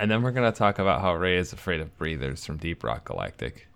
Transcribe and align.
And 0.00 0.10
then 0.10 0.22
we're 0.22 0.30
gonna 0.32 0.50
talk 0.50 0.78
about 0.78 1.02
how 1.02 1.14
Ray 1.14 1.36
is 1.36 1.52
afraid 1.52 1.82
of 1.82 1.94
breathers 1.98 2.46
from 2.46 2.56
Deep 2.56 2.82
Rock 2.82 3.04
Galactic. 3.04 3.68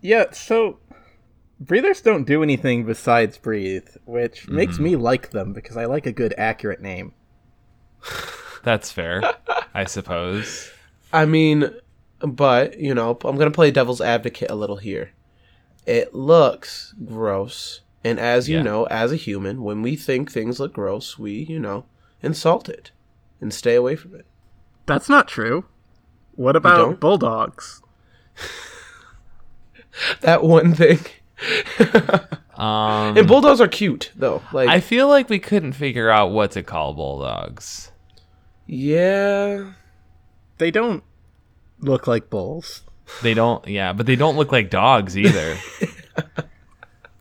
Yeah, 0.00 0.30
so 0.30 0.78
breathers 1.58 2.00
don't 2.00 2.22
do 2.24 2.44
anything 2.44 2.84
besides 2.84 3.38
breathe, 3.38 3.88
which 4.04 4.44
Mm-hmm. 4.44 4.54
makes 4.54 4.78
me 4.78 4.94
like 4.94 5.30
them 5.30 5.52
because 5.52 5.76
I 5.76 5.86
like 5.86 6.06
a 6.06 6.12
good 6.12 6.32
accurate 6.38 6.80
name. 6.80 7.12
That's 8.62 8.92
fair, 8.92 9.22
I 9.74 9.82
suppose. 9.84 10.70
I 11.12 11.24
mean, 11.26 11.70
but 12.20 12.78
you 12.78 12.94
know, 12.94 13.18
I'm 13.24 13.36
gonna 13.36 13.50
play 13.50 13.72
devil's 13.72 14.00
advocate 14.00 14.48
a 14.48 14.54
little 14.54 14.76
here. 14.76 15.10
It 15.86 16.14
looks 16.14 16.94
gross, 17.04 17.80
and 18.04 18.20
as 18.20 18.48
you 18.48 18.58
Yeah. 18.58 18.62
know, 18.62 18.84
as 18.84 19.10
a 19.10 19.16
human, 19.16 19.64
when 19.64 19.82
we 19.82 19.96
think 19.96 20.30
things 20.30 20.60
look 20.60 20.72
gross, 20.72 21.18
we, 21.18 21.32
you 21.32 21.58
know, 21.58 21.86
insult 22.22 22.68
it 22.68 22.92
and 23.40 23.52
stay 23.52 23.74
away 23.74 23.96
from 23.96 24.14
it. 24.14 24.26
That's 24.88 25.08
not 25.08 25.28
true. 25.28 25.64
What 26.34 26.56
about 26.56 26.98
bulldogs? 27.00 27.80
That 30.20 30.42
one 30.44 30.74
thing. 30.74 31.00
Um, 32.58 33.16
And 33.16 33.28
bulldogs 33.28 33.60
are 33.60 33.68
cute, 33.68 34.10
though. 34.16 34.42
Like, 34.52 34.68
I 34.68 34.80
feel 34.80 35.06
like 35.06 35.28
we 35.28 35.38
couldn't 35.38 35.74
figure 35.74 36.10
out 36.10 36.32
what 36.32 36.50
to 36.52 36.64
call 36.64 36.92
bulldogs. 36.92 37.92
yeah, 38.66 39.74
They 40.58 40.72
don't 40.72 41.04
look 41.78 42.08
like 42.08 42.30
bulls. 42.30 42.82
They 43.22 43.32
don't, 43.32 43.64
yeah, 43.68 43.92
but 43.92 44.06
they 44.06 44.16
don't 44.16 44.36
look 44.36 44.50
like 44.50 44.70
dogs 44.70 45.16
either. 45.16 45.56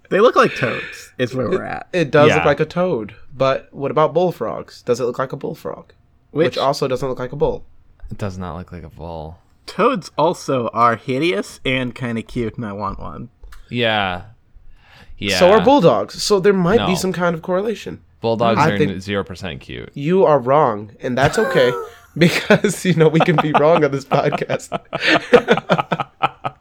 They 0.10 0.22
look 0.22 0.36
like 0.38 0.56
toads. 0.56 1.12
Is 1.18 1.36
where 1.36 1.50
we're 1.50 1.66
at. 1.66 1.90
it 1.94 2.10
does 2.12 2.30
Yeah. 2.30 2.38
look 2.38 2.46
like 2.46 2.60
a 2.62 2.66
toad. 2.66 3.14
But 3.32 3.68
what 3.74 3.92
about 3.92 4.14
bullfrogs? 4.14 4.82
Does 4.82 5.00
it 5.02 5.04
look 5.04 5.20
like 5.20 5.34
a 5.34 5.38
bullfrog? 5.38 5.92
Which, 6.32 6.46
Which, 6.46 6.58
also 6.58 6.88
doesn't 6.88 7.08
look 7.08 7.20
like 7.20 7.32
a 7.32 7.36
bull. 7.36 7.66
it 8.12 8.18
does 8.18 8.38
not 8.38 8.58
look 8.58 8.72
like 8.72 8.84
a 8.84 8.90
bull. 8.90 9.40
toads 9.66 10.12
also 10.18 10.68
are 10.70 10.96
hideous 10.96 11.60
and 11.66 11.94
kind 11.96 12.18
of 12.18 12.28
cute, 12.28 12.56
and 12.58 12.66
I 12.66 12.74
want 12.74 13.00
one. 13.00 13.30
Yeah, 13.70 14.24
yeah. 15.18 15.40
So 15.40 15.52
are 15.52 15.64
bulldogs. 15.64 16.22
So 16.22 16.40
there 16.40 16.54
might 16.54 16.78
No. 16.80 16.88
be 16.88 16.96
some 16.96 17.14
kind 17.14 17.36
of 17.36 17.42
correlation. 17.42 18.02
bulldogs 18.22 18.60
I 18.60 18.72
are 18.72 18.78
think- 18.78 19.02
zero 19.02 19.24
percent 19.24 19.62
cute. 19.62 19.90
You 19.94 20.26
are 20.26 20.40
wrong, 20.40 20.92
and 21.02 21.18
that's 21.18 21.38
okay 21.38 21.72
because 22.18 22.86
you 22.86 22.94
know 22.94 23.08
we 23.10 23.20
can 23.20 23.36
be 23.42 23.52
wrong 23.54 23.84
on 23.84 23.92
this 23.92 24.06
podcast. 24.06 24.72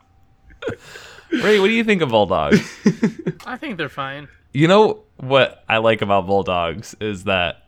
Ray, 1.42 1.58
what 1.60 1.66
do 1.66 1.72
you 1.72 1.84
think 1.84 2.02
of 2.02 2.10
bulldogs? 2.10 2.60
I 3.46 3.56
think 3.56 3.78
they're 3.78 3.88
fine. 3.88 4.28
You 4.52 4.68
know 4.68 5.02
what 5.18 5.64
I 5.68 5.78
like 5.78 6.02
about 6.02 6.26
bulldogs 6.26 6.94
is 7.00 7.24
that 7.24 7.62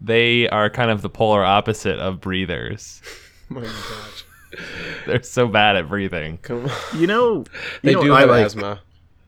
they 0.00 0.48
are 0.48 0.70
kind 0.70 0.90
of 0.90 1.02
the 1.02 1.08
polar 1.10 1.44
opposite 1.44 1.98
of 1.98 2.20
breathers. 2.20 3.02
my 3.48 3.62
gosh, 3.62 4.24
They're 5.06 5.22
so 5.22 5.46
bad 5.48 5.76
at 5.76 5.88
breathing. 5.88 6.38
come 6.38 6.66
on. 6.66 7.00
You 7.00 7.06
know, 7.06 7.44
They 7.82 7.90
you 7.90 7.96
know 7.96 8.02
do 8.04 8.10
what 8.10 8.20
have 8.20 8.28
I 8.30 8.32
like, 8.32 8.46
asthma. 8.46 8.80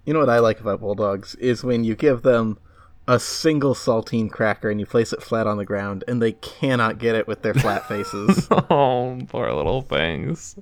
You 0.04 0.14
know 0.14 0.20
what 0.20 0.28
I 0.30 0.38
like 0.38 0.60
about 0.60 0.80
bulldogs 0.80 1.34
is 1.36 1.62
when 1.62 1.84
you 1.84 1.94
give 1.94 2.22
them 2.22 2.58
a 3.06 3.18
single 3.20 3.74
saltine 3.74 4.30
cracker 4.30 4.70
and 4.70 4.78
you 4.80 4.86
place 4.86 5.12
it 5.12 5.22
flat 5.22 5.46
on 5.46 5.56
the 5.58 5.64
ground, 5.64 6.04
and 6.08 6.22
they 6.22 6.32
cannot 6.32 6.98
get 6.98 7.14
it 7.16 7.26
with 7.26 7.42
their 7.42 7.54
flat 7.54 7.86
faces, 7.88 8.46
Oh, 8.50 9.18
poor 9.28 9.52
little 9.52 9.82
things. 9.82 10.56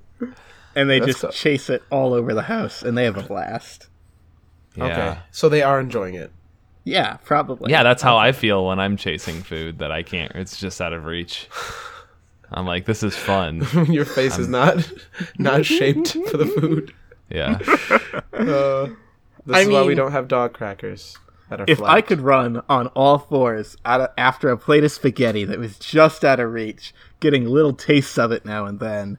and 0.74 0.88
they 0.88 0.98
That's 0.98 1.12
just 1.12 1.20
tough. 1.22 1.34
chase 1.34 1.68
it 1.68 1.82
all 1.90 2.14
over 2.14 2.32
the 2.34 2.42
house, 2.42 2.82
and 2.82 2.96
they 2.96 3.04
have 3.04 3.16
a 3.18 3.22
blast. 3.22 3.88
Yeah. 4.76 4.84
Okay, 4.84 5.18
so 5.30 5.48
they 5.48 5.62
are 5.62 5.78
enjoying 5.78 6.14
it. 6.14 6.30
Yeah, 6.88 7.18
probably. 7.24 7.70
Yeah, 7.70 7.82
that's 7.82 8.02
how 8.02 8.16
I 8.16 8.32
feel 8.32 8.66
when 8.66 8.80
I'm 8.80 8.96
chasing 8.96 9.42
food 9.42 9.78
that 9.78 9.92
I 9.92 10.02
can't. 10.02 10.32
It's 10.34 10.58
just 10.58 10.80
out 10.80 10.92
of 10.94 11.04
reach. 11.04 11.48
I'm 12.50 12.64
like, 12.66 12.86
this 12.86 13.02
is 13.02 13.14
fun. 13.14 13.66
Your 13.90 14.06
face 14.06 14.38
is 14.38 14.48
not 14.48 14.90
not 15.38 15.66
shaped 15.66 16.12
for 16.30 16.36
the 16.38 16.46
food. 16.46 16.94
Yeah. 17.30 17.58
Uh, 18.38 18.90
this 19.44 19.56
I 19.56 19.60
is 19.62 19.68
why 19.68 19.82
we 19.82 19.94
don't 19.96 20.12
have 20.12 20.28
dog 20.28 20.52
crackers 20.52 21.16
that 21.50 21.60
are 21.60 21.64
If 21.66 21.78
flat. 21.78 21.90
I 21.90 22.00
could 22.02 22.20
run 22.20 22.62
on 22.68 22.86
all 22.88 23.18
fours 23.18 23.76
out 23.84 24.00
of, 24.00 24.10
after 24.16 24.48
a 24.50 24.56
plate 24.56 24.84
of 24.84 24.92
spaghetti 24.92 25.44
that 25.44 25.58
was 25.58 25.76
just 25.78 26.24
out 26.24 26.38
of 26.38 26.52
reach, 26.52 26.94
getting 27.18 27.46
little 27.46 27.72
tastes 27.72 28.16
of 28.16 28.30
it 28.30 28.44
now 28.44 28.64
and 28.64 28.78
then, 28.78 29.18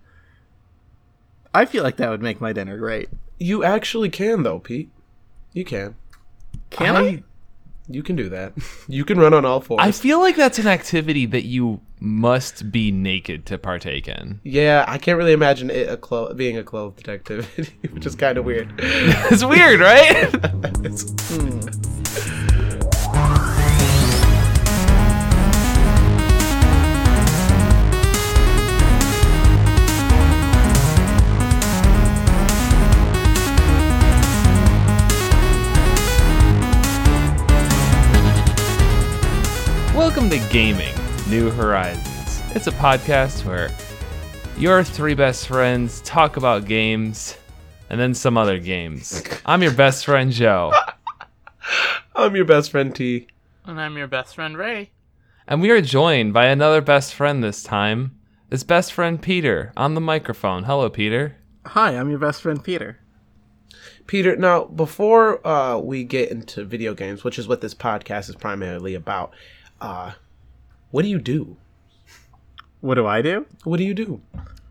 I 1.54 1.66
feel 1.66 1.84
like 1.84 1.98
that 1.98 2.10
would 2.10 2.22
make 2.22 2.40
my 2.40 2.54
dinner 2.54 2.78
great. 2.78 3.10
you 3.40 3.64
actually 3.64 4.10
can 4.10 4.44
though, 4.44 4.60
Pete. 4.60 4.90
You 5.54 5.66
can. 5.66 5.96
Can 6.70 6.96
I? 6.96 7.24
You 7.90 8.04
can 8.04 8.16
do 8.16 8.30
that. 8.30 8.54
You 8.88 9.04
can 9.06 9.20
run 9.20 9.34
on 9.34 9.46
all 9.46 9.60
fours. 9.62 9.80
I 9.84 9.92
feel 9.92 10.20
like 10.20 10.36
that's 10.36 10.58
an 10.60 10.68
activity 10.68 11.26
that 11.28 11.46
you 11.46 11.82
must 12.00 12.72
be 12.72 12.92
naked 12.92 13.46
to 13.48 13.58
partake 13.58 14.08
in. 14.08 14.40
yeah, 14.44 14.86
I 14.88 14.98
can't 14.98 15.18
really 15.18 15.34
imagine 15.34 15.70
it 15.70 15.90
a 15.90 15.98
clo- 15.98 16.34
being 16.34 16.58
a 16.58 16.64
clothed 16.64 17.08
activity, 17.10 17.74
which 17.92 18.06
is 18.06 18.16
kind 18.16 18.38
of 18.38 18.46
weird. 18.46 18.74
It's 19.32 19.44
weird, 19.44 19.80
right? 19.80 20.34
It's- 20.86 21.04
hmm. 21.30 21.99
Welcome 40.10 40.32
to 40.32 40.40
Gaming 40.50 40.96
New 41.30 41.52
Horizons. 41.52 42.42
It's 42.56 42.66
a 42.66 42.72
podcast 42.72 43.46
where 43.46 43.70
your 44.58 44.84
three 44.84 45.14
best 45.14 45.48
friends 45.48 46.02
talk 46.02 46.36
about 46.36 46.66
games 46.66 47.38
and 47.92 48.00
then 48.00 48.16
some 48.16 48.36
other 48.36 48.58
games. 48.58 49.24
I'm 49.46 49.62
your 49.62 49.72
best 49.72 50.06
friend, 50.06 50.32
Joe, 50.32 50.74
I'm 52.16 52.36
your 52.36 52.46
best 52.46 52.72
friend 52.72 52.94
T. 52.94 53.28
And 53.66 53.80
I'm 53.80 53.98
your 53.98 54.08
best 54.08 54.34
friend 54.34 54.58
Ray. 54.58 54.90
and 55.48 55.62
we 55.62 55.70
are 55.70 55.80
joined 55.80 56.34
by 56.34 56.48
another 56.48 56.82
best 56.82 57.14
friend 57.14 57.44
this 57.44 57.62
time. 57.62 58.18
His 58.50 58.64
best 58.64 58.92
friend, 58.92 59.22
Peter, 59.22 59.72
on 59.78 59.94
the 59.94 60.02
microphone. 60.02 60.64
Hello, 60.64 60.90
Peter. 60.90 61.38
Hi, 61.68 61.96
I'm 61.96 62.10
your 62.10 62.18
best 62.18 62.42
friend 62.42 62.64
Peter. 62.64 62.98
Peter, 64.08 64.36
now 64.36 64.64
before 64.64 65.46
uh, 65.48 65.78
we 65.78 66.04
get 66.04 66.32
into 66.32 66.66
video 66.66 66.96
games, 66.96 67.24
which 67.24 67.38
is 67.38 67.48
what 67.48 67.62
this 67.62 67.76
podcast 67.76 68.28
is 68.28 68.36
primarily 68.36 68.96
about, 68.96 69.36
uh, 69.82 70.12
what 70.92 71.04
do 71.04 71.08
you 71.08 71.20
do? 71.20 71.58
What 72.82 72.96
do 72.96 73.06
I 73.06 73.22
do? 73.22 73.46
What 73.64 73.78
do 73.78 73.84
you 73.84 73.94
do? 73.94 74.22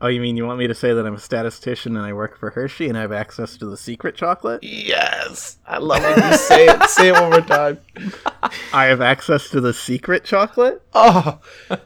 Oh, 0.00 0.06
you 0.06 0.20
mean 0.20 0.36
you 0.36 0.46
want 0.46 0.60
me 0.60 0.68
to 0.68 0.74
say 0.74 0.92
that 0.94 1.04
I'm 1.06 1.14
a 1.16 1.18
statistician 1.18 1.96
and 1.96 2.06
I 2.06 2.12
work 2.12 2.38
for 2.38 2.50
Hershey 2.50 2.88
and 2.88 2.96
I 2.96 3.00
have 3.00 3.10
access 3.12 3.56
to 3.56 3.66
the 3.66 3.76
secret 3.76 4.14
chocolate? 4.14 4.62
Yes, 4.62 5.58
I 5.66 5.78
love 5.78 6.02
when 6.02 6.30
you 6.30 6.36
say 6.38 6.66
it. 6.66 6.82
Say 6.88 7.08
it 7.08 7.12
one 7.14 7.30
more 7.30 7.40
time. 7.40 7.78
I 8.72 8.84
have 8.86 9.00
access 9.00 9.50
to 9.50 9.60
the 9.60 9.74
secret 9.74 10.24
chocolate? 10.24 10.82
Oh, 10.94 11.40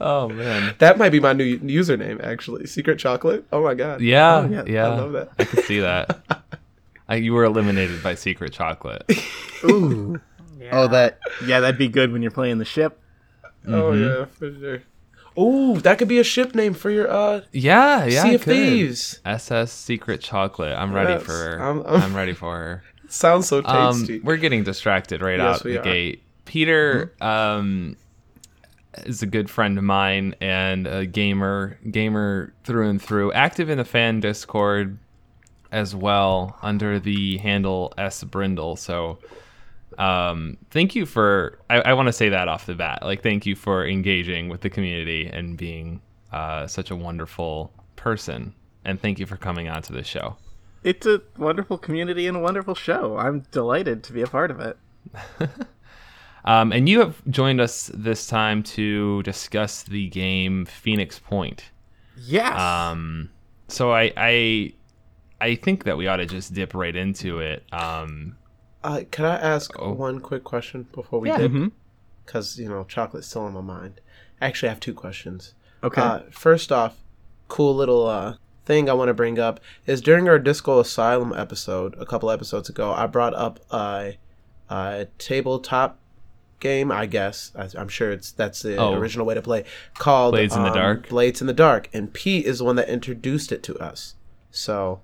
Oh 0.00 0.28
man. 0.28 0.74
that 0.78 0.98
might 0.98 1.10
be 1.10 1.20
my 1.20 1.32
new 1.32 1.58
username 1.60 2.22
actually. 2.22 2.66
Secret 2.66 2.98
chocolate. 2.98 3.44
Oh 3.52 3.62
my 3.62 3.74
god. 3.74 4.00
Yeah, 4.00 4.46
yeah, 4.48 4.64
yeah. 4.66 4.86
I 4.86 4.96
love 4.96 5.12
that. 5.12 5.30
I 5.38 5.44
can 5.44 5.62
see 5.64 5.80
that. 5.80 6.20
I, 7.08 7.16
you 7.16 7.32
were 7.32 7.44
eliminated 7.44 8.02
by 8.02 8.14
secret 8.14 8.52
chocolate. 8.52 9.04
Ooh. 9.64 10.20
Yeah. 10.60 10.68
oh, 10.72 10.88
that. 10.88 11.18
Yeah, 11.46 11.60
that'd 11.60 11.78
be 11.78 11.88
good 11.88 12.12
when 12.12 12.20
you're 12.22 12.30
playing 12.30 12.58
the 12.58 12.64
ship. 12.64 13.00
Oh 13.66 13.92
yeah, 13.92 14.24
for 14.26 14.52
sure. 14.54 14.82
Oh, 15.36 15.76
that 15.80 15.98
could 15.98 16.08
be 16.08 16.18
a 16.18 16.24
ship 16.24 16.54
name 16.54 16.74
for 16.74 16.90
your 16.90 17.08
uh 17.10 17.42
Yeah, 17.52 18.04
yeah. 18.06 18.22
Sea 18.24 18.34
of. 18.34 18.42
Thieves. 18.42 19.20
SS 19.24 19.72
Secret 19.72 20.20
Chocolate. 20.20 20.76
I'm 20.76 20.92
ready 20.92 21.12
Yes, 21.12 21.22
for 21.22 21.32
her. 21.32 21.62
I'm- 21.62 21.82
I'm, 21.86 22.02
I'm- 22.02 22.14
ready 22.16 22.32
for 22.34 22.56
her. 22.56 22.82
Sounds 23.08 23.46
so 23.48 23.62
Um, 23.64 23.94
tasty. 24.00 24.20
we're 24.20 24.36
getting 24.36 24.64
distracted 24.64 25.22
right 25.22 25.38
Yes, 25.38 25.56
out 25.60 25.64
we 25.64 25.72
the 25.72 25.80
are. 25.80 25.82
gate. 25.84 26.22
Peter 26.44 27.14
um, 27.22 27.96
is 29.04 29.22
a 29.22 29.26
good 29.26 29.48
friend 29.48 29.78
of 29.78 29.84
mine 29.84 30.34
and 30.40 30.86
a 30.86 31.06
gamer, 31.06 31.78
gamer 31.90 32.52
through 32.64 32.88
and 32.88 33.00
through. 33.00 33.32
Active 33.32 33.70
in 33.70 33.78
the 33.78 33.84
fan 33.84 34.20
Discord 34.20 34.98
as 35.72 35.94
well 35.94 36.58
under 36.62 36.98
the 36.98 37.38
handle 37.38 37.92
S 37.98 38.24
Brindle. 38.24 38.76
So 38.76 39.18
um, 39.98 40.56
thank 40.70 40.94
you 40.94 41.06
for. 41.06 41.58
I, 41.68 41.80
I 41.80 41.92
want 41.94 42.06
to 42.06 42.12
say 42.12 42.28
that 42.28 42.48
off 42.48 42.66
the 42.66 42.74
bat. 42.74 43.02
Like, 43.02 43.22
thank 43.22 43.46
you 43.46 43.56
for 43.56 43.86
engaging 43.86 44.48
with 44.48 44.60
the 44.60 44.70
community 44.70 45.26
and 45.26 45.56
being 45.56 46.00
uh, 46.32 46.66
such 46.66 46.90
a 46.90 46.96
wonderful 46.96 47.72
person. 47.96 48.54
And 48.84 49.00
thank 49.00 49.18
you 49.18 49.26
for 49.26 49.36
coming 49.36 49.68
on 49.68 49.82
to 49.82 49.92
the 49.92 50.04
show. 50.04 50.36
It's 50.84 51.06
a 51.06 51.20
wonderful 51.36 51.76
community 51.78 52.26
and 52.26 52.36
a 52.36 52.40
wonderful 52.40 52.74
show. 52.74 53.18
I'm 53.18 53.40
delighted 53.50 54.04
to 54.04 54.12
be 54.12 54.22
a 54.22 54.26
part 54.26 54.50
of 54.50 54.60
it. 54.60 54.78
Um, 56.48 56.72
and 56.72 56.88
you 56.88 57.00
have 57.00 57.22
joined 57.28 57.60
us 57.60 57.90
this 57.92 58.26
time 58.26 58.62
to 58.62 59.22
discuss 59.22 59.82
the 59.82 60.08
game 60.08 60.64
Phoenix 60.64 61.18
Point. 61.18 61.64
Yes. 62.16 62.58
Um, 62.58 63.28
so 63.68 63.92
I, 63.92 64.12
I, 64.16 64.72
I 65.40 65.54
think 65.54 65.84
that 65.84 65.96
we 65.96 66.06
ought 66.08 66.16
to 66.16 66.26
just 66.26 66.52
dip 66.54 66.74
right 66.74 66.94
into 66.94 67.38
it. 67.38 67.64
Um, 67.72 68.36
uh, 68.82 69.02
can 69.10 69.24
I 69.24 69.36
ask 69.36 69.70
Oh. 69.78 69.92
one 69.92 70.20
quick 70.20 70.44
question 70.44 70.86
before 70.92 71.20
we 71.20 71.28
Yeah. 71.28 71.38
dip? 71.38 71.72
Because 72.26 72.58
you 72.58 72.68
know 72.68 72.84
chocolate's 72.84 73.28
still 73.28 73.42
on 73.42 73.54
my 73.54 73.60
mind. 73.60 74.00
I 74.40 74.46
actually, 74.46 74.68
I 74.68 74.72
have 74.72 74.80
two 74.80 74.94
questions. 74.94 75.54
Okay. 75.82 76.00
Uh, 76.00 76.20
first 76.30 76.70
off, 76.72 76.96
cool 77.48 77.74
little 77.74 78.06
uh, 78.06 78.34
thing 78.66 78.90
I 78.90 78.92
want 78.92 79.08
to 79.08 79.14
bring 79.14 79.38
up 79.38 79.60
is 79.86 80.00
during 80.00 80.28
our 80.28 80.38
Disco 80.38 80.74
Elysium 80.74 81.32
episode 81.32 81.94
a 81.98 82.04
couple 82.04 82.30
episodes 82.30 82.68
ago, 82.68 82.92
I 82.92 83.06
brought 83.06 83.34
up 83.34 83.60
a, 83.72 84.18
a 84.68 85.06
tabletop 85.18 85.98
game. 86.60 86.90
I 86.92 87.06
guess 87.06 87.52
I, 87.56 87.68
I'm 87.78 87.88
sure 87.88 88.10
it's 88.10 88.32
that's 88.32 88.62
the 88.62 88.76
Oh. 88.76 88.94
original 88.94 89.24
way 89.24 89.34
to 89.34 89.42
play 89.42 89.64
called 89.96 90.32
Blades 90.32 90.54
in 90.56 90.62
the 90.62 90.68
um, 90.70 90.74
Dark? 90.74 91.08
Blades 91.08 91.40
in 91.40 91.46
the 91.46 91.52
Dark, 91.54 91.88
and 91.92 92.12
Pete 92.12 92.44
is 92.44 92.58
the 92.58 92.64
one 92.64 92.76
that 92.76 92.88
introduced 92.88 93.52
it 93.52 93.62
to 93.64 93.78
us. 93.78 94.14
So 94.50 95.00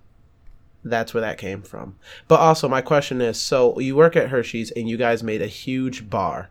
that's 0.85 1.15
where 1.15 1.23
that 1.23 1.39
came 1.39 1.63
from. 1.63 1.97
But 2.29 2.41
also, 2.41 2.69
my 2.69 2.83
question 2.83 3.21
is: 3.21 3.41
so 3.41 3.79
you 3.81 3.97
work 3.97 4.17
at 4.17 4.29
Hershey's, 4.29 4.71
and 4.71 4.89
you 4.89 4.97
guys 4.97 5.23
made 5.23 5.43
a 5.43 5.47
huge 5.47 6.11
bar, 6.11 6.51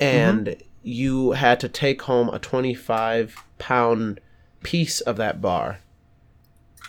and 0.00 0.56
you 0.82 1.32
had 1.32 1.60
to 1.60 1.68
take 1.68 2.02
home 2.02 2.28
a 2.30 2.38
twenty-five 2.38 3.36
pound 3.58 4.20
piece 4.62 5.00
of 5.00 5.16
that 5.16 5.40
bar. 5.40 5.80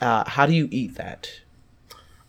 Uh, 0.01 0.23
how 0.29 0.45
do 0.45 0.53
you 0.53 0.67
eat 0.71 0.95
that? 0.95 1.29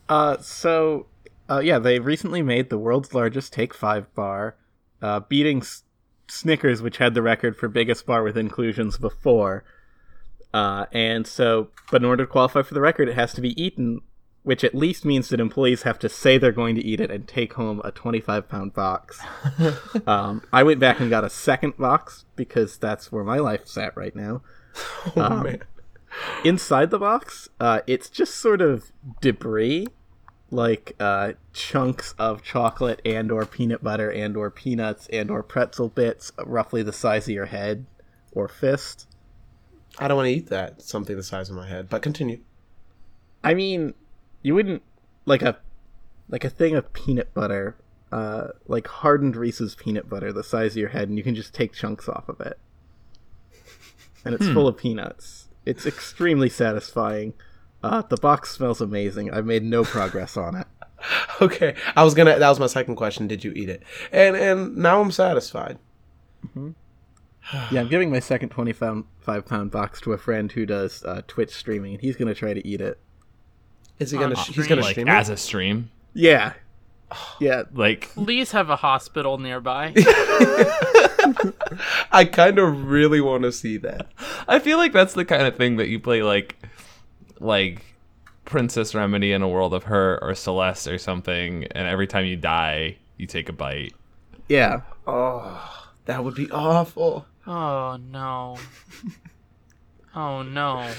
Uh, 0.09 0.37
so, 0.39 1.07
uh, 1.49 1.61
yeah, 1.61 1.79
they 1.79 2.01
recently 2.01 2.43
made 2.43 2.69
the 2.69 2.79
world's 2.79 3.15
largest 3.15 3.53
Take 3.53 3.73
Five 3.73 4.13
bar, 4.15 4.57
uh, 5.01 5.21
beating 5.21 5.59
S- 5.59 5.85
Snickers, 6.27 6.83
which 6.83 6.97
had 6.97 7.15
the 7.15 7.23
record 7.23 7.57
for 7.57 7.69
biggest 7.69 8.07
bar 8.07 8.25
with 8.25 8.37
inclusions 8.37 8.99
before. 8.99 9.63
Uh, 10.53 10.87
and 10.91 11.29
so, 11.29 11.69
but 11.93 12.03
in 12.03 12.07
order 12.07 12.25
to 12.25 12.31
qualify 12.31 12.63
for 12.63 12.75
the 12.75 12.81
record, 12.81 13.09
it 13.09 13.15
has 13.15 13.33
to 13.35 13.41
be 13.41 13.63
eaten, 13.63 14.01
which 14.43 14.65
at 14.65 14.75
least 14.75 15.05
means 15.05 15.29
that 15.29 15.39
employees 15.41 15.83
have 15.83 15.99
to 15.99 16.09
say 16.09 16.39
they're 16.39 16.53
going 16.53 16.75
to 16.75 16.85
eat 16.85 17.01
it 17.01 17.11
and 17.11 17.29
take 17.29 17.55
home 17.55 17.81
a 17.85 17.91
25 17.91 18.49
pound 18.49 18.73
box. 18.73 19.21
um, 20.07 20.43
I 20.53 20.63
went 20.63 20.81
back 20.81 20.99
and 21.01 21.11
got 21.11 21.25
a 21.25 21.31
second 21.31 21.77
box 21.77 22.25
because 22.37 22.79
that's 22.79 23.13
where 23.13 23.25
my 23.25 23.39
life's 23.39 23.77
at 23.77 23.97
right 23.97 24.15
now. 24.17 24.43
Oh 25.17 25.23
Um, 25.23 25.43
man, 25.43 25.63
inside 26.45 26.91
the 26.91 26.99
box, 26.99 27.49
uh, 27.59 27.81
it's 27.87 28.09
just 28.09 28.37
sort 28.37 28.61
of 28.61 28.93
debris, 29.21 29.87
like 30.51 30.95
uh, 31.01 31.33
chunks 31.53 32.15
of 32.19 32.43
chocolate 32.43 33.01
and 33.05 33.31
or 33.33 33.45
peanut 33.47 33.83
butter 33.83 34.11
and 34.11 34.37
or 34.37 34.51
peanuts 34.51 35.07
and 35.13 35.31
or 35.31 35.43
pretzel 35.43 35.89
bits, 35.89 36.33
roughly 36.45 36.83
the 36.83 36.93
size 36.93 37.25
of 37.29 37.35
your 37.35 37.47
head 37.47 37.87
or 38.33 38.49
fist. 38.49 39.07
I 39.99 40.09
don't 40.09 40.17
want 40.17 40.29
to 40.29 40.33
eat 40.33 40.49
that. 40.49 40.83
Something 40.83 41.17
the 41.17 41.23
size 41.23 41.51
of 41.51 41.57
my 41.57 41.69
head. 41.69 41.89
But 41.89 42.03
continue. 42.03 42.41
I 43.43 43.55
mean, 43.55 43.95
you 44.43 44.55
wouldn't 44.55 44.83
like 45.27 45.43
a 45.43 45.59
like 46.29 46.45
a 46.45 46.51
thing 46.51 46.77
of 46.77 46.93
peanut 46.93 47.33
butter, 47.35 47.77
uh, 48.13 48.49
like 48.67 48.87
hardened 48.87 49.37
Reese's 49.37 49.75
peanut 49.75 50.09
butter, 50.09 50.33
the 50.33 50.45
size 50.45 50.73
of 50.73 50.79
your 50.79 50.89
head, 50.91 51.09
and 51.09 51.19
you 51.19 51.25
can 51.25 51.35
just 51.35 51.55
take 51.55 51.73
chunks 51.73 52.09
off 52.09 52.29
of 52.29 52.41
it, 52.41 52.59
and 54.25 54.35
it's 54.35 54.49
full 54.49 54.69
of 54.69 54.77
peanuts. 54.77 55.49
It's 55.67 55.87
extremely 55.87 56.49
satisfying. 56.49 57.35
Uh, 57.83 58.03
the 58.03 58.17
box 58.17 58.51
smells 58.51 58.81
amazing. 58.81 59.31
I've 59.31 59.47
made 59.47 59.63
no 59.63 59.85
progress 59.85 60.37
on 60.37 60.57
it. 60.57 60.67
Okay, 61.41 61.75
I 61.97 62.05
was 62.05 62.13
gonna. 62.13 62.39
That 62.39 62.49
was 62.51 62.61
my 62.61 62.67
second 62.67 62.97
question. 62.97 63.27
Did 63.27 63.43
you 63.43 63.53
eat 63.53 63.71
it? 63.71 63.83
And 64.13 64.37
and 64.37 64.77
now 64.77 65.01
I'm 65.01 65.11
satisfied. 65.11 65.79
Yeah, 67.73 67.81
I'm 67.81 67.89
giving 67.89 68.11
my 68.11 68.21
second 68.21 68.51
25 68.51 69.05
pound 69.47 69.71
box 69.71 70.01
to 70.03 70.13
a 70.13 70.19
friend 70.19 70.53
who 70.53 70.67
does 70.67 71.03
uh, 71.05 71.23
Twitch 71.27 71.51
streaming, 71.55 71.95
and 71.95 72.01
he's 72.03 72.17
gonna 72.17 72.35
try 72.35 72.53
to 72.53 72.65
eat 72.69 72.83
it. 72.83 72.99
Is 74.01 74.11
he 74.11 74.19
gonna? 74.19 74.35
On 74.35 74.45
he's 74.45 74.67
gonna 74.67 74.81
like 74.81 74.93
stream 74.93 75.09
as 75.09 75.29
a 75.29 75.37
stream. 75.37 75.91
Yeah, 76.15 76.55
yeah. 77.41 77.65
Like 77.73 78.09
Please 78.15 78.53
have 78.53 78.71
a 78.71 78.77
hospital 78.77 79.39
nearby. 79.39 79.93
I 82.11 82.25
kind 82.25 82.59
of 82.59 82.89
really 82.89 83.21
want 83.21 83.45
to 83.45 83.53
see 83.53 83.77
that. 83.79 84.09
I 84.49 84.59
feel 84.59 84.79
like 84.79 84.93
that's 84.93 85.15
the 85.15 85.25
kind 85.25 85.47
of 85.47 85.57
thing 85.57 85.77
that 85.77 85.89
you 85.89 86.01
play 86.01 86.23
like 86.23 86.57
like 87.39 87.85
Princess 88.47 88.95
Remedy 88.95 89.33
in 89.33 89.43
a 89.43 89.49
World 89.49 89.75
of 89.75 89.85
Hurt 89.85 90.21
or 90.23 90.35
Celeste 90.35 90.89
or 90.89 90.99
something, 90.99 91.65
and 91.65 91.87
every 91.87 92.07
time 92.07 92.25
you 92.25 92.37
die, 92.37 92.97
you 93.17 93.27
take 93.27 93.49
a 93.49 93.53
bite. 93.53 93.93
Yeah. 94.49 94.81
Oh, 95.07 95.89
that 96.07 96.25
would 96.25 96.35
be 96.35 96.51
awful. 96.51 97.27
oh 97.47 97.99
no. 98.11 98.57
Oh 100.15 100.43
no. 100.43 100.91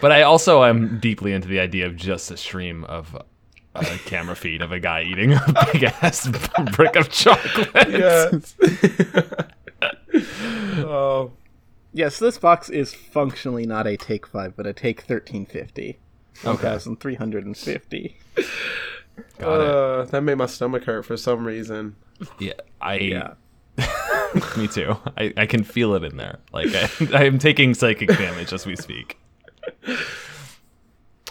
But 0.00 0.12
I 0.12 0.22
also 0.22 0.64
am 0.64 0.98
deeply 1.00 1.32
into 1.32 1.48
the 1.48 1.60
idea 1.60 1.86
of 1.86 1.96
just 1.96 2.30
a 2.30 2.36
stream 2.36 2.84
of 2.84 3.16
a 3.74 3.84
camera 4.06 4.36
feed 4.36 4.62
of 4.62 4.70
a 4.70 4.78
guy 4.78 5.02
eating 5.02 5.32
a 5.32 5.68
big 5.72 5.84
ass 5.84 6.28
brick 6.76 6.94
of 6.96 7.10
chocolate. 7.10 7.90
Yes. 7.90 8.54
oh, 10.84 11.32
Yes, 11.96 12.18
this 12.18 12.38
box 12.38 12.68
is 12.68 12.92
functionally 12.92 13.66
not 13.66 13.86
a 13.86 13.96
take 13.96 14.26
five, 14.26 14.56
but 14.56 14.66
a 14.66 14.72
take 14.72 15.02
thirteen 15.02 15.46
fifty. 15.46 16.00
One 16.42 16.56
thousand 16.56 16.98
three 16.98 17.14
hundred 17.14 17.46
and 17.46 17.56
fifty. 17.56 18.18
Got 19.38 19.60
it. 19.60 19.68
uh, 19.70 20.04
that 20.06 20.22
made 20.22 20.34
my 20.38 20.46
stomach 20.46 20.84
hurt 20.84 21.04
for 21.06 21.16
some 21.16 21.46
reason. 21.46 21.94
Yeah, 22.40 22.54
I. 22.80 22.96
Yeah. 22.96 23.34
Me 24.56 24.66
too. 24.68 24.96
I, 25.16 25.32
I 25.36 25.46
can 25.46 25.62
feel 25.64 25.94
it 25.94 26.02
in 26.04 26.16
there. 26.16 26.38
Like 26.52 26.68
I, 26.74 26.88
I 27.14 27.24
am 27.24 27.38
taking 27.38 27.74
psychic 27.74 28.08
damage 28.08 28.52
as 28.52 28.66
we 28.66 28.76
speak. 28.76 29.18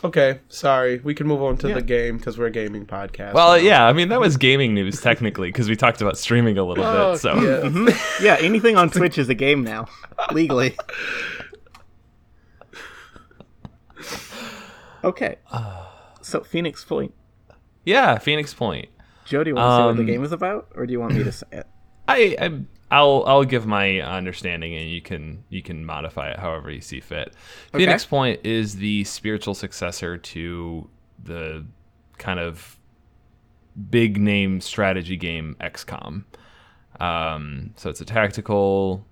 Okay, 0.03 0.39
sorry. 0.49 0.99
We 0.99 1.13
can 1.13 1.27
move 1.27 1.41
on 1.41 1.55
to 1.59 1.69
Yeah. 1.69 1.75
the 1.75 1.81
game 1.81 2.17
because 2.17 2.37
we're 2.37 2.47
a 2.47 2.51
gaming 2.51 2.85
podcast. 2.85 3.33
Well, 3.33 3.51
now. 3.51 3.55
yeah. 3.55 3.85
I 3.87 3.93
mean, 3.93 4.09
that 4.09 4.19
was 4.19 4.35
gaming 4.37 4.73
news 4.73 4.99
technically 4.99 5.47
because 5.49 5.69
we 5.69 5.75
talked 5.77 6.01
about 6.01 6.17
streaming 6.17 6.57
a 6.57 6.63
little 6.63 6.83
Oh, 6.83 7.11
bit. 7.13 7.19
So 7.19 7.39
yeah. 7.41 7.95
Yeah, 8.21 8.37
anything 8.45 8.75
on 8.75 8.89
Twitch 8.89 9.17
is 9.17 9.29
a 9.29 9.33
game 9.35 9.63
now, 9.63 9.87
legally. 10.31 10.75
Okay. 15.03 15.35
So 16.21 16.41
Phoenix 16.41 16.83
Point. 16.83 17.13
yeah, 17.85 18.17
Phoenix 18.17 18.53
Point. 18.53 18.89
Joe, 19.25 19.43
do 19.43 19.49
you 19.51 19.55
want 19.55 19.69
to 19.69 19.75
say 19.75 19.83
what 19.83 19.89
Um, 19.91 19.97
the 19.97 20.03
game 20.11 20.23
is 20.23 20.31
about, 20.31 20.67
or 20.75 20.85
do 20.85 20.91
you 20.93 20.99
want 20.99 21.13
me 21.13 21.23
to 21.23 21.31
say 21.31 21.47
it? 21.51 21.67
I, 22.07 22.35
I 22.39 22.61
I'll 22.91 23.23
I'll 23.25 23.43
give 23.43 23.65
my 23.65 24.01
understanding 24.01 24.75
and 24.75 24.89
you 24.89 25.01
can 25.01 25.43
you 25.49 25.63
can 25.63 25.83
modify 25.85 26.29
it 26.29 26.39
however 26.39 26.69
you 26.69 26.81
see 26.81 26.99
fit. 26.99 27.33
Phoenix 27.73 28.05
Point 28.05 28.41
is 28.43 28.75
the 28.75 29.03
spiritual 29.05 29.55
successor 29.55 30.17
to 30.17 30.89
the 31.23 31.65
kind 32.17 32.39
of 32.39 32.77
big 33.89 34.19
name 34.19 34.61
strategy 34.61 35.17
game 35.17 35.55
XCOM. 35.59 36.25
Um, 36.99 37.73
so 37.75 37.89
it's 37.89 38.01
a 38.01 38.05
tactical 38.05 39.07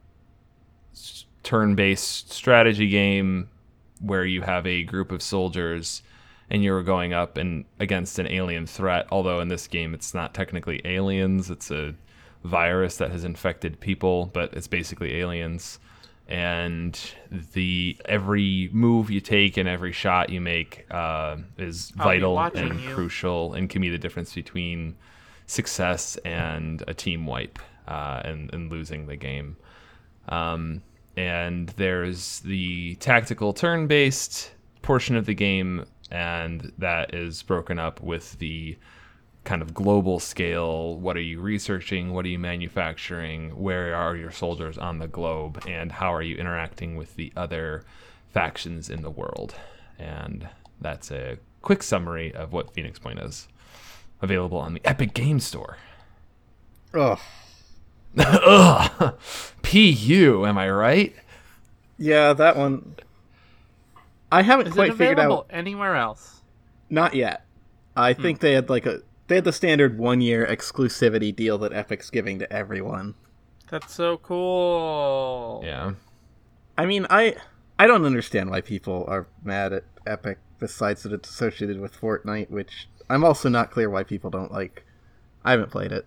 turn-based 1.44 2.31
strategy 2.31 2.88
game 2.88 3.50
where 4.00 4.26
you 4.26 4.42
have 4.42 4.68
a 4.68 4.83
group 4.83 5.12
of 5.12 5.24
soldiers 5.24 6.04
and 6.52 6.64
you're 6.64 6.83
going 6.83 7.14
up 7.14 7.38
and 7.38 7.66
against 7.80 8.19
an 8.19 8.28
alien 8.28 8.68
threat. 8.68 9.07
Although 9.12 9.40
in 9.40 9.48
this 9.48 9.68
game 9.68 9.95
it's 9.95 10.14
not 10.14 10.33
technically 10.36 10.81
aliens; 10.86 11.50
it's 11.50 11.71
a 11.71 11.95
virus 12.44 12.98
that 12.98 13.12
has 13.12 13.24
infected 13.24 13.80
people, 13.80 14.30
but 14.33 14.54
it's 14.54 14.68
basically 14.68 15.16
aliens. 15.18 15.80
And 16.28 16.98
the 17.54 17.98
every 18.06 18.69
move 18.71 19.12
you 19.12 19.19
take 19.19 19.57
and 19.57 19.68
every 19.68 19.92
shot 19.92 20.30
you 20.30 20.40
make 20.40 20.86
uh, 20.90 21.38
is 21.57 21.92
I'll 21.98 22.06
vital 22.06 22.40
and 22.40 22.80
you. 22.80 22.94
crucial, 22.94 23.54
and 23.54 23.69
can 23.69 23.81
be 23.81 23.90
the 23.90 23.98
difference 23.98 24.33
between 24.33 24.95
success 25.45 26.16
and 26.24 26.83
a 26.88 26.94
team 26.94 27.26
wipe 27.26 27.60
uh, 27.88 28.21
and, 28.24 28.54
and 28.54 28.71
losing 28.71 29.07
the 29.07 29.18
game. 29.18 29.57
Um, 30.30 30.81
and 31.18 31.69
there's 31.69 32.40
the 32.42 32.95
tactical 32.95 33.52
turn 33.52 33.88
based 33.88 34.52
portion 34.81 35.18
of 35.18 35.26
the 35.26 35.33
game, 35.33 35.86
and 36.10 36.71
that 36.78 37.14
is 37.14 37.44
broken 37.44 37.78
up 37.78 38.02
with 38.02 38.38
the 38.40 38.78
kind 39.44 39.62
of 39.62 39.74
global 39.74 40.19
scale 40.19 40.95
what 40.98 41.18
are 41.18 41.21
you 41.21 41.40
researching 41.40 42.14
what 42.14 42.26
are 42.26 42.30
you 42.30 42.38
manufacturing 42.38 43.50
where 43.60 43.95
are 43.95 44.16
your 44.16 44.31
soldiers 44.31 44.78
on 44.78 45.00
the 45.00 45.07
globe 45.07 45.64
and 45.68 45.94
how 45.94 46.14
are 46.14 46.21
you 46.21 46.36
interacting 46.38 46.95
with 46.95 47.16
the 47.16 47.33
other 47.36 47.83
factions 48.30 48.90
in 48.90 49.02
the 49.02 49.10
world 49.10 49.56
and 49.98 50.48
that's 50.80 51.12
a 51.12 51.38
quick 51.62 51.81
summary 51.81 52.33
of 52.36 52.54
what 52.54 52.74
phoenix 52.74 53.00
point 53.00 53.19
is 53.19 53.48
available 54.21 54.57
on 54.60 54.74
the 54.74 54.81
epic 54.86 55.14
game 55.14 55.40
store 55.40 55.78
Ugh. 56.94 57.19
Ugh. 58.18 59.16
pu 59.64 60.45
am 60.45 60.57
i 60.57 60.69
right 60.69 61.16
Yeah, 62.02 62.33
that 62.33 62.57
one. 62.57 62.95
I 64.31 64.42
haven't 64.42 64.68
Is 64.68 64.74
quite 64.74 64.90
it 64.90 64.98
figured 64.98 65.19
out. 65.19 65.45
anywhere 65.52 65.95
else? 65.95 66.42
Not 66.90 67.14
yet. 67.14 67.45
I 67.95 68.14
hmm. 68.14 68.21
think 68.24 68.40
they 68.40 68.54
had 68.54 68.71
like 68.71 68.88
a 68.88 69.02
they 69.31 69.35
had 69.35 69.45
the 69.45 69.54
standard 69.54 69.97
one 69.97 70.19
year 70.19 70.45
exclusivity 70.45 71.33
deal 71.33 71.57
that 71.59 71.71
Epic's 71.71 72.09
giving 72.09 72.38
to 72.40 72.52
everyone. 72.52 73.16
That's 73.69 73.94
so 73.94 74.18
cool. 74.18 75.61
yeah 75.64 75.94
I 76.78 76.85
mean, 76.85 77.07
I 77.09 77.35
I 77.80 77.88
don't 77.88 78.04
understand 78.06 78.50
why 78.50 78.59
people 78.59 79.06
are 79.07 79.28
mad 79.42 79.71
at 79.71 79.85
Epic 80.06 80.38
besides 80.59 81.04
that 81.04 81.14
it's 81.14 81.30
associated 81.30 81.80
with 81.80 81.97
Fortnite, 82.00 82.50
which 82.50 82.90
I'm 83.09 83.23
also 83.23 83.47
not 83.47 83.71
clear 83.71 83.90
why 83.90 84.04
people 84.04 84.30
don't 84.30 84.52
like. 84.52 84.85
I 85.45 85.52
haven't 85.52 85.71
played 85.71 85.94
it. 85.94 86.06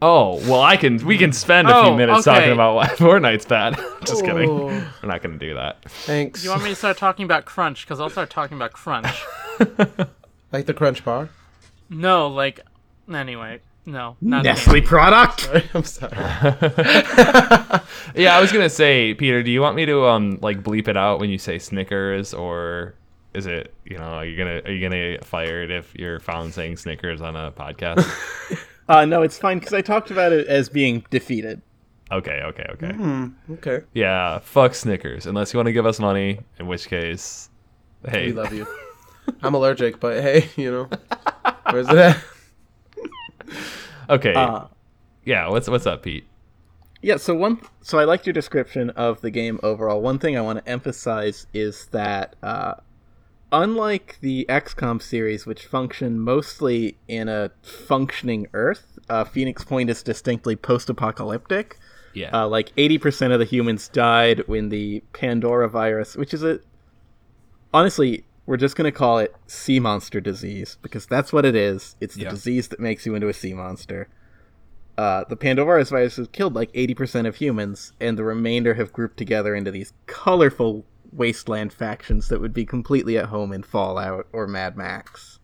Oh 0.00 0.36
well, 0.48 0.62
I 0.62 0.78
can. 0.78 1.04
We 1.04 1.18
can 1.18 1.32
spend 1.34 1.68
a 1.68 1.82
few 1.82 1.90
Oh, 1.90 1.96
minutes 1.96 2.26
okay. 2.26 2.38
talking 2.38 2.52
about 2.54 2.76
why 2.76 2.86
Fortnite's 2.96 3.44
bad. 3.44 3.78
Just 4.06 4.24
kidding. 4.24 4.48
Oh. 4.48 4.68
We're 5.02 5.08
not 5.10 5.22
gonna 5.22 5.36
do 5.36 5.52
that. 5.52 5.84
Thanks. 5.90 6.42
You 6.42 6.48
want 6.50 6.62
me 6.62 6.70
to 6.70 6.74
start 6.76 6.96
talking 6.96 7.26
about 7.26 7.44
Crunch? 7.44 7.84
Because 7.84 8.00
I'll 8.00 8.08
start 8.08 8.30
talking 8.30 8.56
about 8.56 8.72
Crunch. 8.72 9.22
like 10.52 10.64
the 10.64 10.72
Crunch 10.74 11.04
Bar? 11.04 11.28
No, 11.88 12.28
like. 12.28 12.60
Anyway, 13.12 13.60
no. 13.84 14.16
Not 14.22 14.44
Nestle 14.44 14.80
product. 14.80 15.50
I'm 15.74 15.84
sorry. 15.84 16.12
Yeah, 18.16 18.36
I 18.36 18.40
was 18.40 18.52
gonna 18.52 18.70
say, 18.70 19.12
Peter. 19.14 19.42
Do 19.42 19.50
you 19.50 19.60
want 19.60 19.76
me 19.76 19.86
to 19.86 20.06
um 20.06 20.38
like 20.40 20.62
bleep 20.62 20.88
it 20.88 20.96
out 20.96 21.20
when 21.20 21.30
you 21.30 21.38
say 21.38 21.58
Snickers, 21.58 22.32
or 22.32 22.94
is 23.34 23.46
it 23.46 23.74
you 23.84 23.98
know 23.98 24.04
are 24.04 24.24
you 24.24 24.36
gonna 24.36 24.60
are 24.64 24.70
you 24.72 24.80
gonna 24.80 25.12
get 25.12 25.24
fired 25.24 25.70
if 25.70 25.94
you're 25.94 26.20
found 26.20 26.54
saying 26.54 26.76
Snickers 26.76 27.20
on 27.20 27.36
a 27.36 27.50
podcast? 27.52 28.08
Uh, 28.86 29.06
no, 29.06 29.22
it's 29.22 29.38
fine 29.38 29.58
because 29.58 29.72
I 29.72 29.80
talked 29.80 30.10
about 30.10 30.30
it 30.32 30.46
as 30.46 30.68
being 30.68 31.06
defeated. 31.08 31.62
okay, 32.12 32.42
okay, 32.44 32.66
okay. 32.68 33.30
Okay. 33.52 33.80
Yeah, 33.94 34.38
fuck 34.40 34.74
Snickers. 34.74 35.24
Unless 35.24 35.54
you 35.54 35.56
want 35.58 35.68
to 35.68 35.72
give 35.72 35.86
us 35.86 35.98
money, 35.98 36.40
in 36.58 36.66
which 36.66 36.86
case, 36.88 37.48
hey, 38.06 38.26
We 38.26 38.32
love 38.34 38.52
you. 38.52 38.66
I'm 39.42 39.54
allergic, 39.54 40.00
but 40.00 40.22
hey, 40.22 40.48
you 40.56 40.70
know. 40.70 40.88
Where's 41.70 41.88
it 41.88 41.96
at? 41.96 42.22
okay, 44.10 44.34
Uh, 44.34 44.66
yeah. 45.24 45.48
What's 45.48 45.68
what's 45.68 45.86
up, 45.86 46.02
Pete? 46.02 46.26
Yeah, 47.02 47.16
so 47.16 47.34
one 47.34 47.60
so 47.82 47.98
I 47.98 48.04
liked 48.04 48.26
your 48.26 48.32
description 48.32 48.90
of 48.90 49.20
the 49.20 49.30
game 49.30 49.60
overall. 49.62 50.00
One 50.00 50.18
thing 50.18 50.36
I 50.36 50.40
want 50.40 50.64
to 50.64 50.70
emphasize 50.70 51.46
is 51.52 51.86
that 51.92 52.34
uh, 52.42 52.74
unlike 53.52 54.18
the 54.20 54.46
XCOM 54.48 55.02
series, 55.02 55.44
which 55.46 55.66
function 55.66 56.18
mostly 56.18 56.96
in 57.08 57.28
a 57.28 57.50
functioning 57.62 58.46
Earth, 58.54 58.98
uh, 59.10 59.24
Phoenix 59.24 59.64
Point 59.64 59.90
is 59.90 60.02
distinctly 60.02 60.56
post-apocalyptic. 60.56 61.78
Yeah, 62.14 62.30
Uh, 62.32 62.48
like 62.48 62.72
eighty 62.76 62.96
percent 62.96 63.32
of 63.32 63.38
the 63.38 63.44
humans 63.44 63.88
died 63.88 64.44
when 64.46 64.68
the 64.70 65.02
Pandora 65.12 65.68
virus, 65.68 66.16
which 66.16 66.32
is 66.32 66.42
a 66.42 66.60
honestly, 67.74 68.24
we're 68.46 68.56
just 68.56 68.76
gonna 68.76 68.92
call 68.92 69.18
it 69.18 69.34
sea 69.46 69.80
monster 69.80 70.20
disease 70.20 70.76
because 70.82 71.06
that's 71.06 71.32
what 71.32 71.44
it 71.44 71.54
is. 71.56 71.96
It's 72.00 72.14
the 72.14 72.22
Yeah. 72.24 72.30
disease 72.30 72.68
that 72.68 72.80
makes 72.80 73.06
you 73.06 73.14
into 73.14 73.28
a 73.28 73.32
sea 73.32 73.54
monster. 73.54 74.08
Uh, 74.96 75.24
the 75.28 75.36
Pandora 75.36 75.84
virus 75.84 76.16
has 76.16 76.28
killed 76.28 76.54
like 76.54 76.70
eighty 76.74 76.94
percent 76.94 77.26
of 77.26 77.36
humans, 77.36 77.92
and 78.00 78.16
the 78.16 78.24
remainder 78.24 78.74
have 78.74 78.92
grouped 78.92 79.16
together 79.16 79.54
into 79.54 79.70
these 79.70 79.92
colorful 80.06 80.84
wasteland 81.12 81.72
factions 81.72 82.28
that 82.28 82.40
would 82.40 82.52
be 82.52 82.64
completely 82.64 83.16
at 83.18 83.26
home 83.26 83.52
in 83.52 83.62
Fallout 83.62 84.26
or 84.32 84.46
Mad 84.46 84.76
Max. 84.76 85.38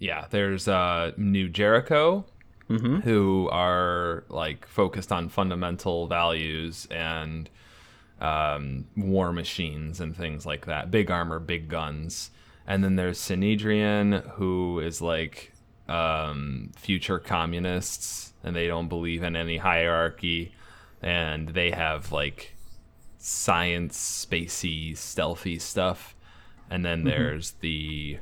yeah. 0.00 0.26
There's 0.30 0.68
uh 0.68 1.12
New 1.16 1.48
Jericho, 1.48 2.24
Mhm. 2.70 3.02
who 3.02 3.48
are 3.50 4.24
like 4.28 4.66
focused 4.66 5.10
on 5.12 5.28
fundamental 5.28 6.06
values 6.06 6.86
and 6.90 7.48
um, 8.20 8.86
war 8.96 9.32
machines 9.32 10.00
and 10.00 10.16
things 10.16 10.44
like 10.46 10.66
that. 10.66 10.90
Big 10.90 11.10
armor, 11.10 11.38
big 11.38 11.68
guns. 11.68 12.30
And 12.66 12.84
then 12.84 12.96
there's 12.96 13.18
Synedrion, 13.18 14.28
who 14.32 14.80
is 14.80 15.00
like 15.00 15.52
um, 15.88 16.70
future 16.76 17.18
communists, 17.18 18.32
and 18.44 18.54
they 18.54 18.66
don't 18.66 18.88
believe 18.88 19.22
in 19.22 19.36
any 19.36 19.56
hierarchy, 19.56 20.52
and 21.02 21.48
they 21.48 21.70
have 21.70 22.12
like 22.12 22.54
science, 23.18 24.26
spacey, 24.28 24.96
stealthy 24.96 25.58
stuff. 25.58 26.14
And 26.70 26.84
then 26.84 27.04
there's 27.04 27.52
the 27.60 28.18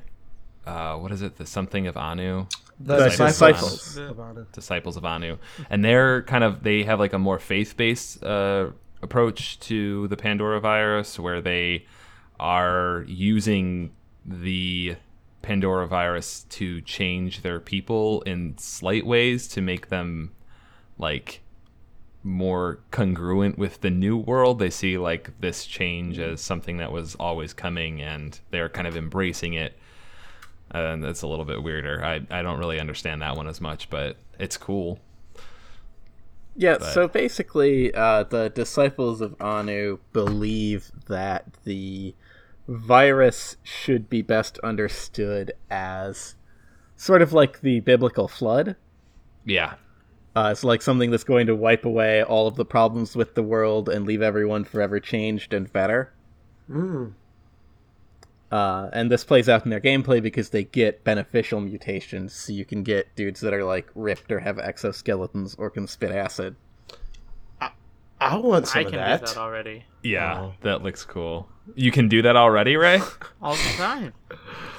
uh, 0.67 0.97
what 0.97 1.11
is 1.13 1.23
it? 1.23 1.37
The 1.37 1.47
something 1.47 1.87
of 1.87 1.97
Anu 1.97 2.47
The, 2.79 2.97
The 2.97 3.05
disciples. 3.09 3.73
disciples. 3.73 3.97
of 3.97 4.21
Anu. 4.21 4.47
disciples 4.53 4.97
of 4.97 5.05
Anu, 5.05 5.39
and 5.71 5.85
they're 5.85 6.23
kind 6.23 6.45
of 6.45 6.63
they 6.63 6.85
have 6.85 7.01
like 7.01 7.13
a 7.13 7.19
more 7.19 7.39
faith 7.41 7.77
based 7.77 8.23
uh, 8.23 8.71
approach 9.07 9.59
to 9.61 10.09
the 10.09 10.17
Pandora 10.17 10.61
virus, 10.61 11.19
where 11.19 11.41
they 11.41 11.87
are 12.39 13.05
using 13.07 13.93
the 14.25 14.97
Pandora 15.43 15.87
virus 15.87 16.45
to 16.51 16.81
change 16.83 17.43
their 17.43 17.61
people 17.61 18.21
in 18.23 18.59
slight 18.59 19.07
ways 19.07 19.47
to 19.49 19.61
make 19.61 19.89
them 19.89 20.33
like 20.99 21.41
more 22.25 22.81
congruent 22.91 23.57
with 23.57 23.81
the 23.81 23.91
new 23.91 24.17
world. 24.17 24.59
They 24.59 24.71
see 24.71 24.99
like 24.99 25.41
this 25.41 25.65
change 25.65 26.19
as 26.19 26.41
something 26.41 26.79
that 26.79 26.91
was 26.91 27.15
always 27.15 27.53
coming, 27.53 28.03
and 28.03 28.39
they're 28.51 28.69
kind 28.69 28.89
of 28.89 28.97
embracing 28.97 29.55
it. 29.55 29.79
Uh, 30.75 30.79
and 30.79 31.05
it's 31.05 31.23
a 31.23 31.29
little 31.29 31.45
bit 31.45 31.63
weirder. 31.63 32.05
I, 32.05 32.27
I 32.29 32.43
don't 32.43 32.59
really 32.59 32.81
understand 32.81 33.23
that 33.23 33.37
one 33.37 33.47
as 33.47 33.61
much, 33.61 33.89
but 33.89 34.17
it's 34.41 34.57
cool. 34.57 34.99
Yeah, 36.57 36.79
But- 36.79 36.93
so 36.93 37.09
basically, 37.09 37.95
uh, 37.95 38.23
the 38.25 38.49
disciples 38.49 39.21
of 39.21 39.37
Anu 39.41 39.99
believe 40.13 40.91
that 41.09 41.45
the 41.65 42.15
virus 42.67 43.57
should 43.63 44.09
be 44.09 44.23
best 44.23 44.59
understood 44.61 45.53
as 45.71 46.35
sort 46.97 47.23
of 47.23 47.33
like 47.33 47.61
the 47.61 47.81
biblical 47.81 48.27
flood. 48.27 48.77
Yeah. 49.45 49.75
Uh, 50.35 50.49
it's 50.53 50.65
like 50.65 50.83
something 50.83 51.11
that's 51.11 51.25
going 51.25 51.47
to 51.47 51.55
wipe 51.55 51.85
away 51.85 52.23
all 52.23 52.47
of 52.47 52.57
the 52.57 52.65
problems 52.65 53.15
with 53.17 53.35
the 53.35 53.43
world 53.43 53.89
and 53.89 54.07
leave 54.07 54.21
everyone 54.23 54.65
forever 54.65 54.99
changed 55.01 55.55
and 55.55 55.73
better. 55.73 56.13
Mm. 56.71 57.13
Uh, 58.51 58.89
and 58.93 59.11
this 59.11 59.25
plays 59.25 59.49
out 59.49 59.65
in 59.65 59.71
their 59.71 59.81
gameplay 59.81 60.23
because 60.23 60.51
they 60.51 60.63
get 60.65 61.03
beneficial 61.03 61.61
mutations, 61.61 62.33
so 62.33 62.53
you 62.53 62.65
can 62.65 62.83
get 62.85 63.15
dudes 63.17 63.41
that 63.41 63.53
are 63.53 63.65
like 63.65 63.89
ripped 63.95 64.31
or 64.31 64.39
have 64.41 64.57
exoskeletons 64.57 65.57
or 65.59 65.69
can 65.71 65.87
spit 65.89 66.13
acid. 66.13 66.55
I 68.19 68.37
want 68.39 68.67
some 68.67 68.79
I 68.79 68.83
of 68.85 68.91
can 68.91 68.99
that. 68.99 69.21
do 69.21 69.27
that 69.27 69.37
already. 69.37 69.85
Yeah, 70.03 70.41
Oh. 70.41 70.55
that 70.63 70.83
looks 70.83 71.05
cool. 71.05 71.49
You 71.75 71.91
can 71.91 72.09
do 72.09 72.23
that 72.23 72.35
already, 72.35 72.77
Ray? 72.77 73.01
All 73.43 73.55
the 73.55 73.73
time. 73.77 74.15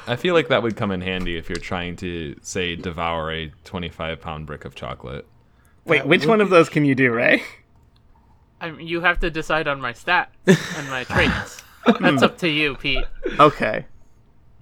I 0.08 0.16
feel 0.16 0.34
like 0.34 0.48
that 0.48 0.64
would 0.64 0.76
come 0.76 0.90
in 0.90 1.02
handy 1.02 1.38
if 1.38 1.48
you're 1.48 1.60
trying 1.60 1.98
to, 1.98 2.36
say, 2.42 2.76
devour 2.76 3.32
a 3.32 3.52
25 3.66 4.22
pound 4.22 4.48
brick 4.48 4.66
of 4.66 4.74
chocolate. 4.74 5.28
Wait, 5.86 6.00
That 6.00 6.08
which 6.08 6.22
would 6.22 6.30
one 6.30 6.42
of 6.42 6.48
be- 6.48 6.52
those 6.52 6.68
can 6.70 6.84
you 6.84 6.96
do, 6.96 7.12
Ray? 7.12 7.44
I 8.60 8.72
mean, 8.72 8.88
you 8.88 9.02
have 9.02 9.20
to 9.20 9.30
decide 9.30 9.68
on 9.68 9.80
my 9.82 9.94
stats 9.94 10.28
and 10.48 10.90
my 10.90 11.04
traits. 11.04 11.62
That's 12.00 12.24
up 12.24 12.38
to 12.40 12.50
you, 12.50 12.76
Pete. 12.76 13.06
Okay. 13.40 13.86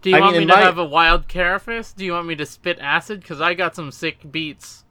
Do 0.02 0.10
you 0.12 0.18
I 0.18 0.20
want 0.20 0.34
mean, 0.34 0.42
me 0.48 0.48
to 0.54 0.56
my- 0.56 0.62
have 0.62 0.78
a 0.78 0.86
wild 0.86 1.28
carapace? 1.28 1.92
Do 1.94 2.06
you 2.06 2.12
want 2.14 2.28
me 2.28 2.36
to 2.36 2.46
spit 2.46 2.78
acid? 2.80 3.22
Because 3.22 3.42
I 3.42 3.54
got 3.56 3.76
some 3.76 3.92
sick 3.92 4.32
beats. 4.32 4.84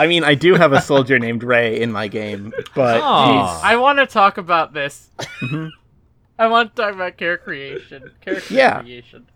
I 0.00 0.06
mean, 0.08 0.24
I 0.24 0.34
do 0.34 0.54
have 0.54 0.72
a 0.72 0.80
soldier 0.80 1.18
named 1.18 1.44
Ray 1.44 1.80
in 1.80 1.92
my 1.92 2.08
game, 2.08 2.52
but 2.74 3.00
I 3.02 3.76
want 3.76 3.98
to 4.00 4.06
talk 4.06 4.36
about 4.36 4.72
this. 4.72 5.10
Mm-hmm. 5.18 5.68
I 6.38 6.46
want 6.48 6.74
to 6.74 6.82
talk 6.82 6.94
about 6.94 7.16
character 7.16 7.44
creation. 7.44 8.10
Character 8.20 8.54
Yeah. 8.54 8.80
creation. 8.82 9.26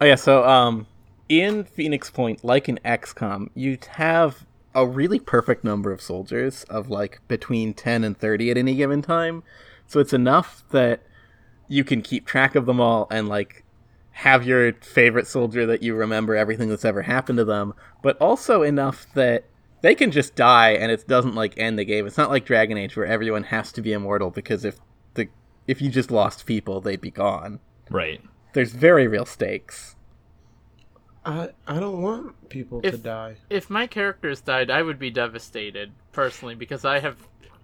Oh 0.00 0.06
yeah, 0.06 0.14
so 0.14 0.44
um 0.48 0.86
in 1.28 1.64
Phoenix 1.64 2.10
Point, 2.10 2.44
like 2.44 2.68
in 2.68 2.78
XCOM, 2.84 3.48
you'd 3.54 3.84
have 3.86 4.44
a 4.74 4.86
really 4.86 5.18
perfect 5.18 5.64
number 5.64 5.92
of 5.92 6.00
soldiers 6.00 6.64
of 6.64 6.88
like 6.90 7.20
between 7.28 7.74
10 7.74 8.04
and 8.04 8.16
30 8.18 8.50
at 8.50 8.56
any 8.56 8.74
given 8.74 9.02
time. 9.02 9.42
So 9.86 10.00
it's 10.00 10.12
enough 10.12 10.64
that 10.70 11.02
you 11.68 11.84
can 11.84 12.02
keep 12.02 12.26
track 12.26 12.54
of 12.54 12.66
them 12.66 12.80
all 12.80 13.06
and 13.10 13.28
like 13.28 13.64
have 14.12 14.46
your 14.46 14.72
favorite 14.74 15.26
soldier 15.26 15.66
that 15.66 15.82
you 15.82 15.94
remember 15.94 16.36
everything 16.36 16.68
that's 16.68 16.84
ever 16.84 17.02
happened 17.02 17.36
to 17.38 17.44
them, 17.44 17.74
but 18.02 18.16
also 18.20 18.62
enough 18.62 19.06
that 19.14 19.44
they 19.82 19.94
can 19.94 20.10
just 20.10 20.34
die 20.34 20.70
and 20.70 20.90
it 20.92 21.06
doesn't 21.08 21.34
like 21.34 21.58
end 21.58 21.78
the 21.78 21.84
game. 21.84 22.06
It's 22.06 22.16
not 22.16 22.30
like 22.30 22.46
Dragon 22.46 22.78
Age 22.78 22.96
where 22.96 23.06
everyone 23.06 23.44
has 23.44 23.72
to 23.72 23.82
be 23.82 23.92
immortal 23.92 24.30
because 24.30 24.64
if 24.64 24.78
the 25.14 25.28
if 25.66 25.82
you 25.82 25.90
just 25.90 26.10
lost 26.10 26.46
people, 26.46 26.80
they'd 26.80 27.00
be 27.00 27.10
gone. 27.10 27.60
Right. 27.90 28.22
There's 28.52 28.72
very 28.72 29.08
real 29.08 29.26
stakes. 29.26 29.96
I 31.24 31.50
I 31.66 31.80
don't 31.80 32.00
want 32.00 32.48
people 32.48 32.82
to 32.82 32.96
die. 32.96 33.36
If 33.50 33.68
my 33.68 33.86
characters 33.86 34.40
died, 34.40 34.70
I 34.70 34.82
would 34.82 34.98
be 34.98 35.10
devastated 35.10 35.92
personally 36.12 36.54
because 36.54 36.84
I 36.84 37.00
have 37.00 37.16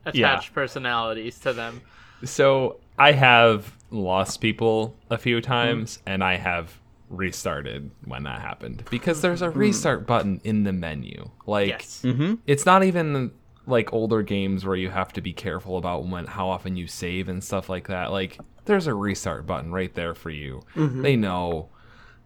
attached 0.04 0.52
personalities 0.52 1.38
to 1.40 1.52
them. 1.52 1.80
So 2.25 2.80
I 3.00 3.12
have 3.12 3.75
lost 3.90 4.40
people 4.40 4.95
a 5.09 5.16
few 5.16 5.40
times, 5.40 5.99
and 6.07 6.23
I 6.23 6.37
have 6.37 6.78
restarted 7.09 7.90
when 8.04 8.23
that 8.25 8.40
happened 8.40 8.85
because 8.90 9.21
there's 9.23 9.42
a 9.42 9.50
restart 9.50 10.07
button 10.07 10.40
in 10.45 10.64
the 10.64 10.73
menu. 10.73 11.30
Like, 11.47 11.69
Yes. 11.69 12.02
Mm-hmm. 12.04 12.35
it's 12.47 12.66
not 12.66 12.85
even 12.85 13.33
like 13.66 13.92
older 13.92 14.23
games 14.23 14.64
where 14.64 14.76
you 14.76 14.90
have 14.90 15.12
to 15.14 15.21
be 15.21 15.33
careful 15.33 15.76
about 15.78 16.07
when 16.07 16.26
how 16.26 16.49
often 16.50 16.76
you 16.76 16.87
save 16.87 17.28
and 17.28 17.42
stuff 17.42 17.69
like 17.69 17.88
that. 17.88 18.12
Like, 18.12 18.38
there's 18.66 18.87
a 18.87 18.95
restart 18.95 19.47
button 19.47 19.73
right 19.73 19.92
there 19.95 20.14
for 20.14 20.30
you. 20.30 20.62
They 20.76 21.16
know 21.16 21.71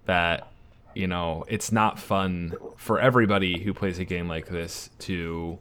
that 0.07 0.49
you 0.95 1.07
know 1.07 1.45
it's 1.49 1.73
not 1.73 1.99
fun 1.99 2.55
for 2.77 3.01
everybody 3.01 3.61
who 3.61 3.73
plays 3.73 3.99
a 3.99 4.05
game 4.05 4.29
like 4.29 4.49
this 4.49 4.91
to 5.01 5.59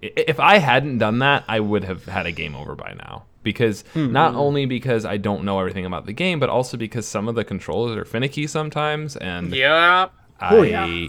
if 0.00 0.38
I 0.40 0.58
hadn't 0.58 0.98
done 0.98 1.18
that, 1.20 1.44
I 1.46 1.60
would 1.60 1.84
have 1.84 2.06
had 2.06 2.26
a 2.26 2.32
game 2.32 2.54
over 2.54 2.74
by 2.74 2.94
now. 2.94 3.24
Because 3.42 3.84
not 3.94 4.34
only 4.34 4.66
because 4.66 5.04
I 5.04 5.16
don't 5.16 5.44
know 5.44 5.58
everything 5.60 5.86
about 5.86 6.06
the 6.06 6.12
game, 6.12 6.38
but 6.40 6.48
also 6.50 6.76
because 6.76 7.06
some 7.06 7.28
of 7.28 7.34
the 7.34 7.44
controls 7.44 7.96
are 7.96 8.04
finicky 8.04 8.46
sometimes, 8.46 9.16
and 9.16 9.54
Yeah. 9.54 10.08
I 10.40 10.54
Oh, 10.56 10.62
yeah. 10.62 11.06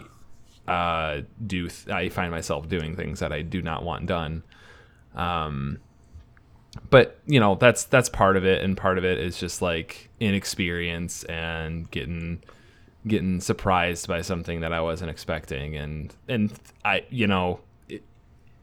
uh, 0.71 1.21
do 1.45 1.67
th- 1.67 1.89
I 1.89 2.09
find 2.09 2.31
myself 2.31 2.69
doing 2.69 2.95
things 2.95 3.19
that 3.19 3.31
I 3.33 3.41
do 3.41 3.61
not 3.61 3.83
want 3.83 4.05
done. 4.05 4.43
Um, 5.15 5.79
but 6.91 7.19
you 7.25 7.39
know 7.39 7.55
that's 7.55 7.83
that's 7.85 8.09
part 8.09 8.37
of 8.37 8.45
it, 8.45 8.63
and 8.63 8.77
part 8.77 8.97
of 8.99 9.03
it 9.03 9.17
is 9.17 9.39
just 9.39 9.61
like 9.61 10.09
inexperience 10.19 11.23
and 11.25 11.89
getting 11.91 12.41
getting 13.07 13.39
surprised 13.41 14.07
by 14.07 14.21
something 14.21 14.59
that 14.61 14.71
I 14.71 14.81
wasn't 14.81 15.09
expecting, 15.09 15.75
and 15.75 16.13
and 16.27 16.53
I 16.85 17.03
you 17.09 17.27
know. 17.27 17.59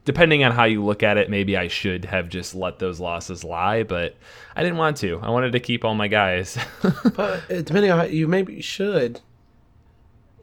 Depending 0.07 0.45
on 0.45 0.53
how 0.53 0.63
you 0.63 0.85
look 0.85 1.03
at 1.03 1.17
it, 1.17 1.29
maybe 1.29 1.57
I 1.57 1.67
should 1.67 2.05
have 2.05 2.29
just 2.29 2.55
let 2.55 2.79
those 2.79 2.97
losses 2.97 3.43
lie, 3.43 3.83
but 3.83 4.15
I 4.55 4.63
didn't 4.63 4.77
want 4.77 4.95
to. 4.97 5.19
I 5.21 5.29
wanted 5.31 5.51
to 5.51 5.59
keep 5.59 5.83
all 5.83 5.95
my 5.95 6.07
guys. 6.07 6.57
But 6.81 7.51
uh, 7.51 7.61
depending 7.61 7.91
on 7.91 7.99
how 7.99 8.05
you 8.05 8.25
maybe 8.25 8.61
should. 8.61 9.19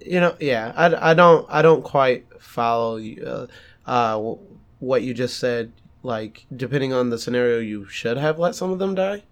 You 0.05 0.21
know, 0.21 0.37
yeah, 0.39 0.75
I, 0.77 1.13
I 1.13 1.15
don't 1.15 1.47
I 1.49 1.63
don't 1.63 1.83
quite 1.83 2.27
follow 2.43 2.97
you, 2.97 3.25
uh, 3.25 3.47
uh, 3.87 4.35
what 4.81 5.01
you 5.01 5.15
just 5.15 5.39
said. 5.39 5.73
Like, 6.03 6.45
depending 6.55 6.93
on 6.93 7.09
the 7.09 7.19
scenario, 7.19 7.59
you 7.59 7.89
should 7.89 8.19
have 8.19 8.39
let 8.39 8.55
some 8.55 8.71
of 8.71 8.79
them 8.79 8.95
die. 8.95 9.23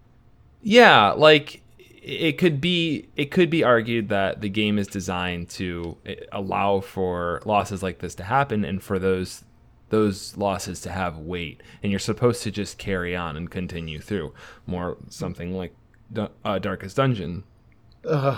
Yeah, 0.62 1.10
like 1.10 1.60
it 2.02 2.38
could 2.38 2.58
be 2.58 3.10
it 3.16 3.30
could 3.30 3.50
be 3.50 3.62
argued 3.62 4.08
that 4.08 4.40
the 4.40 4.48
game 4.48 4.78
is 4.78 4.86
designed 4.86 5.50
to 5.50 5.98
eh, 6.06 6.14
allow 6.32 6.80
for 6.80 7.42
losses 7.44 7.82
like 7.82 7.98
this 7.98 8.14
to 8.14 8.24
happen 8.24 8.64
and 8.64 8.82
for 8.82 8.98
those 8.98 9.44
those 9.92 10.34
losses 10.38 10.80
to 10.80 10.90
have 10.90 11.18
weight 11.18 11.62
and 11.82 11.92
you're 11.92 11.98
supposed 11.98 12.42
to 12.42 12.50
just 12.50 12.78
carry 12.78 13.14
on 13.14 13.36
and 13.36 13.50
continue 13.50 14.00
through. 14.00 14.32
More 14.66 14.96
something 15.10 15.54
like 15.54 15.74
uh, 16.16 16.58
Darkest 16.58 16.96
Dungeon. 16.96 17.44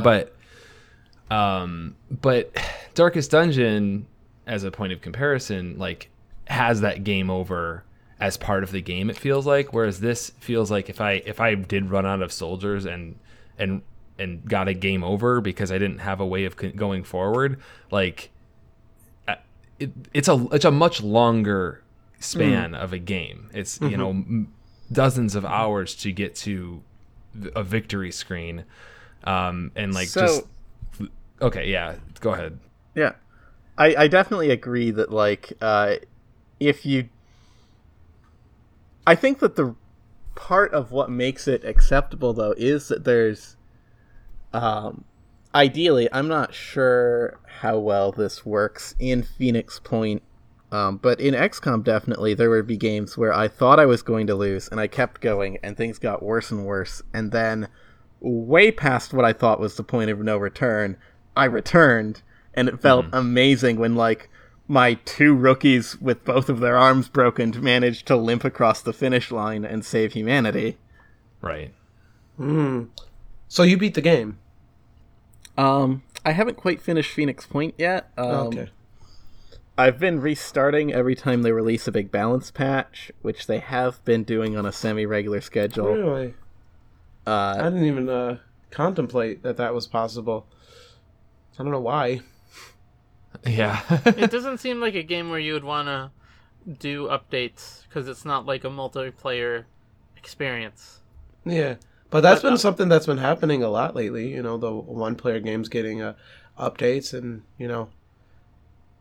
But 0.02 0.36
um 1.30 1.94
but 2.10 2.54
Darkest 2.94 3.30
Dungeon 3.30 4.06
as 4.48 4.64
a 4.64 4.70
point 4.72 4.92
of 4.92 5.00
comparison 5.00 5.78
like 5.78 6.10
has 6.48 6.80
that 6.80 7.04
game 7.04 7.30
over 7.30 7.84
as 8.18 8.36
part 8.36 8.64
of 8.64 8.72
the 8.72 8.82
game 8.82 9.08
it 9.08 9.16
feels 9.16 9.46
like. 9.46 9.72
Whereas 9.72 10.00
this 10.00 10.30
feels 10.40 10.72
like 10.72 10.90
if 10.90 11.00
i 11.00 11.22
if 11.24 11.40
i 11.40 11.54
did 11.54 11.88
run 11.88 12.04
out 12.04 12.20
of 12.20 12.32
soldiers 12.32 12.84
and 12.84 13.16
and 13.60 13.82
and 14.18 14.44
got 14.44 14.66
a 14.66 14.74
game 14.74 15.04
over 15.04 15.40
because 15.40 15.70
i 15.70 15.78
didn't 15.78 15.98
have 16.00 16.20
a 16.20 16.26
way 16.26 16.44
of 16.44 16.56
going 16.76 17.02
forward 17.02 17.60
like 17.90 18.30
uh, 18.30 18.33
it, 19.78 19.90
it's 20.12 20.28
a 20.28 20.46
it's 20.52 20.64
a 20.64 20.70
much 20.70 21.02
longer 21.02 21.82
span 22.20 22.74
of 22.74 22.92
a 22.92 22.98
game. 22.98 23.50
It's 23.52 23.80
you 23.80 23.96
know 23.96 24.10
m- 24.10 24.52
dozens 24.92 25.34
of 25.34 25.44
hours 25.44 25.94
to 25.96 26.12
get 26.12 26.34
to 26.36 26.82
a 27.54 27.62
victory 27.62 28.12
screen. 28.12 28.64
Um 29.24 29.72
and 29.74 29.92
like 29.94 30.08
So- 30.08 30.20
just 30.20 30.42
okay 31.42 31.70
yeah 31.70 31.96
go 32.20 32.32
ahead. 32.34 32.58
Yeah, 32.94 33.12
I, 33.76 33.94
I 33.96 34.08
definitely 34.08 34.50
agree 34.50 34.90
that 34.92 35.10
like 35.10 35.52
uh, 35.60 35.96
if 36.60 36.86
you, 36.86 37.08
I 39.06 39.14
think 39.14 39.40
that 39.40 39.56
the 39.56 39.74
part 40.34 40.72
of 40.72 40.92
what 40.92 41.10
makes 41.10 41.46
it 41.48 41.64
acceptable 41.64 42.32
though 42.32 42.54
is 42.56 42.88
that 42.88 43.04
there's, 43.04 43.56
um, 44.52 45.04
ideally, 45.54 46.08
I'm 46.12 46.28
not 46.28 46.54
sure 46.54 47.38
how 47.46 47.78
well 47.78 48.12
this 48.12 48.44
works 48.44 48.94
in 48.98 49.22
Phoenix 49.22 49.78
Point. 49.78 50.22
Um, 50.72 50.96
but 50.96 51.20
in 51.20 51.34
XCOM, 51.34 51.84
definitely, 51.84 52.34
there 52.34 52.50
would 52.50 52.66
be 52.66 52.76
games 52.76 53.16
where 53.16 53.32
I 53.32 53.46
thought 53.46 53.78
I 53.78 53.86
was 53.86 54.02
going 54.02 54.26
to 54.26 54.34
lose, 54.34 54.66
and 54.68 54.80
I 54.80 54.88
kept 54.88 55.20
going, 55.20 55.58
and 55.62 55.76
things 55.76 55.98
got 55.98 56.22
worse 56.22 56.50
and 56.50 56.66
worse. 56.66 57.00
And 57.12 57.30
then, 57.30 57.68
way 58.20 58.72
past 58.72 59.12
what 59.12 59.24
I 59.24 59.32
thought 59.32 59.60
was 59.60 59.76
the 59.76 59.84
point 59.84 60.10
of 60.10 60.18
no 60.18 60.36
return, 60.36 60.96
I 61.36 61.44
returned, 61.44 62.22
and 62.54 62.68
it 62.68 62.80
felt 62.80 63.06
amazing 63.12 63.76
when 63.78 63.94
like 63.94 64.28
my 64.66 64.94
two 65.04 65.34
rookies 65.34 66.00
with 66.00 66.24
both 66.24 66.48
of 66.48 66.60
their 66.60 66.76
arms 66.76 67.08
broken 67.08 67.52
managed 67.62 68.06
to 68.06 68.16
limp 68.16 68.44
across 68.44 68.80
the 68.80 68.92
finish 68.92 69.30
line 69.30 69.64
and 69.64 69.84
save 69.84 70.12
humanity. 70.12 70.78
right 71.40 71.72
So 73.48 73.62
you 73.62 73.76
beat 73.76 73.94
the 73.94 74.00
game. 74.00 74.38
Um, 75.56 76.02
I 76.24 76.32
haven't 76.32 76.56
quite 76.56 76.80
finished 76.80 77.10
Phoenix 77.12 77.46
Point 77.46 77.74
yet. 77.78 78.10
Um, 78.16 78.28
okay. 78.48 78.70
I've 79.76 79.98
been 79.98 80.20
restarting 80.20 80.92
every 80.92 81.14
time 81.16 81.42
they 81.42 81.50
release 81.52 81.88
a 81.88 81.92
big 81.92 82.10
balance 82.10 82.50
patch, 82.50 83.10
which 83.22 83.46
they 83.46 83.58
have 83.58 84.04
been 84.04 84.22
doing 84.22 84.56
on 84.56 84.64
a 84.66 84.72
semi-regular 84.72 85.40
schedule. 85.40 85.92
Really? 85.92 86.34
I 87.26 87.30
Uh, 87.30 87.70
didn't 87.70 87.84
even 87.84 88.08
uh, 88.08 88.38
contemplate 88.70 89.42
that 89.42 89.56
that 89.56 89.74
was 89.74 89.86
possible. 89.86 90.46
I 91.58 91.62
don't 91.62 91.72
know 91.72 91.80
why. 91.80 92.20
yeah 93.46 93.80
it 94.16 94.30
doesn't 94.30 94.58
seem 94.58 94.80
like 94.80 94.94
a 94.94 95.02
game 95.02 95.28
where 95.28 95.40
you 95.40 95.52
would 95.54 95.64
want 95.64 95.86
to 95.88 96.10
do 96.78 97.08
updates 97.08 97.82
because 97.82 98.06
it's 98.06 98.24
not 98.24 98.46
like 98.46 98.62
a 98.62 98.68
multiplayer 98.68 99.64
experience. 100.16 101.00
Yeah, 101.44 101.74
but 102.14 102.20
that's 102.20 102.42
But, 102.42 102.50
been 102.50 102.54
uh, 102.54 102.58
something 102.58 102.88
that's 102.88 103.06
been 103.06 103.18
happening 103.18 103.64
a 103.64 103.68
lot 103.68 103.96
lately. 103.96 104.28
You 104.28 104.40
know, 104.40 104.56
the 104.56 104.72
one-player 104.72 105.40
games 105.40 105.68
getting 105.68 106.00
uh, 106.00 106.14
updates 106.56 107.12
and 107.12 107.42
you 107.58 107.66
know, 107.66 107.88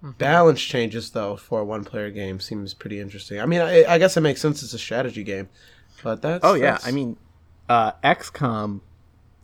balance 0.01 0.59
changes 0.59 1.11
though 1.11 1.35
for 1.35 1.59
a 1.59 1.63
one-player 1.63 2.09
game 2.09 2.39
seems 2.39 2.73
pretty 2.73 2.99
interesting. 2.99 3.39
I 3.39 3.45
mean, 3.45 3.61
I, 3.61 3.85
I 3.85 3.97
guess 3.99 4.17
it 4.17 4.21
makes 4.21 4.41
sense. 4.41 4.63
It's 4.63 4.73
a 4.73 4.79
strategy 4.79 5.23
game, 5.23 5.47
but 6.03 6.23
that's 6.23 6.43
oh 6.43 6.55
yeah, 6.55 6.71
that's- 6.71 6.87
I 6.87 6.91
mean, 6.91 7.17
uh, 7.69 7.91
XCOM 8.03 8.81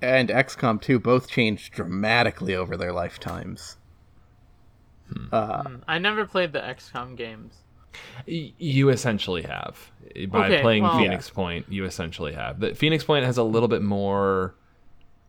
and 0.02 0.30
XCOM 0.30 0.82
2 0.82 0.98
both 0.98 1.30
changed 1.30 1.72
dramatically 1.72 2.56
over 2.56 2.76
their 2.76 2.92
lifetimes. 2.92 3.78
Uh, 5.32 5.64
I 5.88 6.00
never 6.00 6.26
played 6.26 6.54
the 6.54 6.60
XCOM 6.60 7.16
games. 7.16 7.54
Y- 8.28 8.54
You 8.58 8.90
essentially 8.90 9.42
have 9.44 9.92
by 10.30 10.48
Okay, 10.48 10.62
playing 10.62 10.84
well- 10.84 10.98
Phoenix 10.98 11.30
Point. 11.30 11.66
You 11.70 11.86
essentially 11.86 12.34
have. 12.34 12.60
The 12.60 12.74
Phoenix 12.76 13.04
Point 13.04 13.26
has 13.26 13.38
a 13.38 13.44
little 13.44 13.68
bit 13.70 13.82
more, 13.82 14.56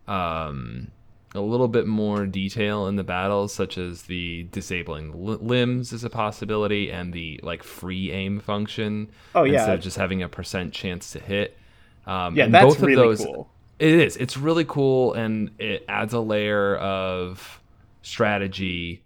um, 0.08 0.90
a 1.34 1.40
little 1.40 1.68
bit 1.68 1.86
more 1.86 2.26
detail 2.26 2.86
in 2.88 2.96
the 2.96 3.04
battles, 3.04 3.54
such 3.54 3.78
as 3.78 4.02
the 4.02 4.44
disabling 4.50 5.24
li- 5.24 5.38
limbs 5.40 5.92
is 5.92 6.02
a 6.02 6.10
possibility, 6.10 6.90
and 6.90 7.12
the 7.12 7.38
like 7.42 7.62
free 7.62 8.10
aim 8.10 8.40
function. 8.40 9.08
Oh, 9.34 9.44
yeah. 9.44 9.58
instead 9.58 9.74
of 9.78 9.80
just 9.82 9.96
having 9.96 10.22
a 10.22 10.28
percent 10.28 10.72
chance 10.72 11.12
to 11.12 11.20
hit. 11.20 11.56
Um, 12.06 12.34
yeah, 12.36 12.44
and 12.44 12.54
that's 12.54 12.64
both 12.66 12.76
of 12.78 12.82
really 12.82 12.96
those, 12.96 13.24
cool. 13.24 13.48
it 13.78 13.92
is. 13.92 14.16
It's 14.16 14.36
really 14.36 14.64
cool, 14.64 15.12
and 15.14 15.50
it 15.60 15.84
adds 15.88 16.12
a 16.14 16.20
layer 16.20 16.76
of 16.76 17.60
strategy. 18.02 19.02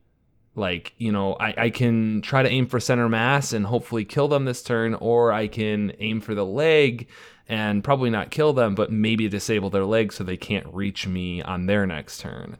Like 0.56 0.94
you 0.98 1.10
know, 1.12 1.34
I, 1.34 1.54
I 1.64 1.70
can 1.70 2.22
try 2.22 2.42
to 2.42 2.48
aim 2.48 2.66
for 2.66 2.78
center 2.80 3.08
mass 3.08 3.52
and 3.52 3.66
hopefully 3.66 4.04
kill 4.04 4.28
them 4.28 4.44
this 4.44 4.62
turn, 4.62 4.94
or 4.94 5.32
I 5.32 5.48
can 5.48 5.92
aim 5.98 6.20
for 6.20 6.34
the 6.34 6.46
leg 6.46 7.08
and 7.48 7.84
probably 7.84 8.10
not 8.10 8.30
kill 8.30 8.52
them, 8.52 8.74
but 8.74 8.90
maybe 8.90 9.28
disable 9.28 9.70
their 9.70 9.84
leg 9.84 10.12
so 10.12 10.24
they 10.24 10.36
can't 10.36 10.66
reach 10.72 11.06
me 11.06 11.42
on 11.42 11.66
their 11.66 11.86
next 11.86 12.20
turn, 12.20 12.56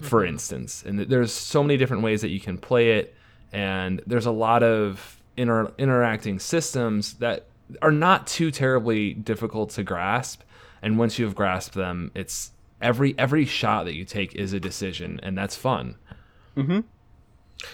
for 0.00 0.22
mm-hmm. 0.22 0.34
instance. 0.34 0.82
And 0.84 0.98
there's 0.98 1.32
so 1.32 1.62
many 1.62 1.76
different 1.76 2.02
ways 2.02 2.22
that 2.22 2.30
you 2.30 2.40
can 2.40 2.58
play 2.58 2.98
it, 2.98 3.14
and 3.52 4.02
there's 4.06 4.26
a 4.26 4.32
lot 4.32 4.62
of 4.62 5.20
inter- 5.36 5.72
interacting 5.78 6.38
systems 6.38 7.14
that 7.14 7.46
are 7.82 7.92
not 7.92 8.26
too 8.26 8.50
terribly 8.50 9.12
difficult 9.14 9.70
to 9.70 9.82
grasp. 9.82 10.42
And 10.82 10.98
once 10.98 11.18
you've 11.18 11.34
grasped 11.34 11.74
them, 11.74 12.10
it's 12.14 12.52
every 12.80 13.14
every 13.18 13.44
shot 13.44 13.84
that 13.84 13.94
you 13.94 14.04
take 14.04 14.34
is 14.34 14.52
a 14.52 14.60
decision, 14.60 15.20
and 15.22 15.36
that's 15.36 15.56
fun. 15.56 15.96
Mm-hmm. 16.56 16.80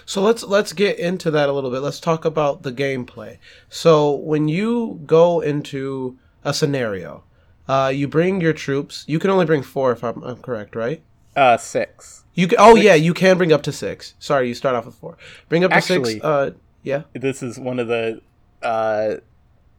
So 0.05 0.21
let's 0.21 0.43
let's 0.43 0.73
get 0.73 0.97
into 0.97 1.29
that 1.31 1.49
a 1.49 1.51
little 1.51 1.69
bit. 1.71 1.81
Let's 1.81 1.99
talk 1.99 2.25
about 2.25 2.63
the 2.63 2.71
gameplay. 2.71 3.37
So 3.69 4.11
when 4.11 4.47
you 4.47 5.01
go 5.05 5.41
into 5.41 6.17
a 6.43 6.53
scenario, 6.53 7.23
uh, 7.67 7.91
you 7.93 8.07
bring 8.07 8.41
your 8.41 8.53
troops. 8.53 9.03
You 9.07 9.19
can 9.19 9.29
only 9.29 9.45
bring 9.45 9.61
four, 9.61 9.91
if 9.91 10.03
I'm, 10.03 10.23
I'm 10.23 10.37
correct, 10.37 10.75
right? 10.75 11.01
Uh, 11.35 11.57
six. 11.57 12.23
You 12.33 12.47
can, 12.47 12.57
oh 12.59 12.75
yeah, 12.75 12.95
you 12.95 13.13
can 13.13 13.37
bring 13.37 13.51
up 13.51 13.63
to 13.63 13.71
six. 13.71 14.15
Sorry, 14.19 14.47
you 14.47 14.53
start 14.53 14.75
off 14.75 14.85
with 14.85 14.95
four. 14.95 15.17
Bring 15.49 15.63
up 15.63 15.71
to 15.71 15.77
Actually- 15.77 16.13
six. 16.13 16.25
Uh, 16.25 16.51
yeah. 16.83 17.03
This 17.13 17.41
is 17.41 17.57
one 17.57 17.79
of 17.79 17.87
the 17.87 18.21
uh, 18.61 19.15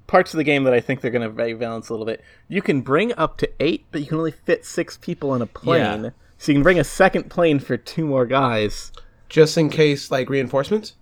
parts 0.07 0.33
of 0.33 0.39
the 0.39 0.45
game 0.45 0.65
that 0.65 0.73
I 0.73 0.81
think 0.81 1.01
they're 1.01 1.11
going 1.11 1.29
to 1.29 1.55
balance 1.57 1.89
a 1.89 1.93
little 1.93 2.07
bit. 2.07 2.23
You 2.49 2.63
can 2.63 2.81
bring 2.81 3.13
up 3.15 3.37
to 3.39 3.51
eight, 3.61 3.85
but 3.91 4.01
you 4.01 4.07
can 4.07 4.19
only 4.19 4.33
fit 4.33 4.65
six 4.65 4.97
people 4.97 5.31
on 5.31 5.43
a 5.43 5.47
plane. 5.47 6.05
Yeah. 6.05 6.11
So 6.39 6.53
you 6.53 6.57
can 6.57 6.63
bring 6.63 6.79
a 6.79 6.85
second 6.85 7.31
plane 7.31 7.59
for 7.59 7.77
two 7.77 8.07
more 8.07 8.27
guys. 8.27 8.91
Just 9.35 9.59
in 9.59 9.69
case, 9.69 10.13
like 10.13 10.31
reinforcements. 10.31 10.95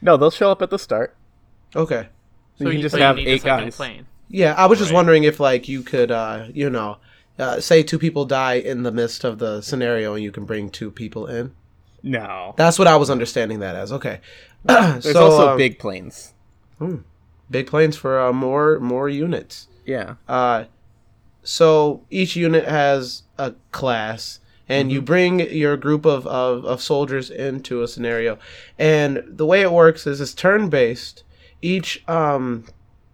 No, 0.00 0.16
they'll 0.16 0.30
show 0.30 0.48
up 0.52 0.62
at 0.62 0.70
the 0.70 0.78
start. 0.78 1.16
Okay. 1.74 2.06
So 2.56 2.66
you 2.66 2.70
can 2.70 2.80
just 2.82 2.94
so 2.94 3.00
have 3.00 3.16
need 3.16 3.26
a 3.26 3.30
eight 3.32 3.42
second 3.42 3.64
guys. 3.64 3.76
Plane. 3.76 4.06
Yeah, 4.28 4.54
I 4.56 4.66
was 4.66 4.78
just 4.78 4.92
Right. 4.92 4.94
wondering 4.94 5.24
if 5.24 5.40
like 5.40 5.68
you 5.68 5.82
could, 5.82 6.12
uh, 6.12 6.44
you 6.54 6.70
know, 6.70 6.98
uh, 7.36 7.58
say 7.58 7.82
two 7.82 7.98
people 7.98 8.26
die 8.26 8.54
in 8.54 8.84
the 8.84 8.92
midst 8.92 9.24
of 9.24 9.40
the 9.40 9.60
scenario, 9.60 10.14
and 10.14 10.22
you 10.22 10.30
can 10.30 10.44
bring 10.44 10.70
two 10.70 10.88
people 10.92 11.26
in. 11.26 11.50
No. 12.04 12.54
That's 12.56 12.78
what 12.78 12.86
I 12.86 12.94
was 12.94 13.10
understanding 13.10 13.58
that 13.58 13.74
as. 13.74 13.90
Okay. 13.92 14.20
There's 14.62 15.10
so, 15.12 15.24
also 15.24 15.48
um, 15.48 15.58
big 15.58 15.80
planes. 15.80 16.32
Hmm, 16.78 16.98
big 17.50 17.66
planes 17.66 17.96
for 17.96 18.20
uh, 18.20 18.32
more 18.32 18.78
more 18.78 19.08
units. 19.08 19.66
Yeah. 19.84 20.14
Uh, 20.28 20.66
so 21.42 22.04
each 22.08 22.36
unit 22.36 22.68
has 22.68 23.24
a 23.36 23.54
class, 23.72 24.38
and 24.68 24.90
you 24.90 25.02
bring 25.02 25.40
your 25.40 25.76
group 25.76 26.04
of, 26.06 26.26
of, 26.26 26.64
of 26.64 26.80
soldiers 26.80 27.30
into 27.30 27.82
a 27.82 27.88
scenario. 27.88 28.38
And 28.78 29.22
the 29.26 29.46
way 29.46 29.60
it 29.60 29.72
works 29.72 30.06
is 30.06 30.20
it's 30.20 30.34
turn 30.34 30.68
based. 30.68 31.22
Each 31.60 32.02
um, 32.08 32.66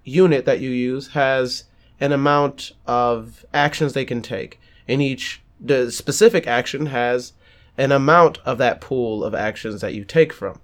unit 0.05 0.45
that 0.45 0.61
you 0.61 0.71
use 0.71 1.09
has 1.09 1.65
an 2.01 2.13
amount 2.13 2.73
of 2.87 3.45
actions 3.53 3.93
they 3.93 4.05
can 4.05 4.23
take, 4.23 4.61
and 4.89 5.03
each 5.03 5.43
the 5.61 5.93
specific 5.93 6.47
action 6.47 6.87
has 6.87 7.35
an 7.77 7.93
amount 7.93 8.39
of 8.45 8.59
that 8.59 8.81
pool 8.81 9.23
of 9.23 9.35
actions 9.35 9.81
that 9.83 9.95
you 9.95 10.05
take 10.05 10.33
from. 10.33 10.61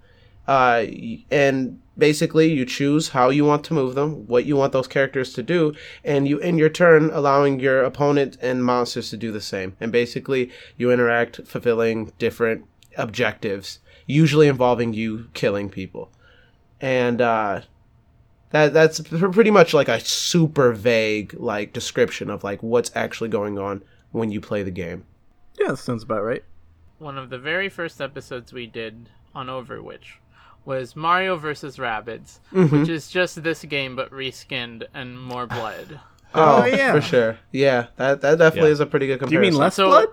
Uh, 0.46 0.86
and 1.30 1.80
basically, 1.98 2.52
you 2.52 2.64
choose 2.64 3.08
how 3.08 3.30
you 3.30 3.44
want 3.44 3.64
to 3.64 3.74
move 3.74 3.94
them, 3.94 4.26
what 4.26 4.44
you 4.44 4.56
want 4.56 4.72
those 4.72 4.86
characters 4.86 5.32
to 5.32 5.42
do, 5.42 5.74
and 6.04 6.28
you, 6.28 6.38
in 6.38 6.58
your 6.58 6.68
turn, 6.68 7.10
allowing 7.10 7.58
your 7.58 7.82
opponent 7.82 8.36
and 8.40 8.64
monsters 8.64 9.10
to 9.10 9.16
do 9.16 9.32
the 9.32 9.40
same. 9.40 9.76
And 9.80 9.90
basically, 9.90 10.50
you 10.76 10.90
interact, 10.92 11.46
fulfilling 11.46 12.12
different 12.18 12.64
objectives, 12.96 13.80
usually 14.06 14.48
involving 14.48 14.94
you 14.94 15.28
killing 15.34 15.68
people. 15.68 16.10
And 16.80 17.20
uh, 17.20 17.62
that 18.50 18.72
that's 18.72 19.00
pretty 19.00 19.50
much 19.50 19.74
like 19.74 19.88
a 19.88 20.00
super 20.00 20.72
vague 20.72 21.34
like 21.38 21.72
description 21.72 22.30
of 22.30 22.44
like 22.44 22.62
what's 22.62 22.90
actually 22.94 23.30
going 23.30 23.58
on 23.58 23.82
when 24.12 24.30
you 24.30 24.40
play 24.40 24.62
the 24.62 24.70
game. 24.70 25.04
Yeah, 25.58 25.68
that 25.68 25.78
sounds 25.78 26.02
about 26.02 26.22
right. 26.22 26.44
One 26.98 27.18
of 27.18 27.30
the 27.30 27.38
very 27.38 27.68
first 27.68 28.00
episodes 28.00 28.52
we 28.52 28.66
did 28.66 29.08
on 29.34 29.48
Overwitch 29.48 30.18
was 30.66 30.94
Mario 30.94 31.36
versus 31.36 31.78
Rabbids, 31.78 32.40
Mm-hmm. 32.52 32.80
which 32.80 32.88
is 32.90 33.08
just 33.08 33.42
this 33.42 33.62
game 33.64 33.96
but 33.96 34.10
reskinned 34.10 34.84
and 34.92 35.18
more 35.18 35.46
blood. 35.56 35.98
Oh, 36.34 36.66
yeah. 36.66 36.92
for 36.92 37.00
sure. 37.00 37.38
Yeah, 37.52 37.86
that 37.96 38.20
that 38.20 38.36
definitely 38.38 38.70
Yeah. 38.70 38.74
is 38.74 38.80
a 38.80 38.86
pretty 38.86 39.06
good 39.06 39.20
comparison. 39.20 39.40
Do 39.40 39.46
you 39.46 39.52
mean 39.52 39.58
less 39.58 39.76
So- 39.76 39.88
blood? 39.88 40.08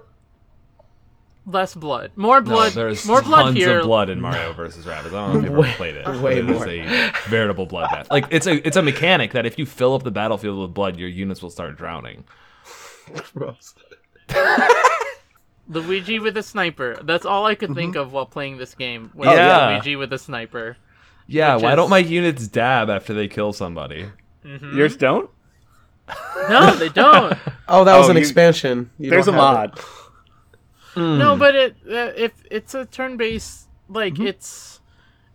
Less 1.45 1.75
blood, 1.75 2.11
more 2.15 2.39
No, 2.39 2.45
blood, 2.51 2.71
there's 2.71 3.05
more 3.05 3.21
blood 3.21 3.43
tons 3.43 3.57
here. 3.57 3.79
of 3.79 3.85
blood 3.85 4.09
in 4.09 4.21
Mario 4.21 4.53
versus 4.53 4.85
Rabbids. 4.85 5.07
I 5.07 5.11
don't 5.11 5.33
know 5.33 5.39
if 5.39 5.43
you've 5.43 5.53
Way- 5.57 5.67
ever 5.67 5.75
played 5.75 5.95
it. 5.97 6.07
way 6.07 6.13
but 6.21 6.37
it 6.37 6.49
is 6.49 6.57
more. 6.57 6.67
a 6.69 7.11
veritable 7.27 7.67
bloodbath. 7.67 8.09
Like 8.09 8.27
it's 8.29 8.47
a 8.47 8.65
it's 8.65 8.77
a 8.77 8.81
mechanic 8.81 9.33
that 9.33 9.45
if 9.45 9.59
you 9.59 9.65
fill 9.65 9.93
up 9.93 10.03
the 10.03 10.11
battlefield 10.11 10.57
with 10.61 10.73
blood, 10.73 10.95
your 10.95 11.09
units 11.09 11.41
will 11.41 11.49
start 11.49 11.75
drowning. 11.75 12.23
Gross. 13.35 13.73
Luigi 15.67 16.19
with 16.19 16.35
a 16.37 16.43
sniper. 16.43 16.99
That's 17.03 17.25
all 17.25 17.45
I 17.45 17.55
could 17.55 17.69
Mm-hmm. 17.69 17.77
think 17.79 17.95
of 17.95 18.11
while 18.13 18.25
playing 18.25 18.57
this 18.57 18.75
game. 18.75 19.11
Was 19.13 19.29
Oh, 19.29 19.33
yeah. 19.33 19.69
Luigi 19.69 19.95
with 19.95 20.11
a 20.13 20.17
sniper. 20.17 20.77
Yeah, 21.27 21.55
why 21.55 21.71
is- 21.71 21.75
don't 21.77 21.89
my 21.89 21.99
units 21.99 22.47
dab 22.47 22.89
after 22.89 23.13
they 23.13 23.27
kill 23.27 23.53
somebody? 23.53 24.07
Yours 24.43 24.97
don't? 24.97 25.29
No, 26.49 26.75
they 26.75 26.89
don't. 27.03 27.37
Oh, 27.69 27.83
that 27.85 27.97
was 27.97 28.07
Oh, 28.07 28.09
an 28.11 28.17
you- 28.17 28.21
expansion. 28.21 28.89
You 28.99 29.09
There's 29.09 29.27
a 29.27 29.31
don't 29.31 29.39
have 29.39 29.63
it. 29.63 29.75
mod. 29.75 29.79
Hmm. 30.95 31.17
No, 31.17 31.35
but 31.37 31.55
it 31.55 31.75
uh, 31.89 32.11
if 32.15 32.33
it's 32.51 32.75
a 32.75 32.85
turn-based 32.85 33.67
like 33.89 34.13
Mm-hmm. 34.15 34.27
it's 34.27 34.79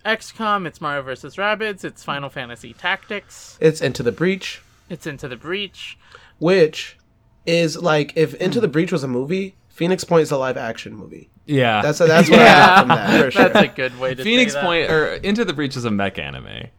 XCOM, 0.05 0.67
it's 0.67 0.81
Mario 0.81 1.03
vs. 1.03 1.37
Rabbids, 1.37 1.85
it's 1.85 2.05
Final 2.05 2.29
Fantasy 2.31 2.73
Tactics, 2.75 3.59
It's 3.61 3.81
Into 3.81 4.03
the 4.03 4.12
Breach, 4.12 4.62
it's 4.88 5.07
Into 5.07 5.27
the 5.27 5.37
Breach. 5.37 5.99
which 6.38 6.97
is 7.45 7.77
like 7.83 8.12
if 8.17 8.35
Into 8.35 8.61
the 8.61 8.69
Breach 8.69 8.93
was 8.93 9.03
a 9.03 9.09
movie, 9.09 9.57
Phoenix 9.79 10.03
Point 10.03 10.23
is 10.23 10.33
a 10.33 10.37
live 10.37 10.57
action 10.57 10.93
movie. 10.95 11.31
Yeah, 11.47 11.81
That's 11.83 11.99
that's 11.99 12.29
what 12.29 12.41
I 12.41 12.45
got 12.45 12.79
from 12.81 12.88
that 12.88 13.25
for 13.25 13.31
sure. 13.31 13.49
That's 13.49 13.73
a 13.73 13.75
good 13.75 13.99
way 14.01 14.14
to 14.14 14.23
Phoenix 14.25 14.53
say 14.53 14.59
that. 14.61 14.64
Point 14.67 14.91
or 14.91 15.14
Into 15.14 15.45
the 15.45 15.53
Breach 15.53 15.77
is 15.77 15.85
a 15.85 15.91
mech 15.91 16.19
anime. 16.19 16.47
yeah, 16.47 16.71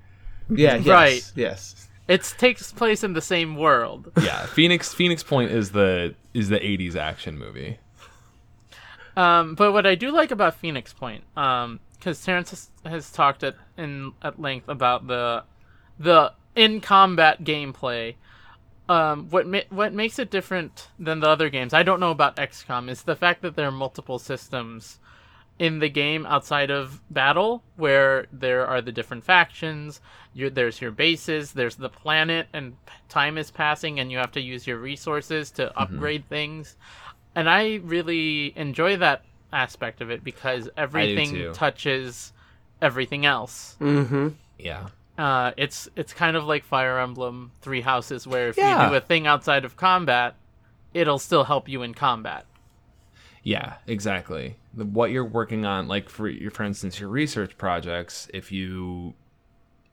yes, 0.50 0.86
Right. 0.86 1.32
Yes. 1.34 1.88
It 2.10 2.24
takes 2.38 2.72
place 2.74 3.04
in 3.04 3.14
the 3.14 3.22
same 3.22 3.56
world. 3.56 4.12
Yeah, 4.22 4.46
Phoenix 4.48 4.94
Phoenix 4.94 5.24
Point 5.24 5.52
is 5.52 5.72
the 5.72 6.14
is 6.34 6.50
the 6.50 6.60
'80s 6.60 6.96
action 6.96 7.40
movie. 7.40 7.80
Um, 9.16 9.56
but 9.56 9.72
what 9.72 9.86
I 9.86 9.96
do 9.96 10.12
like 10.12 10.32
about 10.32 10.56
Phoenix 10.56 10.94
Point, 10.94 11.24
um, 11.38 11.80
because 11.98 12.24
Terrance 12.24 12.50
has, 12.52 12.70
has 12.86 13.12
talked 13.12 13.44
at 13.44 13.56
in 13.78 14.12
at 14.22 14.42
length 14.42 14.68
about 14.68 15.08
the 15.08 15.44
the 15.98 16.34
in 16.56 16.82
combat 16.82 17.44
gameplay. 17.44 18.16
Um, 18.90 19.30
what 19.30 19.48
ma- 19.48 19.70
what 19.70 19.94
makes 19.94 20.20
it 20.20 20.32
different 20.32 20.90
than 20.98 21.20
the 21.20 21.30
other 21.30 21.50
games? 21.50 21.74
I 21.74 21.84
don't 21.84 22.00
know 22.00 22.12
about 22.12 22.36
XCOM. 22.36 22.90
Is 22.90 23.04
the 23.04 23.16
fact 23.16 23.42
that 23.44 23.56
there 23.56 23.68
are 23.68 23.72
multiple 23.72 24.20
systems 24.20 25.00
in 25.60 25.80
the 25.80 25.90
game 25.90 26.26
outside 26.26 26.72
of 26.72 27.02
battle, 27.12 27.64
where 27.76 28.26
there 28.32 28.66
are 28.66 28.82
the 28.82 28.92
different 28.92 29.24
factions. 29.24 30.02
You're, 30.34 30.50
there's 30.50 30.82
your 30.82 30.92
bases. 30.92 31.52
There's 31.52 31.76
the 31.76 31.90
planet, 31.90 32.48
and 32.54 32.76
time 33.10 33.38
is 33.38 33.52
passing, 33.52 34.00
and 34.00 34.12
you 34.12 34.18
have 34.18 34.32
to 34.32 34.42
use 34.42 34.66
your 34.66 34.78
resources 34.78 35.52
to 35.52 35.78
upgrade 35.80 36.28
things 36.28 36.76
and 37.36 37.50
I 37.50 37.76
really 37.84 38.54
enjoy 38.58 38.98
that 38.98 39.24
aspect 39.52 40.02
of 40.02 40.12
it 40.12 40.24
because 40.24 40.70
everything 40.78 41.54
touches 41.54 42.34
everything 42.82 43.26
else. 43.26 43.78
Mm-hmm. 43.80 44.30
Yeah, 44.58 44.88
Uh, 45.20 45.52
it's 45.58 45.90
it's 45.98 46.14
kind 46.14 46.38
of 46.38 46.46
like 46.46 46.64
Fire 46.64 46.98
Emblem 47.00 47.52
Three 47.62 47.82
Houses, 47.82 48.26
where 48.26 48.48
if 48.48 48.58
Yeah. 48.58 48.86
you 48.86 48.90
do 48.92 48.96
a 48.96 49.02
thing 49.02 49.28
outside 49.28 49.66
of 49.66 49.76
combat, 49.76 50.36
it'll 50.94 51.20
still 51.20 51.44
help 51.44 51.68
you 51.68 51.82
in 51.84 51.94
combat. 51.94 52.46
yeah, 53.44 53.76
exactly. 53.88 54.56
What 54.76 55.12
you're 55.12 55.26
working 55.26 55.66
on, 55.66 55.88
like 55.88 56.10
for 56.10 56.28
your, 56.30 56.52
for 56.52 56.64
instance, 56.64 57.00
your 57.00 57.10
research 57.10 57.58
projects, 57.58 58.30
if 58.34 58.52
you 58.52 59.14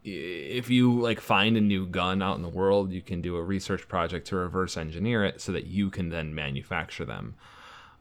if 0.04 0.70
you 0.70 1.00
like 1.00 1.18
find 1.20 1.56
a 1.56 1.60
new 1.60 1.86
gun 1.86 2.22
out 2.22 2.36
in 2.36 2.42
the 2.42 2.48
world, 2.48 2.92
you 2.92 3.02
can 3.02 3.20
do 3.20 3.34
a 3.36 3.42
research 3.42 3.88
project 3.88 4.28
to 4.28 4.36
reverse 4.36 4.76
engineer 4.76 5.24
it 5.24 5.40
so 5.40 5.50
that 5.50 5.66
you 5.66 5.90
can 5.90 6.10
then 6.10 6.32
manufacture 6.34 7.04
them. 7.04 7.34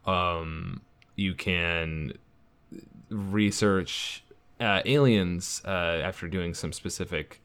Um, 0.04 0.82
you 1.16 1.34
can 1.34 2.12
research 3.08 4.22
uh, 4.60 4.80
aliens 4.84 5.62
uh, 5.64 5.68
after 5.68 6.28
doing 6.28 6.54
some 6.54 6.72
specific 6.72 7.40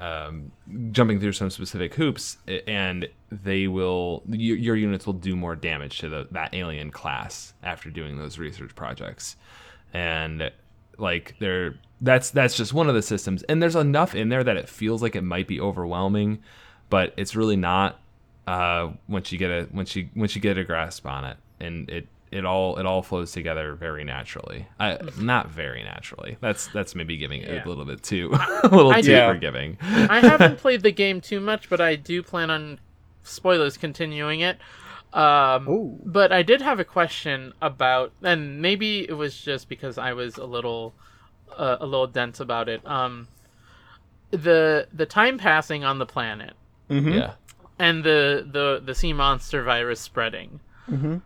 um, 0.00 0.50
jumping 0.90 1.20
through 1.20 1.32
some 1.32 1.50
specific 1.50 1.94
hoops 1.94 2.38
and 2.66 3.08
they 3.30 3.68
will 3.68 4.22
your, 4.28 4.56
your 4.56 4.76
units 4.76 5.06
will 5.06 5.12
do 5.12 5.36
more 5.36 5.54
damage 5.54 5.98
to 6.00 6.08
the, 6.08 6.26
that 6.32 6.52
alien 6.52 6.90
class 6.90 7.54
after 7.62 7.90
doing 7.90 8.18
those 8.18 8.38
research 8.38 8.74
projects. 8.74 9.36
And 9.92 10.50
like 10.98 11.36
there 11.38 11.76
that's 12.00 12.30
that's 12.30 12.56
just 12.56 12.72
one 12.72 12.88
of 12.88 12.94
the 12.94 13.02
systems. 13.02 13.44
And 13.44 13.62
there's 13.62 13.76
enough 13.76 14.14
in 14.14 14.28
there 14.28 14.42
that 14.42 14.56
it 14.56 14.68
feels 14.68 15.00
like 15.00 15.14
it 15.14 15.22
might 15.22 15.46
be 15.46 15.60
overwhelming 15.60 16.40
but 16.90 17.14
it's 17.16 17.34
really 17.34 17.56
not 17.56 18.00
uh 18.46 18.90
once 19.08 19.32
you 19.32 19.38
get 19.38 19.50
a 19.50 19.68
once 19.72 19.96
you 19.96 20.08
once 20.14 20.34
you 20.34 20.40
get 20.40 20.58
a 20.58 20.64
grasp 20.64 21.06
on 21.06 21.24
it. 21.24 21.36
And 21.60 21.88
it 21.88 22.08
it 22.34 22.44
all 22.44 22.76
it 22.78 22.84
all 22.86 23.02
flows 23.02 23.32
together 23.32 23.74
very 23.74 24.02
naturally 24.04 24.66
I, 24.80 24.98
not 25.18 25.50
very 25.50 25.82
naturally 25.84 26.36
that's 26.40 26.66
that's 26.68 26.94
maybe 26.94 27.16
giving 27.16 27.42
it 27.42 27.48
Yeah. 27.50 27.64
a 27.64 27.68
little 27.68 27.84
bit 27.84 28.02
too 28.02 28.30
a 28.64 28.68
little 28.68 28.90
I 28.90 29.00
too 29.00 29.12
do- 29.14 29.26
forgiving 29.32 29.78
I 29.80 30.20
haven't 30.20 30.58
played 30.58 30.82
the 30.82 30.92
game 30.92 31.20
too 31.20 31.40
much, 31.40 31.70
but 31.70 31.80
I 31.80 31.96
do 31.96 32.22
plan 32.22 32.50
on 32.50 32.80
spoilers 33.22 33.76
continuing 33.76 34.40
it. 34.40 34.58
Um, 35.12 36.00
but 36.04 36.32
I 36.32 36.42
did 36.42 36.60
have 36.60 36.80
a 36.80 36.84
question 36.84 37.52
about, 37.62 38.12
and 38.22 38.60
maybe 38.60 39.08
it 39.08 39.12
was 39.12 39.40
just 39.40 39.68
because 39.68 39.96
I 39.96 40.12
was 40.12 40.36
a 40.38 40.44
little, 40.44 40.92
uh, 41.56 41.76
a 41.78 41.86
little 41.86 42.08
dense 42.08 42.40
about 42.40 42.68
it. 42.68 42.84
Um, 42.84 43.28
the 44.30 44.88
the 44.92 45.06
time 45.06 45.38
passing 45.38 45.84
on 45.84 45.98
the 45.98 46.06
planet 46.06 46.54
yeah 46.88 47.34
and 47.78 48.02
the 48.02 48.44
the 48.50 48.82
the 48.84 48.94
sea 48.94 49.12
monster 49.12 49.62
virus 49.62 50.00
spreading. 50.00 50.58
Mhm. 50.90 51.22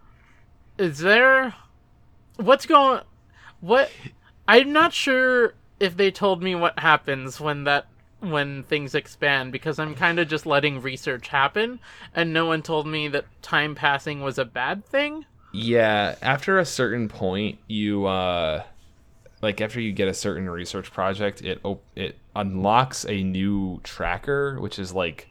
Is 0.78 0.98
there 0.98 1.54
what's 2.36 2.66
going? 2.66 3.02
What 3.60 3.90
I'm 4.46 4.72
not 4.72 4.92
sure 4.92 5.54
if 5.80 5.96
they 5.96 6.10
told 6.10 6.42
me 6.42 6.54
what 6.54 6.78
happens 6.78 7.40
when 7.40 7.64
that 7.64 7.86
when 8.20 8.64
things 8.64 8.94
expand 8.94 9.52
because 9.52 9.78
I'm 9.78 9.94
kind 9.94 10.18
of 10.18 10.28
just 10.28 10.46
letting 10.46 10.80
research 10.80 11.28
happen 11.28 11.78
and 12.14 12.32
no 12.32 12.46
one 12.46 12.62
told 12.62 12.86
me 12.86 13.08
that 13.08 13.26
time 13.42 13.74
passing 13.74 14.22
was 14.22 14.38
a 14.38 14.44
bad 14.44 14.84
thing. 14.84 15.24
Yeah, 15.52 16.16
after 16.20 16.58
a 16.58 16.64
certain 16.64 17.08
point, 17.08 17.58
you 17.66 18.06
uh 18.06 18.62
like 19.42 19.60
after 19.60 19.80
you 19.80 19.92
get 19.92 20.08
a 20.08 20.14
certain 20.14 20.48
research 20.48 20.92
project, 20.92 21.42
it 21.42 21.60
op- 21.64 21.84
it 21.94 22.16
unlocks 22.34 23.04
a 23.08 23.22
new 23.22 23.80
tracker, 23.82 24.60
which 24.60 24.78
is 24.78 24.92
like 24.92 25.28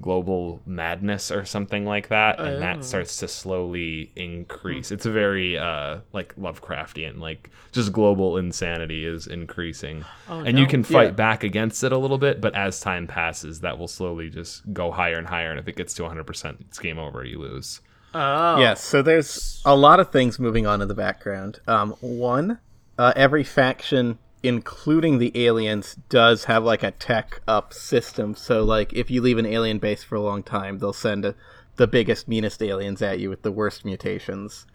global 0.00 0.60
madness 0.66 1.30
or 1.30 1.44
something 1.44 1.84
like 1.84 2.08
that, 2.08 2.38
and 2.40 2.56
Oh. 2.56 2.60
that 2.60 2.84
starts 2.84 3.16
to 3.18 3.28
slowly 3.28 4.10
increase. 4.16 4.90
It's 4.90 5.06
a 5.06 5.10
very 5.10 5.58
uh 5.58 5.98
like 6.12 6.34
Lovecraftian, 6.36 7.18
like 7.20 7.50
just 7.72 7.92
global 7.92 8.36
insanity 8.38 9.04
is 9.04 9.26
increasing. 9.26 10.04
Oh, 10.28 10.40
and 10.40 10.58
you 10.58 10.66
can 10.66 10.82
fight 10.82 11.08
Yeah. 11.08 11.10
back 11.12 11.44
against 11.44 11.84
it 11.84 11.92
a 11.92 11.98
little 11.98 12.18
bit, 12.18 12.40
but 12.40 12.54
as 12.54 12.80
time 12.80 13.06
passes, 13.06 13.60
that 13.60 13.78
will 13.78 13.88
slowly 13.88 14.30
just 14.30 14.72
go 14.72 14.90
higher 14.90 15.18
and 15.18 15.26
higher 15.26 15.50
and 15.50 15.58
if 15.60 15.68
it 15.68 15.76
gets 15.76 15.94
to 15.94 16.04
100%, 16.04 16.56
it's 16.60 16.78
game 16.78 16.98
over, 16.98 17.24
you 17.24 17.38
lose. 17.38 17.80
Oh. 18.14 18.58
Yes, 18.58 18.82
so 18.82 19.02
there's 19.02 19.62
a 19.64 19.76
lot 19.76 20.00
of 20.00 20.10
things 20.10 20.38
moving 20.40 20.66
on 20.66 20.82
in 20.82 20.88
the 20.88 20.94
background. 20.94 21.60
Um, 21.68 21.94
one, 22.00 22.58
uh, 22.98 23.12
every 23.14 23.44
faction, 23.44 24.18
including 24.42 25.18
the 25.18 25.32
aliens, 25.46 25.96
does 26.08 26.44
have 26.44 26.64
like 26.64 26.82
a 26.82 26.90
tech 26.92 27.40
up 27.46 27.72
system. 27.72 28.34
So, 28.34 28.62
like, 28.64 28.92
if 28.92 29.10
you 29.10 29.20
leave 29.22 29.38
an 29.38 29.46
alien 29.46 29.78
base 29.78 30.02
for 30.02 30.14
a 30.14 30.20
long 30.20 30.42
time, 30.42 30.78
they'll 30.78 30.92
send 30.92 31.24
a, 31.24 31.34
the 31.76 31.86
biggest, 31.86 32.28
meanest 32.28 32.62
aliens 32.62 33.02
at 33.02 33.18
you 33.20 33.28
with 33.30 33.42
the 33.42 33.52
worst 33.52 33.84
mutations. 33.84 34.66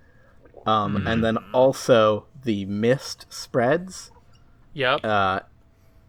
Um, 0.65 1.05
And 1.07 1.23
then 1.23 1.37
also 1.53 2.25
the 2.43 2.65
mist 2.65 3.25
spreads, 3.29 4.11
Yep. 4.73 5.05
uh, 5.05 5.39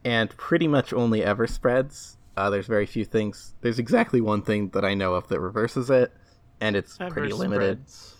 and 0.05 0.31
pretty 0.37 0.67
much 0.69 0.93
only 0.93 1.23
ever 1.23 1.47
spreads. 1.47 2.17
Uh, 2.37 2.49
there's 2.51 2.67
very 2.67 2.87
few 2.87 3.05
things. 3.05 3.55
There's 3.61 3.79
exactly 3.79 4.21
one 4.21 4.43
thing 4.43 4.71
that 4.71 4.85
I 4.85 4.95
know 4.95 5.15
of 5.15 5.29
that 5.29 5.41
reverses 5.41 5.91
it, 5.91 6.13
and 6.61 6.75
it's 6.77 6.99
Ever 7.01 7.11
pretty 7.11 7.33
limited. 7.33 7.89
spreads. 7.89 8.13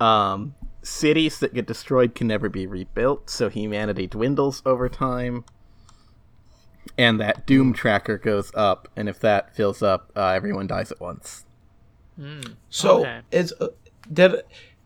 Um, 0.00 0.54
cities 0.86 1.38
that 1.40 1.52
get 1.54 1.66
destroyed 1.66 2.14
can 2.14 2.26
never 2.28 2.48
be 2.48 2.66
rebuilt, 2.66 3.28
so 3.30 3.48
humanity 3.48 4.06
dwindles 4.06 4.62
over 4.64 4.88
time. 4.88 5.44
And 6.96 7.20
that 7.20 7.46
doom 7.46 7.72
tracker 7.72 8.16
goes 8.16 8.52
up, 8.54 8.88
and 8.96 9.08
if 9.08 9.18
that 9.20 9.54
fills 9.54 9.82
up, 9.82 10.12
uh, 10.16 10.28
everyone 10.28 10.66
dies 10.66 10.90
at 10.92 11.00
once. 11.00 11.44
So 12.70 13.00
Okay. 13.00 13.20
it's 13.30 13.52
uh, 13.60 13.68
did 14.10 14.42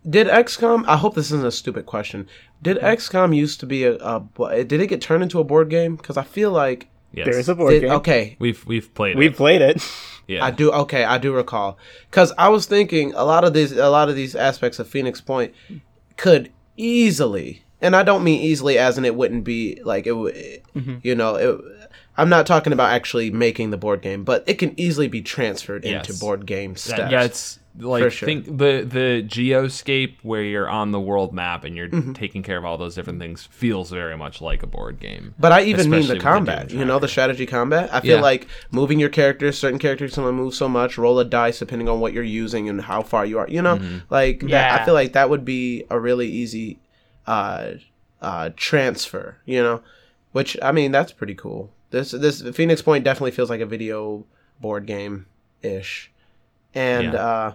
did 0.09 0.27
XCOM? 0.27 0.85
I 0.89 0.97
hope 0.97 1.15
this 1.15 1.27
isn't 1.27 1.47
a 1.47 1.53
stupid 1.53 1.87
question. 1.87 2.27
Did 2.61 2.79
XCOM 2.79 3.37
used 3.37 3.61
to 3.61 3.67
be 3.67 3.85
a, 3.85 3.95
a 3.97 4.65
did 4.65 4.81
it 4.81 4.89
get 4.89 5.01
turned 5.01 5.23
into 5.23 5.39
a 5.39 5.45
board 5.45 5.69
game? 5.71 5.95
Because 5.97 6.17
I 6.17 6.23
feel 6.25 6.51
like 6.51 6.89
Yes. 7.13 7.27
There 7.27 7.39
is 7.41 7.49
a 7.49 7.57
board 7.57 7.73
did, 7.73 7.83
game. 7.83 7.91
okay. 7.93 8.37
We've 8.39 8.65
we've 8.67 8.93
played 8.95 9.17
We've 9.19 9.33
it. 9.33 9.37
played 9.37 9.63
it. 9.63 9.83
Yeah. 10.29 10.45
I 10.45 10.53
do 10.53 10.71
okay. 10.73 11.03
I 11.05 11.19
do 11.19 11.35
recall 11.35 11.77
because 12.09 12.33
I 12.39 12.49
was 12.51 12.67
thinking 12.67 13.13
a 13.15 13.25
lot 13.25 13.43
of 13.43 13.53
these 13.53 13.73
a 13.73 13.91
lot 13.91 14.09
of 14.09 14.15
these 14.15 14.37
aspects 14.37 14.79
of 14.79 14.87
Phoenix 14.89 15.21
Point 15.21 15.53
could 16.21 16.53
easily, 16.77 17.65
and 17.81 17.97
I 17.97 18.03
don't 18.03 18.23
mean 18.23 18.41
easily 18.43 18.77
as 18.77 18.99
in 18.99 19.07
it 19.07 19.15
wouldn't 19.15 19.43
be 19.43 19.81
like 19.85 20.07
it 20.07 20.13
would, 20.13 20.35
mm-hmm. 20.35 20.97
you 21.03 21.15
know. 21.15 21.35
It, 21.37 21.61
I'm 22.19 22.29
not 22.29 22.47
talking 22.47 22.75
about 22.75 22.93
actually 22.93 23.31
making 23.31 23.71
the 23.71 23.79
board 23.79 24.03
game, 24.03 24.25
but 24.25 24.45
it 24.47 24.59
can 24.59 24.79
easily 24.79 25.09
be 25.09 25.23
transferred 25.23 25.87
into 25.87 26.13
board 26.13 26.45
game 26.45 26.75
That- 26.75 26.81
steps. 26.81 27.13
yeah, 27.13 27.23
it's 27.23 27.59
like 27.79 28.03
For 28.03 28.11
sure. 28.11 28.27
think 28.27 28.47
the 28.47 28.85
the 28.87 29.25
geoscape 29.27 30.17
where 30.23 30.43
you're 30.43 30.69
on 30.69 30.91
the 30.91 31.01
world 31.01 31.33
map 31.33 31.65
and 31.65 31.77
you're 31.77 31.89
Mm-hmm. 31.89 32.13
taking 32.15 32.43
care 32.43 32.57
of 32.57 32.65
all 32.65 32.77
those 32.77 32.95
different 32.95 33.21
things 33.21 33.49
feels 33.51 33.91
very 33.91 34.17
much 34.17 34.41
like 34.41 34.63
a 34.63 34.67
board 34.67 34.99
game. 35.01 35.35
But 35.39 35.53
I 35.53 35.63
even 35.63 35.89
mean 35.91 36.03
the 36.03 36.09
with 36.15 36.19
the 36.19 36.23
combat. 36.23 36.71
You 36.73 36.85
know, 36.85 36.99
the 36.99 37.09
strategy 37.09 37.47
combat. 37.47 37.89
I 37.93 38.01
feel 38.01 38.17
Yeah. 38.17 38.23
like 38.23 38.49
moving 38.71 38.99
your 38.99 39.09
characters, 39.09 39.57
certain 39.59 39.79
characters 39.79 40.15
can 40.15 40.25
only 40.25 40.35
move 40.35 40.55
so 40.55 40.69
much. 40.69 40.99
Roll 40.99 41.19
a 41.21 41.25
dice 41.25 41.59
depending 41.61 41.89
on 41.89 42.01
what 42.01 42.13
you're 42.13 42.23
using 42.25 42.69
and 42.69 42.81
how 42.83 43.03
far 43.03 43.25
you 43.25 43.39
are. 43.39 43.49
You 43.49 43.63
know, 43.63 43.77
Mm-hmm. 43.77 43.99
like 44.11 44.41
that, 44.41 44.49
Yeah. 44.51 44.79
I 44.81 44.85
feel 44.85 44.95
like 44.95 45.13
that 45.13 45.31
would 45.31 45.45
be 45.45 45.85
a 45.91 45.99
really 45.99 46.29
easy 46.29 46.79
uh, 47.27 47.73
uh, 48.21 48.51
transfer. 48.57 49.37
You 49.47 49.63
know, 49.63 49.83
which 50.33 50.57
I 50.63 50.73
mean 50.73 50.91
that's 50.93 51.13
pretty 51.13 51.35
cool. 51.35 51.71
This 51.91 52.11
this 52.13 52.43
Phoenix 52.55 52.83
Point 52.83 53.05
definitely 53.05 53.31
feels 53.33 53.51
like 53.51 53.61
a 53.61 53.67
video 53.67 54.25
board 54.61 54.87
game 54.87 55.27
ish, 55.63 56.10
and 56.75 57.13
Yeah. 57.13 57.19
uh, 57.25 57.53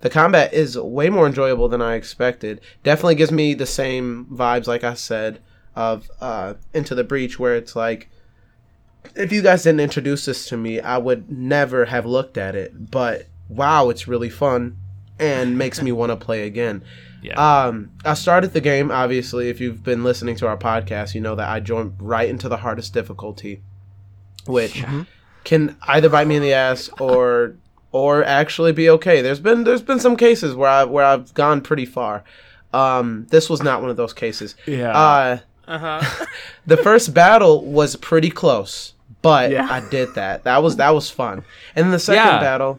the 0.00 0.10
combat 0.10 0.52
is 0.52 0.78
way 0.78 1.08
more 1.08 1.26
enjoyable 1.26 1.68
than 1.68 1.80
I 1.82 1.94
expected. 1.94 2.60
Definitely 2.82 3.14
gives 3.16 3.32
me 3.32 3.54
the 3.54 3.66
same 3.66 4.26
vibes, 4.32 4.66
like 4.66 4.84
I 4.84 4.94
said, 4.94 5.40
of 5.74 6.10
uh, 6.20 6.54
Into 6.74 6.94
the 6.94 7.04
Breach, 7.04 7.38
where 7.38 7.54
it's 7.56 7.74
like, 7.74 8.08
if 9.14 9.32
you 9.32 9.40
guys 9.42 9.62
didn't 9.62 9.80
introduce 9.80 10.24
this 10.26 10.46
to 10.48 10.56
me, 10.56 10.80
I 10.80 10.98
would 10.98 11.30
never 11.30 11.86
have 11.86 12.04
looked 12.06 12.36
at 12.36 12.54
it. 12.54 12.90
But 12.90 13.26
wow, 13.48 13.88
it's 13.88 14.06
really 14.08 14.30
fun 14.30 14.76
and 15.18 15.56
makes 15.64 15.80
me 15.82 15.92
want 15.92 16.10
to 16.10 16.16
play 16.16 16.46
again. 16.46 16.82
Yeah. 17.22 17.34
Um, 17.66 17.90
I 18.04 18.14
started 18.14 18.52
the 18.52 18.60
game. 18.60 18.90
Obviously, 18.90 19.48
if 19.48 19.60
you've 19.60 19.82
been 19.82 20.04
listening 20.04 20.36
to 20.36 20.46
our 20.46 20.56
podcast, 20.58 21.14
you 21.14 21.20
know 21.20 21.34
that 21.34 21.48
I 21.48 21.60
joined 21.60 21.94
right 21.98 22.28
into 22.28 22.48
the 22.48 22.58
hardest 22.58 22.92
difficulty, 22.92 23.62
which 24.46 24.84
can 25.44 25.76
either 25.88 26.08
bite 26.08 26.26
me 26.26 26.36
in 26.36 26.42
the 26.42 26.52
ass 26.52 26.88
or 27.00 27.56
or 27.92 28.24
actually 28.24 28.72
be 28.72 28.88
okay. 28.90 29.22
There's 29.22 29.40
been 29.40 29.64
there's 29.64 29.82
been 29.82 30.00
some 30.00 30.16
cases 30.16 30.54
where 30.54 30.70
I 30.70 30.84
where 30.84 31.04
I've 31.04 31.32
gone 31.34 31.60
pretty 31.60 31.86
far. 31.86 32.24
Um, 32.72 33.26
this 33.30 33.48
was 33.48 33.62
not 33.62 33.80
one 33.80 33.90
of 33.90 33.96
those 33.96 34.12
cases. 34.12 34.54
Yeah. 34.66 34.90
Uh, 34.96 35.38
Uh 35.68 35.78
huh. 36.00 36.26
the 36.66 36.76
first 36.76 37.12
battle 37.14 37.64
was 37.64 37.96
pretty 37.96 38.30
close, 38.30 38.92
but 39.22 39.50
Yeah. 39.50 39.66
I 39.70 39.80
did 39.88 40.14
that. 40.14 40.44
That 40.44 40.62
was 40.62 40.76
that 40.76 40.90
was 40.90 41.10
fun. 41.10 41.44
And 41.74 41.92
the 41.92 41.98
second 41.98 42.24
Yeah. 42.24 42.40
battle, 42.40 42.78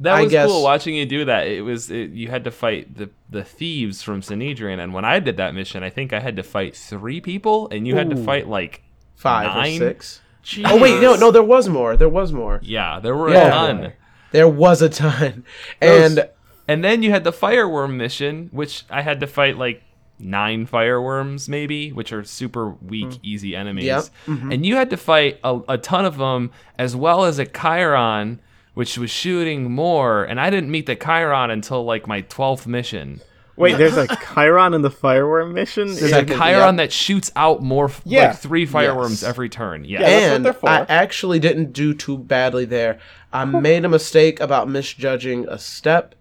That 0.00 0.14
I 0.16 0.22
was 0.22 0.30
guess- 0.32 0.48
cool 0.48 0.62
watching 0.62 0.94
you 0.94 1.06
do 1.06 1.24
that. 1.24 1.46
It 1.48 1.62
was 1.62 1.90
it, 1.90 2.10
you 2.10 2.28
had 2.28 2.44
to 2.44 2.50
fight 2.50 2.96
the 2.96 3.10
the 3.30 3.44
thieves 3.44 4.02
from 4.02 4.20
Synedrion, 4.22 4.78
and 4.82 4.92
when 4.94 5.04
I 5.04 5.18
did 5.18 5.36
that 5.38 5.54
mission, 5.54 5.82
I 5.82 5.90
think 5.90 6.12
I 6.12 6.20
had 6.20 6.36
to 6.36 6.42
fight 6.42 6.74
three 6.76 7.20
people, 7.20 7.68
and 7.70 7.86
you 7.86 7.94
had 7.96 8.08
to 8.10 8.16
fight 8.16 8.48
like 8.48 8.82
five 9.16 9.46
Nine? 9.54 9.74
or 9.74 9.78
six. 9.78 10.20
Oh 10.64 10.80
wait, 10.80 11.00
no, 11.02 11.14
no, 11.16 11.30
there 11.30 11.42
was 11.42 11.68
more. 11.68 11.96
There 11.96 12.08
was 12.08 12.32
more. 12.32 12.60
yeah, 12.62 13.00
there 13.00 13.14
were 13.16 13.30
Yeah. 13.30 13.48
a 13.48 13.50
ton. 13.50 13.92
There 14.30 14.48
was 14.48 14.82
a 14.82 14.88
ton, 14.88 15.44
and 15.80 16.28
And 16.68 16.84
then 16.84 17.02
you 17.02 17.10
had 17.10 17.24
the 17.24 17.32
fireworm 17.32 17.96
mission, 17.96 18.50
which 18.52 18.84
I 18.90 19.00
had 19.00 19.20
to 19.20 19.26
fight 19.26 19.56
like 19.56 19.82
nine 20.18 20.66
fireworms, 20.66 21.48
maybe, 21.48 21.92
which 21.92 22.12
are 22.12 22.22
super 22.24 22.70
weak, 22.70 23.18
easy 23.22 23.56
enemies. 23.56 23.86
Yep. 23.86 24.04
Mm-hmm. 24.26 24.52
And 24.52 24.66
you 24.66 24.76
had 24.76 24.90
to 24.90 24.98
fight 24.98 25.40
a, 25.42 25.60
a 25.66 25.78
ton 25.78 26.04
of 26.04 26.18
them, 26.18 26.50
as 26.78 26.94
well 26.94 27.24
as 27.24 27.38
a 27.38 27.46
Chiron, 27.46 28.40
which 28.74 28.98
was 28.98 29.10
shooting 29.10 29.72
more. 29.72 30.24
And 30.24 30.38
I 30.38 30.50
didn't 30.50 30.70
meet 30.70 30.84
the 30.84 30.94
Chiron 30.94 31.50
until 31.50 31.84
like 31.84 32.06
my 32.06 32.20
12th 32.22 32.66
mission. 32.66 33.22
Wait, 33.58 33.76
there's 33.76 33.96
a 33.96 34.06
Chiron 34.34 34.74
in 34.74 34.82
the 34.82 34.90
fireworm 34.90 35.52
mission? 35.54 35.88
There's 35.88 36.02
Is 36.02 36.12
a 36.12 36.24
Chiron 36.24 36.76
yep. 36.76 36.76
that 36.76 36.92
shoots 36.92 37.30
out 37.36 37.62
more, 37.62 37.90
Yeah. 38.04 38.28
like 38.28 38.38
three 38.38 38.66
fireworms 38.66 39.22
Yes. 39.22 39.28
every 39.28 39.48
turn. 39.48 39.84
Yeah. 39.84 40.00
Yeah. 40.00 40.06
that's 40.08 40.22
what 40.24 40.36
and 40.36 40.44
they're 40.46 40.52
for. 40.52 40.68
I 40.68 40.86
actually 40.88 41.38
didn't 41.38 41.72
do 41.72 41.94
too 41.94 42.16
badly 42.18 42.64
there. 42.64 42.98
I 43.32 43.44
made 43.44 43.84
a 43.84 43.88
mistake 43.88 44.40
about 44.40 44.68
misjudging 44.68 45.48
a 45.48 45.58
step, 45.58 46.14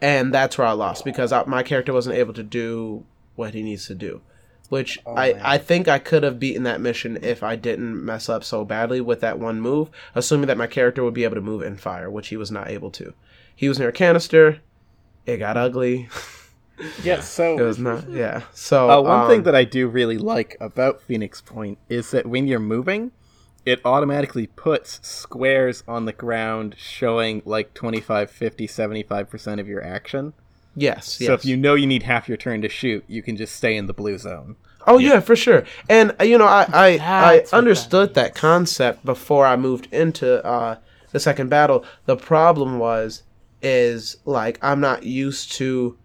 and 0.00 0.32
that's 0.32 0.56
where 0.58 0.66
I 0.66 0.72
lost 0.72 1.04
because 1.04 1.32
I, 1.32 1.44
my 1.44 1.62
character 1.62 1.92
wasn't 1.92 2.16
able 2.16 2.34
to 2.34 2.42
do 2.42 3.04
what 3.34 3.54
he 3.54 3.62
needs 3.62 3.86
to 3.88 3.94
do. 3.94 4.20
Which 4.70 4.98
Oh, 5.04 5.14
I, 5.14 5.34
I 5.54 5.58
think 5.58 5.88
I 5.88 5.98
could 5.98 6.22
have 6.22 6.38
beaten 6.40 6.62
that 6.62 6.80
mission 6.80 7.18
if 7.22 7.42
I 7.42 7.54
didn't 7.54 8.02
mess 8.04 8.28
up 8.28 8.42
so 8.42 8.64
badly 8.64 9.00
with 9.00 9.20
that 9.20 9.38
one 9.38 9.60
move, 9.60 9.90
assuming 10.14 10.46
that 10.46 10.56
my 10.56 10.66
character 10.66 11.04
would 11.04 11.12
be 11.14 11.24
able 11.24 11.34
to 11.34 11.40
move 11.42 11.62
and 11.62 11.78
fire, 11.78 12.10
which 12.10 12.28
he 12.28 12.36
was 12.36 12.50
not 12.50 12.68
able 12.70 12.90
to. 12.92 13.12
He 13.54 13.68
was 13.68 13.78
near 13.78 13.90
a 13.90 13.92
canister. 13.92 14.60
It 15.26 15.36
got 15.38 15.56
ugly. 15.56 16.08
yeah, 17.02 17.20
so 17.20 17.58
It 17.58 17.62
was 17.62 17.78
not. 17.78 18.08
Yeah. 18.08 18.42
So 18.52 18.90
Uh, 18.90 19.00
one 19.00 19.20
um, 19.20 19.28
thing 19.28 19.42
that 19.44 19.54
I 19.54 19.64
do 19.64 19.88
really 19.88 20.18
like 20.18 20.56
about 20.60 21.00
Phoenix 21.02 21.40
Point 21.40 21.78
is 21.88 22.10
that 22.10 22.26
when 22.26 22.46
you're 22.46 22.60
moving, 22.60 23.12
it 23.64 23.80
automatically 23.84 24.46
puts 24.46 25.00
squares 25.06 25.82
on 25.88 26.04
the 26.04 26.12
ground 26.12 26.76
showing 26.78 27.42
like 27.44 27.74
25, 27.74 28.30
50, 28.30 28.66
75% 28.66 29.60
of 29.60 29.68
your 29.68 29.82
action. 29.82 30.34
yes. 30.74 31.18
So 31.24 31.32
if 31.32 31.44
you 31.44 31.56
know 31.56 31.74
you 31.74 31.86
need 31.86 32.02
half 32.02 32.28
your 32.28 32.36
turn 32.36 32.62
to 32.62 32.68
shoot, 32.68 33.04
you 33.06 33.22
can 33.22 33.36
just 33.36 33.56
stay 33.56 33.76
in 33.76 33.86
the 33.86 33.94
blue 33.94 34.18
zone. 34.18 34.56
Oh 34.86 34.98
yeah. 34.98 35.20
for 35.20 35.34
sure. 35.34 35.64
And 35.88 36.14
uh, 36.20 36.24
you 36.24 36.36
know, 36.36 36.44
I 36.44 36.66
I, 36.72 36.86
I 36.86 36.98
That's 36.98 37.52
what 37.52 37.58
understood 37.58 38.14
that 38.14 38.34
concept 38.34 39.04
before 39.04 39.46
I 39.46 39.56
moved 39.56 39.88
into 39.92 40.44
uh, 40.44 40.76
the 41.12 41.20
second 41.20 41.48
battle. 41.48 41.84
The 42.04 42.16
problem 42.16 42.78
was 42.78 43.22
is 43.62 44.18
like 44.26 44.58
I'm 44.60 44.80
not 44.80 45.04
used 45.04 45.52
to 45.52 45.96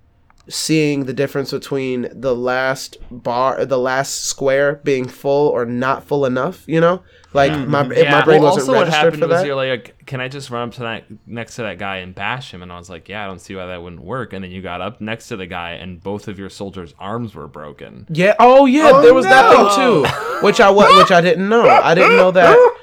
seeing 0.50 1.06
the 1.06 1.14
difference 1.14 1.52
between 1.52 2.10
the 2.12 2.36
last 2.36 2.98
bar, 3.12 3.66
the 3.66 3.78
last 3.78 4.26
square 4.26 4.82
being 4.84 5.08
full 5.08 5.50
or 5.50 5.66
not 5.66 6.04
full 6.04 6.26
enough. 6.26 6.64
You 6.68 6.82
know, 6.82 7.04
like 7.34 7.52
hmm. 7.52 7.70
my 7.70 7.84
Yeah. 7.94 8.12
my 8.12 8.24
brain 8.24 8.42
well, 8.42 8.56
wasn't 8.56 8.70
also 8.70 8.80
what 8.80 8.90
happened 8.90 9.20
for 9.20 9.28
was 9.28 9.42
that. 9.42 9.46
you're 9.46 9.56
like, 9.56 10.06
can 10.06 10.20
I 10.20 10.28
just 10.28 10.50
run 10.50 10.68
up 10.68 10.74
to 10.76 10.82
that 10.82 11.06
next 11.28 11.56
to 11.58 11.62
that 11.64 11.78
guy 11.78 11.98
and 11.98 12.14
bash 12.14 12.54
him? 12.54 12.64
And 12.64 12.72
I 12.72 12.78
was 12.78 12.90
like, 12.90 13.08
yeah, 13.08 13.24
I 13.24 13.28
don't 13.28 13.40
see 13.40 13.56
why 13.56 13.68
that 13.68 13.82
wouldn't 13.82 14.02
work. 14.02 14.34
And 14.34 14.44
then 14.44 14.52
you 14.52 14.62
got 14.62 14.82
up 14.82 15.00
next 15.00 15.28
to 15.30 15.38
the 15.38 15.46
guy, 15.46 15.72
and 15.72 16.02
both 16.02 16.28
of 16.28 16.40
your 16.40 16.50
soldiers' 16.50 16.94
arms 17.00 17.36
were 17.36 17.48
broken. 17.48 18.08
Yeah. 18.10 18.36
Oh 18.40 18.66
yeah. 18.66 18.92
Oh, 18.94 19.02
there 19.02 19.14
was 19.14 19.26
that 19.26 19.56
thing 19.56 19.76
too, 19.76 20.46
which 20.46 20.60
I 20.60 20.70
wa- 20.70 20.98
which 20.98 21.12
I 21.12 21.22
didn't 21.22 21.48
know. 21.48 21.68
I 21.70 21.94
didn't 21.94 22.18
know 22.18 22.32
that 22.32 22.76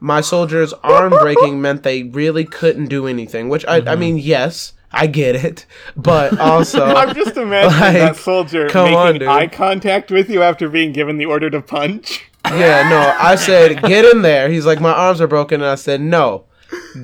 my 0.00 0.20
soldiers' 0.20 0.74
arm 0.82 1.10
breaking 1.10 1.62
meant 1.62 1.82
they 1.82 2.02
really 2.02 2.44
couldn't 2.44 2.86
do 2.86 3.06
anything. 3.06 3.48
Which 3.48 3.64
I 3.66 3.76
I 3.80 3.96
mean, 3.96 4.18
yes, 4.18 4.74
I 4.94 5.06
get 5.06 5.36
it, 5.36 5.66
but 5.96 6.38
also 6.40 6.84
I'm 6.84 7.14
just 7.14 7.36
imagining 7.36 7.78
Like, 7.80 7.94
that 7.94 8.16
soldier 8.16 8.68
come 8.68 8.90
making 8.92 9.28
on, 9.28 9.36
eye 9.36 9.46
contact 9.46 10.10
with 10.10 10.30
you 10.30 10.42
after 10.42 10.68
being 10.68 10.92
given 10.92 11.16
the 11.18 11.26
order 11.26 11.50
to 11.50 11.60
punch. 11.60 12.22
yeah. 12.46 12.88
No, 12.88 13.14
I 13.18 13.34
said 13.36 13.82
get 13.82 14.04
in 14.04 14.22
there. 14.22 14.48
He's 14.48 14.66
like 14.66 14.80
my 14.80 14.92
arms 14.92 15.20
are 15.20 15.26
broken, 15.26 15.60
and 15.60 15.70
I 15.70 15.74
said 15.76 16.00
no, 16.00 16.44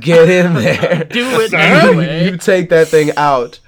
get 0.01 0.29
in 0.29 0.55
there. 0.63 1.05
Do 1.05 1.41
it 1.41 1.51
Sir? 1.51 1.57
anyway. 1.59 2.25
you 2.31 2.37
take 2.37 2.69
that 2.71 2.89
thing 2.89 3.11
out. 3.17 3.59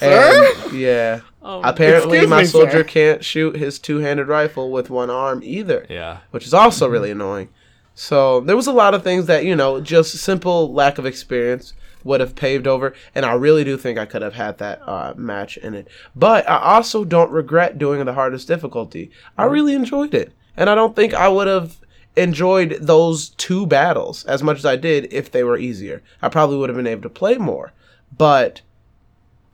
And 0.00 0.72
yeah. 0.72 1.20
Oh, 1.42 1.62
Apparently, 1.62 2.26
my 2.26 2.40
me, 2.42 2.46
soldier 2.46 2.70
sir. 2.70 2.84
can't 2.84 3.24
shoot 3.24 3.56
his 3.56 3.78
two-handed 3.78 4.28
rifle 4.28 4.70
with 4.70 4.90
one 4.90 5.08
arm 5.08 5.40
either. 5.42 5.86
Yeah. 5.88 6.18
which 6.32 6.46
is 6.46 6.52
also 6.52 6.86
really 6.86 7.10
annoying. 7.10 7.48
So 7.94 8.40
there 8.40 8.56
was 8.56 8.66
a 8.66 8.72
lot 8.72 8.94
of 8.94 9.02
things 9.02 9.26
that 9.26 9.44
you 9.44 9.56
know, 9.56 9.80
just 9.80 10.16
simple 10.18 10.72
lack 10.72 10.98
of 10.98 11.06
experience 11.06 11.72
would 12.04 12.20
have 12.20 12.34
paved 12.34 12.66
over, 12.66 12.94
and 13.14 13.24
I 13.26 13.34
really 13.34 13.64
do 13.64 13.76
think 13.76 13.98
I 13.98 14.06
could 14.06 14.22
have 14.22 14.34
had 14.34 14.58
that 14.58 14.80
uh, 14.86 15.14
match 15.16 15.56
in 15.56 15.74
it. 15.74 15.88
But 16.16 16.48
I 16.48 16.58
also 16.74 17.04
don't 17.04 17.30
regret 17.30 17.78
doing 17.78 18.04
the 18.04 18.14
hardest 18.14 18.48
difficulty. 18.48 19.10
I 19.38 19.44
really 19.44 19.74
enjoyed 19.74 20.14
it, 20.14 20.32
and 20.56 20.68
I 20.70 20.74
don't 20.74 20.96
think 20.96 21.14
I 21.14 21.28
would 21.28 21.46
have 21.46 21.76
enjoyed 22.16 22.76
those 22.80 23.28
two 23.30 23.66
battles 23.66 24.24
as 24.24 24.42
much 24.42 24.58
as 24.58 24.66
I 24.66 24.76
did 24.76 25.12
if 25.12 25.30
they 25.30 25.44
were 25.44 25.56
easier. 25.58 26.02
I 26.20 26.28
probably 26.28 26.56
would 26.56 26.68
have 26.68 26.76
been 26.76 26.86
able 26.86 27.02
to 27.02 27.08
play 27.08 27.36
more, 27.36 27.72
but 28.16 28.62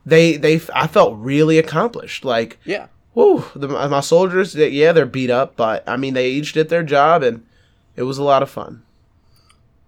they 0.05 0.37
they 0.37 0.59
I 0.73 0.87
felt 0.87 1.17
really 1.17 1.57
accomplished. 1.57 2.23
Like, 2.25 2.57
Yeah. 2.65 2.87
whoo, 3.13 3.43
the, 3.55 3.67
my 3.67 3.99
soldiers, 3.99 4.53
they- 4.53 4.69
yeah, 4.69 4.91
they're 4.91 5.05
beat 5.05 5.29
up, 5.29 5.55
but 5.55 5.83
I 5.87 5.97
mean, 5.97 6.13
they 6.13 6.29
each 6.29 6.53
did 6.53 6.69
their 6.69 6.83
job, 6.83 7.23
and 7.23 7.45
it 7.95 8.03
was 8.03 8.17
a 8.17 8.23
lot 8.23 8.41
of 8.43 8.49
fun. 8.49 8.83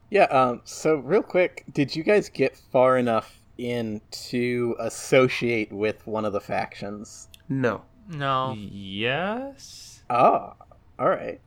Yeah, 0.10 0.24
um, 0.24 0.62
so 0.64 0.96
real 0.96 1.22
quick, 1.22 1.66
did 1.74 1.96
you 1.96 2.04
guys 2.04 2.30
get 2.30 2.58
far 2.58 2.98
enough 2.98 3.40
in 3.58 4.02
to 4.12 4.76
associate 4.80 5.72
with 5.72 6.06
one 6.08 6.26
of 6.26 6.34
the 6.34 6.40
factions? 6.42 7.28
No, 7.48 7.84
No. 8.10 8.56
Yes. 8.58 10.02
Oh, 10.10 10.54
alright. 11.00 11.40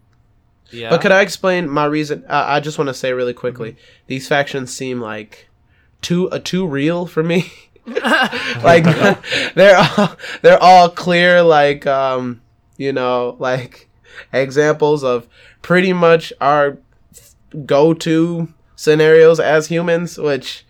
Yeah. 0.71 0.89
but 0.91 1.03
could 1.03 1.13
I 1.13 1.21
explain 1.21 1.69
my 1.69 1.85
reason? 1.85 2.25
I, 2.29 2.57
I 2.57 2.61
just 2.61 2.79
want 2.79 2.89
to 2.89 2.95
say 2.95 3.13
really 3.13 3.35
quickly, 3.35 3.77
these 4.07 4.27
factions 4.29 4.73
seem 4.73 5.01
like 5.01 5.49
too 6.01 6.31
uh, 6.31 6.39
too 6.39 6.67
real 6.67 7.07
for 7.07 7.23
me. 7.23 7.53
like 8.63 8.85
they're 9.55 9.77
all, 9.77 10.17
they're 10.43 10.63
all 10.63 10.89
clear 10.89 11.43
like 11.43 11.85
um 11.85 12.41
you 12.77 12.93
know 12.93 13.35
like 13.41 13.89
examples 14.33 15.03
of 15.03 15.27
pretty 15.63 15.93
much 15.93 16.33
our 16.41 16.79
go-to 17.67 18.49
scenarios 18.77 19.39
as 19.41 19.67
humans 19.69 20.19
which 20.19 20.65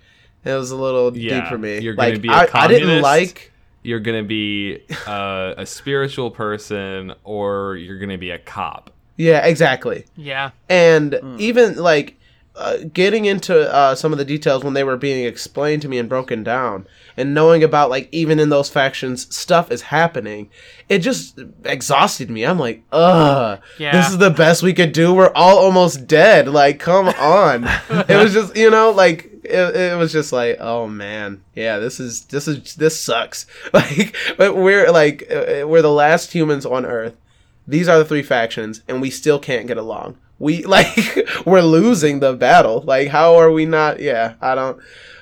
it 0.44 0.52
was 0.52 0.70
a 0.70 0.76
little 0.76 1.10
deep 1.10 1.46
for 1.46 1.56
me 1.58 1.78
you're 1.78 1.94
gonna 1.94 2.10
like 2.12 2.20
be—I 2.22 2.66
didn't 2.68 3.00
like 3.02 3.52
you're 3.84 4.00
gonna 4.00 4.22
be 4.22 4.78
uh, 5.08 5.54
a 5.56 5.66
spiritual 5.66 6.30
person, 6.30 7.14
or 7.24 7.76
you're 7.76 7.98
gonna 7.98 8.18
be 8.18 8.30
a 8.30 8.38
cop. 8.38 8.90
yeah 9.16 9.44
exactly 9.46 10.04
Yeah. 10.16 10.50
and 10.68 11.14
Hmm. 11.14 11.36
even 11.38 11.76
like 11.76 12.18
uh, 12.54 12.76
getting 12.92 13.24
into 13.24 13.72
uh, 13.72 13.94
some 13.94 14.12
of 14.12 14.18
the 14.18 14.24
details 14.24 14.62
when 14.62 14.74
they 14.74 14.84
were 14.84 14.96
being 14.98 15.24
explained 15.24 15.80
to 15.82 15.88
me 15.88 15.96
and 15.98 16.08
broken 16.08 16.42
down 16.42 16.86
and 17.16 17.32
knowing 17.32 17.64
about 17.64 17.88
like 17.88 18.08
even 18.12 18.38
in 18.38 18.50
those 18.50 18.68
factions 18.68 19.34
stuff 19.34 19.70
is 19.70 19.82
happening 19.82 20.50
it 20.88 20.98
just 20.98 21.38
exhausted 21.64 22.28
me. 22.30 22.44
I'm 22.44 22.58
like 22.58 22.82
ugh 22.92 23.58
Yeah. 23.78 23.92
this 23.92 24.10
is 24.10 24.18
the 24.18 24.30
best 24.30 24.62
we 24.62 24.74
could 24.74 24.92
do. 24.92 25.14
We're 25.14 25.32
all 25.34 25.58
almost 25.58 26.06
dead. 26.06 26.46
Like 26.48 26.78
come 26.78 27.08
on. 27.08 27.64
It 28.08 28.16
was 28.22 28.34
just 28.34 28.54
you 28.54 28.70
know 28.70 28.90
like 28.90 29.30
it, 29.44 29.76
it 29.76 29.96
was 29.98 30.12
just 30.12 30.30
like 30.32 30.58
oh 30.60 30.86
man. 30.86 31.42
Yeah 31.54 31.78
this 31.78 31.98
is 32.00 32.26
this 32.26 32.46
is 32.46 32.74
this 32.74 33.00
sucks. 33.00 33.46
Like 33.72 34.14
but 34.36 34.54
we're 34.56 34.90
like 34.92 35.22
uh, 35.30 35.66
we're 35.66 35.80
the 35.82 35.90
last 35.90 36.32
humans 36.32 36.66
on 36.66 36.84
earth. 36.84 37.14
These 37.66 37.88
are 37.88 37.96
the 37.98 38.04
three 38.04 38.22
factions 38.22 38.82
and 38.88 39.00
we 39.00 39.08
still 39.08 39.38
can't 39.38 39.66
get 39.66 39.78
along 39.78 40.18
we 40.38 40.64
like 40.76 40.96
we're 41.46 41.62
losing 41.62 42.20
the 42.20 42.32
battle 42.32 42.80
like 42.82 43.08
how 43.08 43.36
are 43.36 43.50
we 43.50 43.64
not 43.66 44.00
yeah 44.00 44.34
i 44.40 44.54
don't 44.54 44.78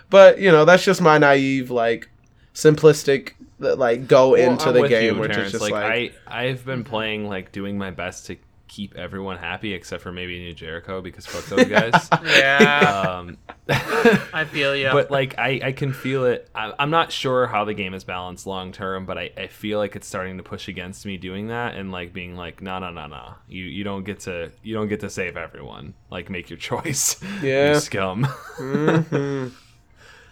but 0.09 0.39
you 0.39 0.51
know 0.51 0.65
that's 0.65 0.85
just 0.85 1.01
my 1.01 1.19
naive 1.19 1.71
like 1.71 2.09
simplistic 2.55 3.33
like 3.59 4.07
go 4.09 4.31
Well, 4.31 4.53
into 4.53 4.69
I'm 4.69 4.75
the 4.75 4.89
game 4.89 5.15
you, 5.17 5.21
which 5.21 5.33
Terrance. 5.33 5.55
is 5.55 5.61
just 5.61 5.71
like, 5.71 5.85
I 5.85 6.13
I've 6.27 6.65
been 6.65 6.83
playing 6.83 7.29
like 7.29 7.53
doing 7.53 7.77
my 7.77 7.91
best 7.91 8.27
to 8.27 8.37
keep 8.71 8.97
everyone 8.97 9.37
happy 9.37 9.75
except 9.75 10.03
for 10.03 10.13
maybe 10.13 10.39
New 10.39 10.55
Jericho 10.55 11.03
because 11.03 11.27
fuck 11.27 11.45
those 11.47 11.67
guys. 11.67 12.09
Yeah. 12.25 13.19
um, 13.19 13.37
I 13.69 14.45
feel 14.51 14.75
you. 14.77 14.91
but 14.93 15.11
like 15.11 15.39
I, 15.39 15.61
I 15.65 15.73
can 15.73 15.93
feel 15.93 16.25
it 16.25 16.49
I, 16.55 16.73
i'm 16.79 16.91
not 16.91 17.13
sure 17.13 17.47
how 17.47 17.65
the 17.65 17.75
game 17.75 17.95
is 17.95 18.03
balanced 18.05 18.47
long 18.47 18.73
term 18.73 19.07
but 19.07 19.17
I, 19.19 19.31
I 19.37 19.47
feel 19.47 19.79
like 19.79 19.95
it's 19.97 20.07
starting 20.07 20.37
to 20.39 20.43
push 20.43 20.67
against 20.69 21.07
me 21.07 21.17
doing 21.17 21.49
that 21.49 21.75
and 21.77 21.93
like 21.93 22.13
being 22.13 22.35
like 22.37 22.61
no 22.63 22.79
no 22.81 22.91
no 22.91 23.07
no 23.07 23.35
you 23.49 23.65
you 23.65 23.85
don't 23.85 24.05
get 24.05 24.21
to 24.21 24.51
you 24.63 24.75
don't 24.75 24.89
get 24.89 25.01
to 25.01 25.11
save 25.11 25.37
everyone 25.37 25.95
like 26.11 26.31
make 26.31 26.51
your 26.51 26.59
choice 26.71 27.23
Yeah. 27.43 27.75
you 27.75 27.81
scum 27.81 28.25
mhm. 28.59 29.53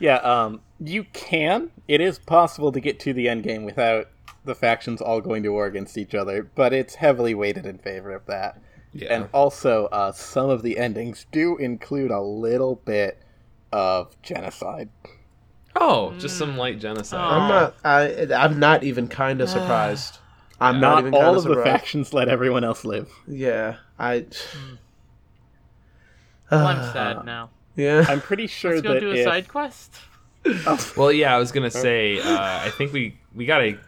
Yeah, 0.00 0.16
um, 0.18 0.60
you 0.78 1.02
can. 1.12 1.72
It 1.88 2.00
is 2.00 2.20
possible 2.20 2.70
to 2.70 2.78
get 2.78 3.00
to 3.00 3.12
the 3.12 3.28
end 3.28 3.42
game 3.42 3.64
without 3.64 4.08
the 4.48 4.54
factions 4.56 5.00
all 5.00 5.20
going 5.20 5.44
to 5.44 5.50
war 5.50 5.66
against 5.66 5.96
each 5.96 6.14
other, 6.14 6.42
but 6.56 6.72
it's 6.72 6.96
heavily 6.96 7.34
weighted 7.34 7.64
in 7.66 7.78
favor 7.78 8.10
of 8.10 8.26
that. 8.26 8.60
yeah 8.92 9.14
And 9.14 9.28
also, 9.32 9.86
uh, 9.86 10.10
some 10.12 10.50
of 10.50 10.62
the 10.62 10.76
endings 10.78 11.26
do 11.30 11.56
include 11.58 12.10
a 12.10 12.20
little 12.20 12.76
bit 12.84 13.22
of 13.72 14.20
genocide. 14.22 14.88
oh 15.76 16.12
just 16.18 16.36
some 16.38 16.56
light 16.56 16.80
genocide 16.80 17.20
i'm 17.20 17.48
not 17.50 17.74
I, 17.84 18.26
i'm 18.34 18.58
not 18.58 18.82
even 18.82 19.06
kind 19.06 19.40
of 19.42 19.48
surprised 19.50 20.18
i'm 20.58 20.80
not, 20.80 20.94
Not 20.94 20.98
even 21.00 21.14
all 21.14 21.20
kind 21.20 21.30
of 21.30 21.36
of 21.36 21.42
the 21.44 21.50
surprised 21.50 21.70
factions 21.80 22.14
let 22.14 22.28
everyone 22.30 22.64
else 22.64 22.84
live. 22.86 23.08
yeah 23.28 23.76
i 23.98 24.24
well, 26.50 26.66
I'm 26.66 26.82
sad 26.92 27.24
now. 27.26 27.50
yeah 27.76 28.06
I'm 28.08 28.20
pretty 28.22 28.46
sure 28.46 28.70
Let's 28.72 28.82
go 28.82 28.94
that 28.94 29.00
do 29.00 29.10
a 29.10 29.14
if- 29.16 29.24
side 29.24 29.48
quest. 29.48 29.94
well 30.96 31.12
yeah 31.12 31.34
i 31.34 31.38
was 31.38 31.52
gonna 31.52 31.70
say 31.70 32.18
uh, 32.20 32.38
i 32.40 32.70
think 32.78 32.92
we 32.94 33.18
we 33.34 33.44
gotta 33.44 33.78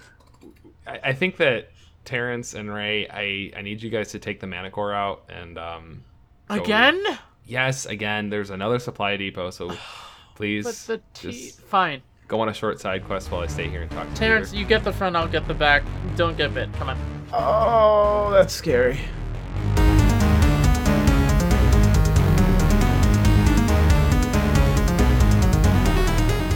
I, 0.91 1.01
I 1.11 1.13
think 1.13 1.37
that 1.39 1.71
terrance 2.05 2.55
and 2.55 2.73
ray 2.73 3.07
i 3.09 3.57
i 3.59 3.63
need 3.63 3.83
you 3.83 3.91
guys 3.91 4.11
to 4.13 4.19
take 4.19 4.41
the 4.41 4.47
manticore 4.47 4.93
out 4.95 5.25
and 5.29 5.59
um 5.59 6.03
go- 6.49 6.55
Again? 6.57 7.01
yes 7.45 7.87
again 7.87 8.31
there's 8.31 8.51
another 8.51 8.79
supply 8.79 9.17
depot 9.17 9.51
so 9.51 9.71
please 10.35 10.65
But 10.65 10.75
the 10.87 10.99
T. 11.15 11.31
just 11.31 11.61
Fine. 11.61 12.03
go 12.27 12.41
on 12.41 12.49
a 12.49 12.55
short 12.55 12.81
side 12.81 13.05
quest 13.05 13.31
while 13.31 13.43
i 13.43 13.47
stay 13.47 13.69
here 13.69 13.83
and 13.83 13.91
talk 13.91 14.09
to 14.09 14.15
Terrance, 14.17 14.51
Peter. 14.51 14.61
you 14.63 14.67
get 14.67 14.83
the 14.83 14.93
front, 14.93 15.15
I'll 15.17 15.29
get 15.29 15.47
the 15.47 15.55
back. 15.55 15.83
Don't 16.17 16.37
get 16.37 16.55
bit. 16.55 16.73
Come 16.75 16.89
on. 16.89 16.99
oh 17.33 18.31
that's 18.33 18.55
scary 18.55 18.99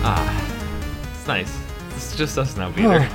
ah 0.07 1.11
it's 1.14 1.27
nice 1.27 1.59
it's 1.97 2.16
just 2.16 2.38
us 2.38 2.57
now 2.57 2.70
peter 2.73 3.09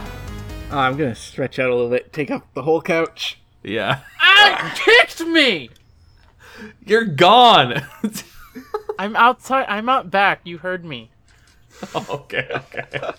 Oh, 0.71 0.77
I'm 0.77 0.97
gonna 0.97 1.15
stretch 1.15 1.58
out 1.60 1.69
a 1.69 1.75
little 1.75 1.89
bit, 1.89 2.13
take 2.13 2.29
up 2.29 2.53
the 2.53 2.62
whole 2.63 2.82
couch. 2.82 3.39
yeah 3.63 4.01
Ah! 4.21 4.73
kicked 4.75 5.21
me! 5.21 5.69
you're 6.86 7.05
gone 7.05 7.82
I'm 8.99 9.15
outside. 9.15 9.65
I'm 9.69 9.88
out 9.88 10.12
back. 10.12 10.41
You 10.43 10.58
heard 10.58 10.84
me. 10.84 11.10
okay 11.95 12.47
okay 12.53 13.12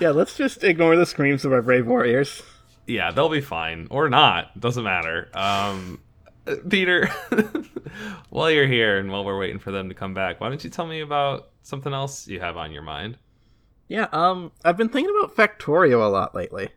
Yeah, 0.00 0.10
let's 0.10 0.36
just 0.36 0.64
ignore 0.64 0.96
the 0.96 1.06
screams 1.06 1.44
of 1.44 1.52
our 1.52 1.62
brave 1.62 1.86
warriors. 1.86 2.42
yeah 2.86 3.10
they'll 3.12 3.28
be 3.28 3.40
fine 3.40 3.86
or 3.90 4.08
not 4.08 4.58
doesn't 4.58 4.82
matter 4.84 5.28
um 5.34 6.00
uh, 6.48 6.56
peter 6.68 7.06
while 8.30 8.50
you're 8.50 8.66
here 8.66 8.98
and 8.98 9.12
while 9.12 9.24
we're 9.24 9.38
waiting 9.38 9.58
for 9.60 9.70
them 9.70 9.88
to 9.90 9.94
come 9.94 10.14
back 10.14 10.40
why 10.40 10.48
don't 10.48 10.64
you 10.64 10.70
tell 10.70 10.86
me 10.86 11.00
about 11.00 11.50
something 11.62 11.92
else 11.92 12.26
you 12.26 12.40
have 12.40 12.56
on 12.56 12.72
your 12.72 12.82
mind 12.82 13.16
Yeah, 13.88 14.08
um, 14.12 14.52
I've 14.64 14.76
been 14.76 14.88
thinking 14.90 15.14
about 15.18 15.34
Factorio 15.34 16.02
a 16.04 16.10
lot 16.10 16.34
lately. 16.34 16.68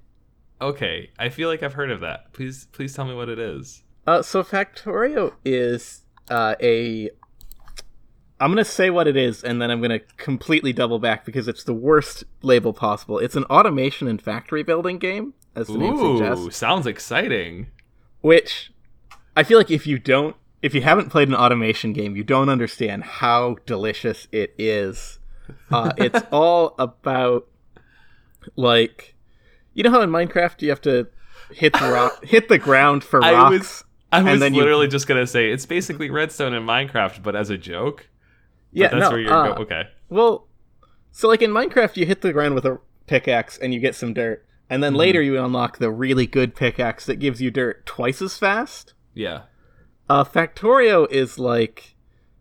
okay 0.61 1.09
i 1.17 1.27
feel 1.27 1.49
like 1.49 1.63
i've 1.63 1.73
heard 1.73 1.89
of 1.89 2.01
that 2.01 2.31
please 2.33 2.67
please 2.71 2.93
tell 2.95 3.05
me 3.05 3.15
what 3.15 3.29
it 3.29 3.39
is 3.39 3.81
Uh, 4.05 4.21
so 4.21 4.43
Factorio 4.43 5.33
is 5.45 6.03
uh, 6.29 6.55
a. 6.61 7.09
I'm 8.39 8.49
gonna 8.49 8.65
say 8.65 8.89
what 8.89 9.07
it 9.07 9.15
is, 9.15 9.43
and 9.43 9.61
then 9.61 9.69
I'm 9.69 9.81
gonna 9.81 9.99
completely 10.17 10.73
double 10.73 10.97
back 10.99 11.25
because 11.25 11.47
it's 11.47 11.63
the 11.63 11.73
worst 11.73 12.23
label 12.41 12.73
possible. 12.73 13.19
It's 13.19 13.35
an 13.35 13.43
automation 13.45 14.07
and 14.07 14.19
factory 14.21 14.63
building 14.63 14.97
game, 14.97 15.33
as 15.55 15.67
the 15.67 15.77
name 15.77 15.97
suggests. 15.97 16.55
sounds 16.57 16.87
exciting 16.87 17.67
Which 18.21 18.71
I 19.35 19.43
feel 19.43 19.57
like 19.59 19.69
if 19.71 19.85
you 19.85 19.99
don't, 19.99 20.35
if 20.63 20.73
you 20.73 20.81
haven't 20.81 21.09
played 21.09 21.27
an 21.27 21.35
automation 21.35 21.93
game, 21.93 22.15
you 22.15 22.23
don't 22.23 22.49
understand 22.49 23.03
how 23.03 23.57
delicious 23.67 24.27
it 24.31 24.53
is. 24.57 25.19
Uh, 25.71 25.91
it's 25.97 26.21
all 26.31 26.75
about 26.79 27.47
like, 28.55 29.15
you 29.73 29.83
know 29.83 29.91
how 29.91 30.01
in 30.01 30.09
Minecraft 30.09 30.61
you 30.61 30.69
have 30.69 30.81
to 30.81 31.07
hit 31.51 31.73
the 31.73 31.91
rock, 31.91 32.23
hit 32.25 32.47
the 32.49 32.57
ground 32.57 33.03
for 33.03 33.23
I 33.23 33.33
rocks. 33.33 33.51
was 33.59 33.83
I 34.11 34.21
was 34.23 34.39
then 34.39 34.53
you- 34.53 34.59
literally 34.61 34.87
just 34.87 35.07
gonna 35.07 35.27
say 35.27 35.51
it's 35.51 35.65
basically 35.65 36.09
Redstone 36.09 36.53
in 36.53 36.63
Minecraft, 36.63 37.23
but 37.23 37.35
as 37.35 37.49
a 37.49 37.57
joke. 37.57 38.07
But 38.73 38.79
yeah, 38.79 38.87
that's 38.89 39.01
no, 39.01 39.09
where 39.11 39.19
you're 39.19 39.33
uh, 39.33 39.53
go- 39.55 39.61
okay. 39.63 39.83
Well, 40.09 40.47
so 41.11 41.27
like 41.27 41.41
in 41.41 41.51
Minecraft, 41.51 41.97
you 41.97 42.05
hit 42.05 42.21
the 42.21 42.33
ground 42.33 42.55
with 42.55 42.65
a 42.65 42.79
pickaxe 43.07 43.57
and 43.57 43.73
you 43.73 43.79
get 43.79 43.95
some 43.95 44.13
dirt, 44.13 44.45
and 44.69 44.81
then 44.83 44.93
later 44.93 45.21
you 45.21 45.41
unlock 45.43 45.77
the 45.77 45.91
really 45.91 46.25
good 46.27 46.55
pickaxe 46.55 47.05
that 47.05 47.17
gives 47.17 47.41
you 47.41 47.51
dirt 47.51 47.85
twice 47.85 48.21
as 48.21 48.37
fast. 48.37 48.93
Yeah. 49.13 49.43
Uh, 50.09 50.23
Factorio 50.25 51.09
is 51.09 51.39
like 51.39 51.95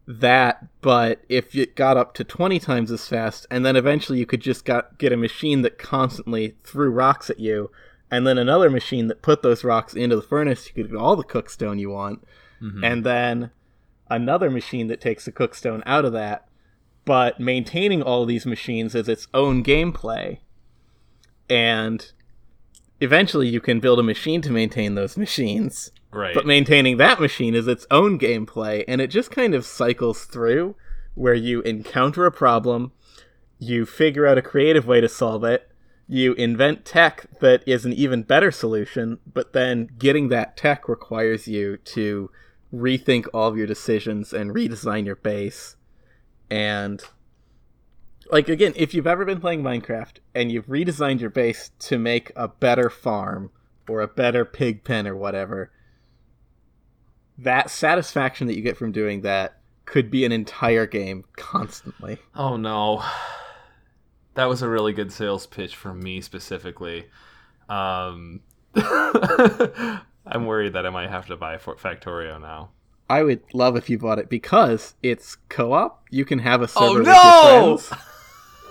that, 0.06 0.66
but 0.80 1.22
if 1.28 1.54
it 1.54 1.76
got 1.76 1.96
up 1.96 2.14
to 2.14 2.24
20 2.24 2.58
times 2.58 2.90
as 2.90 3.06
fast, 3.06 3.46
and 3.50 3.64
then 3.64 3.76
eventually 3.76 4.18
you 4.18 4.26
could 4.26 4.40
just 4.40 4.64
got, 4.64 4.98
get 4.98 5.12
a 5.12 5.16
machine 5.16 5.62
that 5.62 5.78
constantly 5.78 6.56
threw 6.64 6.90
rocks 6.90 7.30
at 7.30 7.38
you, 7.40 7.70
and 8.10 8.26
then 8.26 8.38
another 8.38 8.68
machine 8.70 9.06
that 9.06 9.22
put 9.22 9.42
those 9.42 9.62
rocks 9.62 9.94
into 9.94 10.16
the 10.16 10.22
furnace, 10.22 10.66
you 10.66 10.72
could 10.74 10.90
get 10.90 10.98
all 10.98 11.14
the 11.16 11.22
cookstone 11.22 11.78
you 11.78 11.90
want, 11.90 12.24
Mhm. 12.60 12.84
and 12.84 13.04
then 13.04 13.50
another 14.08 14.50
machine 14.50 14.88
that 14.88 15.00
takes 15.00 15.24
the 15.24 15.32
cookstone 15.32 15.82
out 15.86 16.04
of 16.04 16.12
that. 16.12 16.46
But 17.04 17.38
maintaining 17.40 18.02
all 18.02 18.26
these 18.26 18.44
machines 18.46 18.94
is 18.94 19.08
its 19.08 19.28
own 19.32 19.62
gameplay, 19.62 20.38
and 21.48 22.10
eventually 23.00 23.48
you 23.48 23.60
can 23.60 23.80
build 23.80 23.98
a 23.98 24.02
machine 24.02 24.42
to 24.42 24.50
maintain 24.50 24.94
those 24.94 25.16
machines. 25.24 25.92
Right. 26.12 26.34
But 26.34 26.46
maintaining 26.46 26.96
that 26.98 27.20
machine 27.20 27.54
is 27.54 27.66
its 27.66 27.86
own 27.90 28.18
gameplay, 28.18 28.84
and 28.86 29.00
it 29.00 29.08
just 29.08 29.30
kind 29.30 29.54
of 29.54 29.64
cycles 29.64 30.24
through 30.24 30.76
where 31.14 31.34
you 31.34 31.60
encounter 31.62 32.26
a 32.26 32.32
problem, 32.32 32.92
you 33.58 33.84
figure 33.84 34.26
out 34.26 34.38
a 34.38 34.42
creative 34.42 34.86
way 34.86 35.00
to 35.00 35.08
solve 35.08 35.44
it, 35.44 35.70
you 36.06 36.32
invent 36.34 36.84
tech 36.84 37.26
that 37.40 37.62
is 37.66 37.84
an 37.84 37.92
even 37.92 38.22
better 38.22 38.50
solution, 38.50 39.18
but 39.32 39.52
then 39.52 39.88
getting 39.98 40.28
that 40.28 40.56
tech 40.56 40.88
requires 40.88 41.46
you 41.46 41.76
to 41.76 42.30
rethink 42.74 43.26
all 43.32 43.48
of 43.48 43.56
your 43.56 43.66
decisions 43.66 44.32
and 44.32 44.52
redesign 44.52 45.06
your 45.06 45.16
base. 45.16 45.76
And 46.50 47.02
like 48.30 48.48
again, 48.48 48.72
if 48.76 48.94
you've 48.94 49.06
ever 49.06 49.24
been 49.24 49.40
playing 49.40 49.62
Minecraft 49.62 50.16
and 50.34 50.50
you've 50.50 50.66
redesigned 50.66 51.20
your 51.20 51.30
base 51.30 51.70
to 51.80 51.98
make 51.98 52.32
a 52.34 52.48
better 52.48 52.90
farm 52.90 53.50
or 53.88 54.00
a 54.00 54.08
better 54.08 54.44
pig 54.44 54.84
pen 54.84 55.06
or 55.06 55.16
whatever, 55.16 55.70
that 57.42 57.70
satisfaction 57.70 58.46
that 58.46 58.56
you 58.56 58.62
get 58.62 58.76
from 58.76 58.92
doing 58.92 59.22
that 59.22 59.58
could 59.84 60.10
be 60.10 60.24
an 60.24 60.32
entire 60.32 60.86
game 60.86 61.24
constantly. 61.36 62.18
Oh 62.34 62.56
no. 62.56 63.02
That 64.34 64.48
was 64.48 64.62
a 64.62 64.68
really 64.68 64.92
good 64.92 65.12
sales 65.12 65.46
pitch 65.46 65.74
for 65.74 65.92
me 65.92 66.20
specifically. 66.20 67.06
Um, 67.68 68.40
I'm 68.74 70.46
worried 70.46 70.74
that 70.74 70.86
I 70.86 70.90
might 70.90 71.10
have 71.10 71.26
to 71.26 71.36
buy 71.36 71.56
Factorio 71.56 72.40
now. 72.40 72.70
I 73.08 73.24
would 73.24 73.42
love 73.52 73.76
if 73.76 73.90
you 73.90 73.98
bought 73.98 74.20
it 74.20 74.28
because 74.28 74.94
it's 75.02 75.36
co-op. 75.48 76.04
You 76.10 76.24
can 76.24 76.38
have 76.38 76.62
a 76.62 76.68
server 76.68 76.84
Oh, 76.86 76.98
with 76.98 77.06
your 77.06 77.78
friends. 77.78 77.92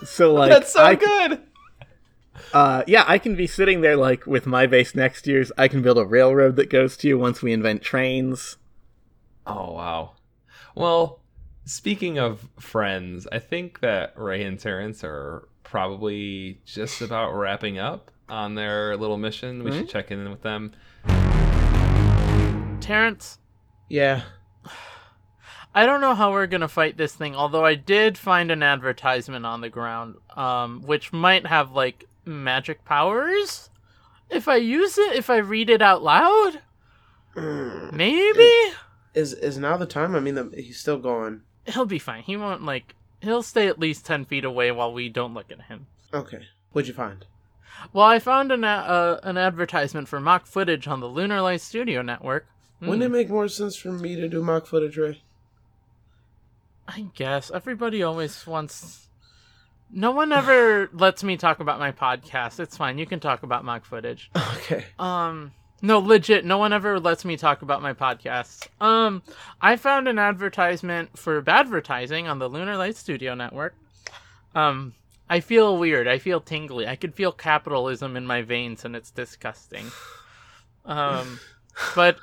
So 0.05 0.33
like 0.33 0.49
That's 0.49 0.71
so 0.71 0.81
I, 0.81 0.95
good. 0.95 1.41
Uh, 2.53 2.83
yeah, 2.87 3.03
I 3.05 3.17
can 3.17 3.35
be 3.35 3.47
sitting 3.47 3.81
there 3.81 3.97
like 3.97 4.25
with 4.25 4.45
my 4.45 4.65
base 4.65 4.95
next 4.95 5.23
to 5.23 5.31
yours. 5.31 5.51
I 5.57 5.67
can 5.67 5.81
build 5.81 5.97
a 5.97 6.05
railroad 6.05 6.55
that 6.55 6.69
goes 6.69 6.95
to 6.97 7.07
you 7.09 7.19
once 7.19 7.41
we 7.41 7.51
invent 7.51 7.81
trains. 7.81 8.55
Oh 9.49 9.73
wow. 9.73 10.11
Well, 10.75 11.19
speaking 11.65 12.17
of 12.19 12.47
friends, 12.59 13.27
I 13.31 13.39
think 13.39 13.79
that 13.81 14.13
Ray 14.15 14.43
and 14.43 14.59
Terrance 14.59 15.03
are 15.03 15.47
probably 15.63 16.61
just 16.65 17.01
about 17.01 17.33
wrapping 17.33 17.77
up 17.79 18.11
on 18.27 18.55
their 18.55 18.95
little 18.97 19.17
mission. 19.17 19.63
We 19.63 19.71
should 19.71 19.89
check 19.89 20.11
in 20.11 20.29
with 20.29 20.41
them. 20.43 20.71
Terrance, 22.81 23.37
Yeah. 23.87 24.23
I 25.75 25.85
don't 25.85 26.01
know 26.01 26.15
how 26.15 26.31
we're 26.31 26.47
gonna 26.47 26.67
fight 26.67 26.97
this 26.97 27.13
thing. 27.13 27.35
Although 27.35 27.63
I 27.63 27.75
did 27.75 28.17
find 28.17 28.49
an 28.49 28.63
advertisement 28.63 29.45
on 29.45 29.61
the 29.61 29.69
ground, 29.69 30.15
um, 30.35 30.81
which 30.81 31.13
might 31.13 31.45
have 31.45 31.71
like 31.71 32.05
magic 32.25 32.83
powers. 32.85 33.69
If 34.31 34.47
I 34.47 34.55
use 34.55 34.97
it, 34.97 35.13
if 35.15 35.29
I 35.29 35.37
read 35.37 35.69
it 35.69 35.81
out 35.83 36.01
loud, 36.01 36.61
maybe 37.35 38.51
Is 39.13 39.33
is 39.33 39.57
now 39.57 39.75
the 39.77 39.85
time? 39.85 40.15
I 40.15 40.19
mean, 40.19 40.35
the, 40.35 40.51
he's 40.55 40.79
still 40.79 40.97
going. 40.99 41.41
he'll 41.65 41.85
be 41.85 41.99
fine. 41.99 42.23
He 42.23 42.37
won't 42.37 42.63
like. 42.63 42.95
He'll 43.21 43.43
stay 43.43 43.67
at 43.67 43.79
least 43.79 44.05
ten 44.05 44.23
feet 44.25 44.45
away 44.45 44.71
while 44.71 44.93
we 44.93 45.09
don't 45.09 45.33
look 45.33 45.51
at 45.51 45.63
him. 45.63 45.87
Okay. 46.13 46.43
What'd 46.71 46.87
you 46.87 46.93
find? 46.93 47.25
Well, 47.93 48.05
I 48.05 48.19
found 48.19 48.51
an 48.51 48.63
uh, 48.63 49.19
an 49.23 49.37
advertisement 49.37 50.07
for 50.07 50.19
mock 50.19 50.45
footage 50.45 50.87
on 50.87 50.99
the 50.99 51.07
Lunar 51.07 51.41
Light 51.41 51.61
Studio 51.61 52.01
Network. 52.01 52.45
Wouldn't 52.81 53.03
it 53.03 53.07
Hmm, 53.07 53.11
make 53.13 53.29
more 53.29 53.47
sense 53.47 53.75
for 53.75 53.91
me 53.91 54.15
to 54.15 54.29
do 54.29 54.41
mock 54.43 54.65
footage, 54.65 54.95
Ray? 54.97 55.21
I 56.87 57.07
guess 57.15 57.51
everybody 57.51 58.01
always 58.03 58.45
wants. 58.47 59.07
No 59.91 60.11
one 60.11 60.31
ever 60.31 60.89
lets 60.93 61.23
me 61.23 61.35
talk 61.37 61.59
about 61.59 61.79
my 61.79 61.91
podcast. 61.91 62.59
It's 62.59 62.77
fine. 62.77 62.97
You 62.97 63.05
can 63.05 63.19
talk 63.19 63.43
about 63.43 63.65
mock 63.65 63.85
footage. 63.85 64.29
Okay. 64.35 64.85
Um, 64.97 65.51
no, 65.81 65.99
legit. 65.99 66.45
No 66.45 66.57
one 66.57 66.73
ever 66.73 66.99
lets 66.99 67.25
me 67.25 67.37
talk 67.37 67.61
about 67.61 67.81
my 67.81 67.93
podcast. 67.93 68.67
Um, 68.81 69.21
I 69.61 69.75
found 69.75 70.07
an 70.07 70.19
advertisement 70.19 71.17
for 71.17 71.43
advertising 71.47 72.27
on 72.27 72.39
the 72.39 72.49
Lunar 72.49 72.77
Light 72.77 72.95
Studio 72.95 73.33
Network. 73.35 73.75
Um, 74.55 74.93
I 75.29 75.39
feel 75.39 75.77
weird. 75.77 76.07
I 76.07 76.17
feel 76.17 76.41
tingly. 76.41 76.87
I 76.87 76.95
could 76.95 77.13
feel 77.13 77.31
capitalism 77.31 78.17
in 78.17 78.25
my 78.25 78.41
veins, 78.41 78.83
and 78.83 78.95
it's 78.95 79.11
disgusting. 79.11 79.85
Um, 80.85 81.39
but 81.95 82.17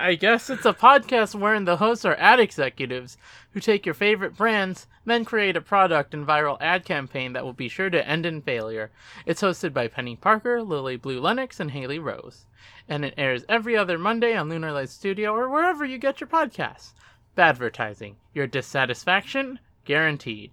I 0.00 0.14
guess 0.14 0.48
it's 0.48 0.64
a 0.64 0.72
podcast 0.72 1.38
wherein 1.38 1.66
the 1.66 1.76
hosts 1.76 2.06
are 2.06 2.16
ad 2.18 2.40
executives 2.40 3.18
who 3.52 3.60
take 3.60 3.84
your 3.84 3.94
favorite 3.94 4.34
brands, 4.34 4.86
then 5.04 5.26
create 5.26 5.58
a 5.58 5.60
product 5.60 6.14
and 6.14 6.26
viral 6.26 6.56
ad 6.58 6.86
campaign 6.86 7.34
that 7.34 7.44
will 7.44 7.52
be 7.52 7.68
sure 7.68 7.90
to 7.90 8.08
end 8.08 8.24
in 8.24 8.40
failure. 8.40 8.90
It's 9.26 9.42
hosted 9.42 9.74
by 9.74 9.88
Penny 9.88 10.16
Parker, 10.16 10.62
Lily 10.62 10.96
Blue 10.96 11.20
Lennox, 11.20 11.60
and 11.60 11.72
Haley 11.72 11.98
Rose. 11.98 12.46
And 12.88 13.04
it 13.04 13.12
airs 13.18 13.44
every 13.46 13.76
other 13.76 13.98
Monday 13.98 14.34
on 14.34 14.48
Lunar 14.48 14.72
Light 14.72 14.88
Studio 14.88 15.34
or 15.34 15.50
wherever 15.50 15.84
you 15.84 15.98
get 15.98 16.18
your 16.18 16.28
podcasts. 16.28 16.94
Badvertising. 17.36 18.14
Your 18.32 18.46
dissatisfaction 18.46 19.58
guaranteed. 19.84 20.52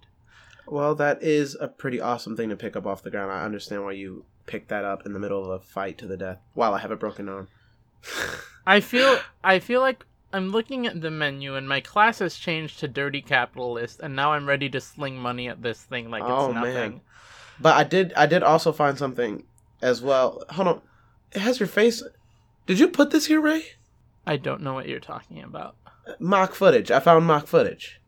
Well, 0.66 0.94
that 0.96 1.24
is 1.24 1.56
a 1.58 1.70
pretty 1.70 2.02
awesome 2.02 2.36
thing 2.36 2.50
to 2.50 2.58
pick 2.58 2.76
up 2.76 2.86
off 2.86 3.02
the 3.02 3.12
ground. 3.12 3.32
I 3.32 3.46
understand 3.46 3.86
why 3.86 3.94
you 3.94 4.26
picked 4.46 4.68
that 4.68 4.84
up 4.84 5.06
in 5.06 5.14
the 5.14 5.20
middle 5.20 5.42
of 5.42 5.50
a 5.50 5.64
fight 5.64 5.98
to 6.00 6.06
the 6.06 6.18
death 6.18 6.40
while 6.54 6.74
I 6.74 6.80
have 6.80 6.92
a 6.92 6.98
broken 6.98 7.30
arm. 7.30 7.48
I 8.68 8.82
feel 8.82 9.18
I 9.44 9.60
feel 9.60 9.82
like 9.82 10.06
I'm 10.34 10.50
looking 10.52 10.86
at 10.86 11.00
the 11.02 11.10
menu 11.10 11.56
and 11.56 11.68
my 11.70 11.80
class 11.80 12.20
has 12.20 12.36
changed 12.36 12.80
to 12.82 12.88
dirty 12.88 13.22
capitalist 13.22 14.02
and 14.02 14.16
now 14.16 14.34
I'm 14.34 14.46
ready 14.48 14.70
to 14.70 14.82
sling 14.82 15.18
money 15.18 15.48
at 15.48 15.64
this 15.64 15.82
thing 15.82 16.12
like 16.12 16.22
it's 16.22 16.30
Oh, 16.32 16.52
nothing. 16.52 16.74
man. 16.74 17.02
But 17.60 17.76
I 17.78 17.84
did 17.86 18.14
I 18.14 18.26
did 18.26 18.44
also 18.44 18.72
find 18.74 18.98
something 18.98 19.44
as 19.82 20.02
well. 20.02 20.44
Hold 20.50 20.68
on. 20.68 20.82
It 21.32 21.40
has 21.40 21.60
your 21.60 21.68
face. 21.68 22.04
Did 22.66 22.78
you 22.80 22.90
put 22.90 23.12
this 23.12 23.28
here, 23.28 23.40
Ray? 23.40 23.64
I 24.26 24.36
don't 24.36 24.62
know 24.62 24.74
what 24.74 24.90
you're 24.90 25.00
talking 25.00 25.42
about. 25.42 25.76
Mock 26.20 26.54
footage. 26.54 26.92
I 26.92 27.00
found 27.00 27.26
mock 27.26 27.48
footage. 27.48 28.02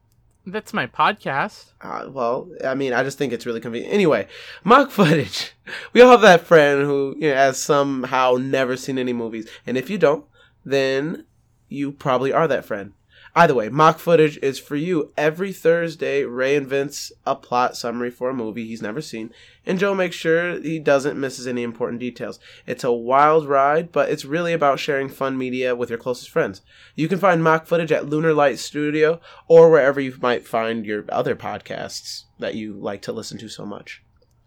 That's 0.46 0.74
my 0.74 0.88
podcast. 0.88 1.72
Uh, 1.82 2.08
well, 2.10 2.50
I 2.66 2.74
mean, 2.76 2.92
I 2.92 3.04
just 3.04 3.18
think 3.18 3.32
it's 3.32 3.46
really 3.46 3.60
convenient. 3.62 3.94
Anyway, 3.94 4.28
mock 4.64 4.92
footage. 5.00 5.54
We 5.94 6.02
all 6.02 6.12
have 6.12 6.22
that 6.22 6.42
friend 6.42 6.82
who 6.84 7.16
you 7.18 7.30
know, 7.30 7.36
has 7.36 7.58
somehow 7.62 8.38
never 8.40 8.76
seen 8.76 8.98
any 8.98 9.14
movies, 9.14 9.48
and 9.68 9.78
if 9.78 9.90
you 9.90 9.98
don't, 9.98 10.26
then 10.72 11.26
you 11.68 11.92
probably 11.92 12.34
are 12.34 12.48
that 12.48 12.66
friend. 12.66 12.94
Either 13.36 13.54
way, 13.54 13.70
mock 13.70 14.00
footage 14.00 14.38
is 14.42 14.58
for 14.58 14.76
you. 14.76 15.14
Every 15.16 15.54
Thursday, 15.54 16.24
Ray 16.24 16.56
invents 16.56 17.12
a 17.28 17.36
plot 17.36 17.78
summary 17.78 18.10
for 18.10 18.30
a 18.30 18.34
movie 18.34 18.66
he's 18.66 18.82
never 18.82 19.02
seen, 19.02 19.32
and 19.66 19.78
Joe 19.78 19.94
makes 19.94 20.16
sure 20.16 20.60
he 20.60 20.80
doesn't 20.80 21.20
miss 21.20 21.46
any 21.46 21.62
important 21.62 22.00
details. 22.00 22.40
It's 22.66 22.84
a 22.84 22.92
wild 22.92 23.48
ride, 23.48 23.92
but 23.92 24.10
it's 24.10 24.26
really 24.26 24.52
about 24.52 24.80
sharing 24.80 25.10
fun 25.10 25.38
media 25.38 25.76
with 25.76 25.90
your 25.90 26.00
closest 26.00 26.30
friends. 26.32 26.62
You 26.96 27.08
can 27.08 27.20
find 27.20 27.44
mock 27.44 27.68
footage 27.68 27.92
at 27.92 28.10
Lunar 28.10 28.34
Light 28.34 28.58
Studio 28.58 29.22
or 29.48 29.70
wherever 29.70 30.02
you 30.02 30.16
might 30.22 30.48
find 30.48 30.86
your 30.86 31.06
other 31.10 31.36
podcasts 31.36 32.24
that 32.40 32.56
you 32.56 32.74
like 32.74 33.02
to 33.04 33.12
listen 33.12 33.38
to 33.38 33.48
so 33.48 33.66
much. 33.66 34.02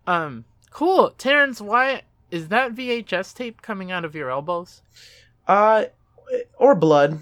Um, 0.07 0.45
cool. 0.71 1.11
Terrance, 1.17 1.61
why 1.61 2.03
is 2.33 2.49
that 2.49 2.75
VHS 2.75 3.35
tape 3.35 3.63
coming 3.63 3.93
out 3.93 4.05
of 4.05 4.17
your 4.17 4.31
elbows? 4.31 4.83
Uh, 5.47 5.85
or 6.59 6.75
blood. 6.75 7.21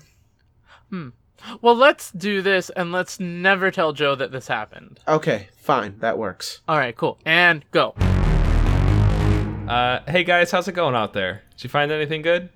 Well, 1.62 1.74
let's 1.74 2.10
do 2.10 2.42
this 2.42 2.70
and 2.70 2.92
let's 2.92 3.18
never 3.18 3.70
tell 3.70 3.92
Joe 3.92 4.14
that 4.14 4.32
this 4.32 4.48
happened. 4.48 5.00
Okay, 5.08 5.48
fine, 5.56 5.98
that 6.00 6.18
works. 6.18 6.60
All 6.68 6.78
right, 6.78 6.96
cool. 6.96 7.18
And 7.24 7.64
go. 7.70 7.94
Uh, 9.68 10.00
hey 10.08 10.24
guys, 10.24 10.50
how's 10.50 10.68
it 10.68 10.72
going 10.72 10.94
out 10.94 11.12
there? 11.12 11.42
Did 11.56 11.64
you 11.64 11.70
find 11.70 11.92
anything 11.92 12.22
good? 12.22 12.50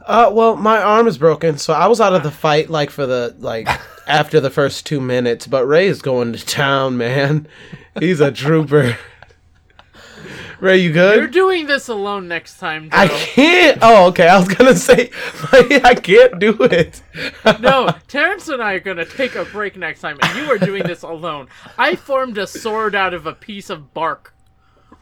Uh, 0.00 0.30
well, 0.32 0.56
my 0.56 0.80
arm 0.80 1.08
is 1.08 1.18
broken, 1.18 1.58
so 1.58 1.72
I 1.72 1.88
was 1.88 2.00
out 2.00 2.14
of 2.14 2.22
the 2.22 2.30
fight 2.30 2.70
like 2.70 2.90
for 2.90 3.06
the 3.06 3.34
like 3.38 3.68
after 4.06 4.40
the 4.40 4.50
first 4.50 4.86
two 4.86 5.00
minutes. 5.00 5.46
But 5.46 5.66
Ray 5.66 5.86
is 5.86 6.00
going 6.00 6.32
to 6.32 6.46
town, 6.46 6.96
man. 6.96 7.48
He's 7.98 8.20
a 8.20 8.30
trooper. 8.30 8.96
Ray, 10.60 10.78
you 10.78 10.92
good? 10.92 11.16
You're 11.18 11.26
doing 11.28 11.66
this 11.66 11.88
alone 11.88 12.28
next 12.28 12.58
time, 12.58 12.84
Joe. 12.90 12.96
I 12.96 13.08
can't. 13.08 13.78
Oh, 13.82 14.06
okay. 14.08 14.26
I 14.28 14.38
was 14.38 14.48
gonna 14.48 14.74
say 14.76 15.10
I 15.84 15.94
can't 15.94 16.38
do 16.38 16.56
it. 16.62 17.02
no, 17.60 17.90
Terrance 18.08 18.48
and 18.48 18.62
I 18.62 18.74
are 18.74 18.80
gonna 18.80 19.04
take 19.04 19.34
a 19.34 19.44
break 19.44 19.76
next 19.76 20.00
time, 20.00 20.18
and 20.22 20.38
you 20.38 20.50
are 20.50 20.58
doing 20.58 20.82
this 20.84 21.02
alone. 21.02 21.48
I 21.76 21.94
formed 21.96 22.38
a 22.38 22.46
sword 22.46 22.94
out 22.94 23.12
of 23.14 23.26
a 23.26 23.34
piece 23.34 23.68
of 23.70 23.92
bark. 23.92 24.34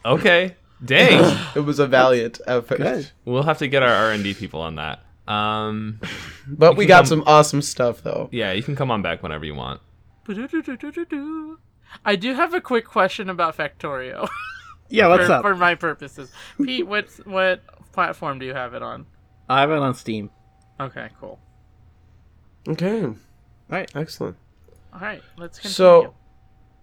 Okay. 0.03 0.55
Dang. 0.83 1.37
it 1.55 1.61
was 1.61 1.79
a 1.79 1.87
valiant 1.87 2.41
effort, 2.47 2.77
Good. 2.77 3.09
we'll 3.23 3.43
have 3.43 3.59
to 3.59 3.67
get 3.67 3.81
our 3.81 3.93
R 3.93 4.11
and 4.11 4.23
D 4.23 4.33
people 4.33 4.59
on 4.61 4.75
that. 4.75 4.99
Um, 5.27 5.99
but 6.45 6.75
we 6.75 6.85
got 6.85 6.97
come- 6.99 7.05
some 7.05 7.23
awesome 7.25 7.61
stuff 7.61 8.03
though. 8.03 8.29
yeah, 8.31 8.51
you 8.51 8.61
can 8.61 8.75
come 8.75 8.91
on 8.91 9.01
back 9.01 9.23
whenever 9.23 9.45
you 9.45 9.55
want. 9.55 9.79
I 12.03 12.15
do 12.17 12.33
have 12.33 12.53
a 12.53 12.59
quick 12.61 12.85
question 12.85 13.29
about 13.29 13.55
Factorio 13.57 14.27
Yeah, 14.89 15.07
what's 15.07 15.25
for, 15.27 15.33
up? 15.33 15.41
for 15.41 15.55
my 15.55 15.75
purposes. 15.75 16.31
Pete, 16.61 16.85
what 16.87 17.07
what 17.25 17.61
platform 17.91 18.39
do 18.39 18.45
you 18.45 18.53
have 18.53 18.73
it 18.73 18.81
on? 18.83 19.05
I 19.49 19.61
have 19.61 19.71
it 19.71 19.77
on 19.77 19.93
Steam. 19.95 20.29
Okay, 20.79 21.09
cool. 21.19 21.39
Okay, 22.67 23.13
Right. 23.69 23.89
excellent. 23.95 24.37
All 24.93 24.99
right, 24.99 25.21
let's 25.37 25.59
continue. 25.59 25.73
So, 25.73 26.13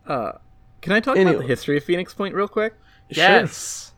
Uh, 0.06 0.32
can 0.80 0.92
I 0.92 1.00
talk 1.00 1.16
about 1.16 1.38
the 1.38 1.46
history 1.46 1.76
of 1.76 1.84
Phoenix 1.84 2.14
Point 2.14 2.34
real 2.34 2.48
quick? 2.48 2.74
yes. 3.08 3.92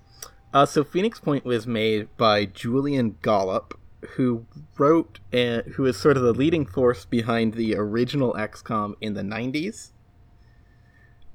Uh, 0.52 0.64
so 0.64 0.84
Phoenix 0.84 1.18
Point 1.18 1.44
was 1.44 1.66
made 1.66 2.08
by 2.16 2.44
Julian 2.46 3.16
Gollop, 3.22 3.78
who 4.16 4.46
wrote 4.78 5.18
and 5.32 5.64
who 5.74 5.84
is 5.86 5.96
sort 5.96 6.16
of 6.16 6.22
the 6.22 6.32
leading 6.32 6.64
force 6.64 7.04
behind 7.04 7.54
the 7.54 7.74
original 7.74 8.34
XCOM 8.34 8.94
in 9.00 9.14
the 9.14 9.22
90s. 9.22 9.90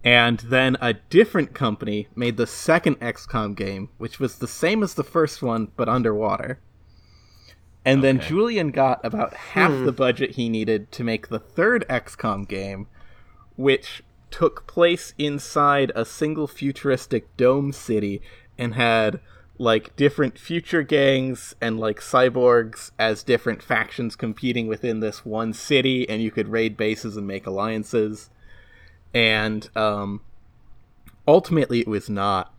And 0.03 0.39
then 0.39 0.77
a 0.79 0.93
different 0.93 1.53
company 1.53 2.07
made 2.15 2.37
the 2.37 2.47
second 2.47 2.99
XCOM 2.99 3.55
game, 3.55 3.89
which 3.97 4.19
was 4.19 4.37
the 4.37 4.47
same 4.47 4.81
as 4.81 4.93
the 4.93 5.03
first 5.03 5.41
one, 5.41 5.71
but 5.75 5.89
underwater. 5.89 6.59
And 7.83 8.03
then 8.03 8.19
Julian 8.19 8.71
got 8.71 9.03
about 9.03 9.33
half 9.33 9.71
hmm. 9.71 9.85
the 9.85 9.91
budget 9.91 10.31
he 10.31 10.47
needed 10.47 10.91
to 10.93 11.03
make 11.03 11.27
the 11.27 11.39
third 11.39 11.85
XCOM 11.89 12.47
game, 12.47 12.87
which 13.55 14.03
took 14.31 14.67
place 14.67 15.13
inside 15.17 15.91
a 15.95 16.05
single 16.05 16.47
futuristic 16.47 17.35
dome 17.35 17.71
city 17.71 18.21
and 18.57 18.75
had 18.75 19.19
like 19.57 19.95
different 19.95 20.37
future 20.37 20.83
gangs 20.83 21.53
and 21.59 21.79
like 21.79 21.99
cyborgs 21.99 22.91
as 22.97 23.23
different 23.23 23.61
factions 23.61 24.15
competing 24.15 24.67
within 24.67 25.01
this 25.01 25.25
one 25.25 25.51
city 25.51 26.07
and 26.07 26.21
you 26.21 26.31
could 26.31 26.47
raid 26.47 26.77
bases 26.77 27.17
and 27.17 27.27
make 27.27 27.45
alliances 27.45 28.29
and 29.13 29.69
um 29.75 30.21
ultimately 31.27 31.79
it 31.81 31.87
was 31.87 32.09
not 32.09 32.53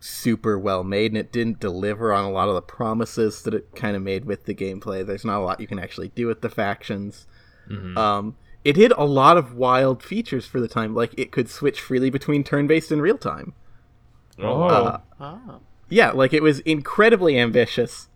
super 0.00 0.58
well 0.58 0.82
made 0.82 1.12
and 1.12 1.18
it 1.18 1.30
didn't 1.32 1.60
deliver 1.60 2.12
on 2.12 2.24
a 2.24 2.30
lot 2.30 2.48
of 2.48 2.54
the 2.54 2.62
promises 2.62 3.42
that 3.42 3.54
it 3.54 3.74
kind 3.74 3.94
of 3.94 4.02
made 4.02 4.24
with 4.24 4.44
the 4.46 4.54
gameplay. 4.54 5.06
There's 5.06 5.24
not 5.24 5.38
a 5.40 5.44
lot 5.44 5.60
you 5.60 5.66
can 5.68 5.78
actually 5.78 6.08
do 6.08 6.26
with 6.26 6.40
the 6.40 6.50
factions. 6.50 7.26
Um 7.96 8.36
it 8.64 8.74
did 8.74 8.92
a 8.92 9.04
lot 9.04 9.36
of 9.36 9.54
wild 9.54 10.02
features 10.02 10.46
for 10.46 10.60
the 10.60 10.68
time 10.68 10.94
like 10.94 11.14
it 11.18 11.30
could 11.32 11.48
switch 11.48 11.80
freely 11.80 12.10
between 12.10 12.44
turn-based 12.44 12.90
and 12.92 13.00
real 13.02 13.18
time 13.18 13.54
Oh, 14.38 14.62
Uh, 14.64 14.98
Oh. 15.20 15.60
yeah, 15.88 16.10
like 16.10 16.32
it 16.32 16.42
was 16.42 16.60
incredibly 16.60 17.38
ambitious, 17.38 18.08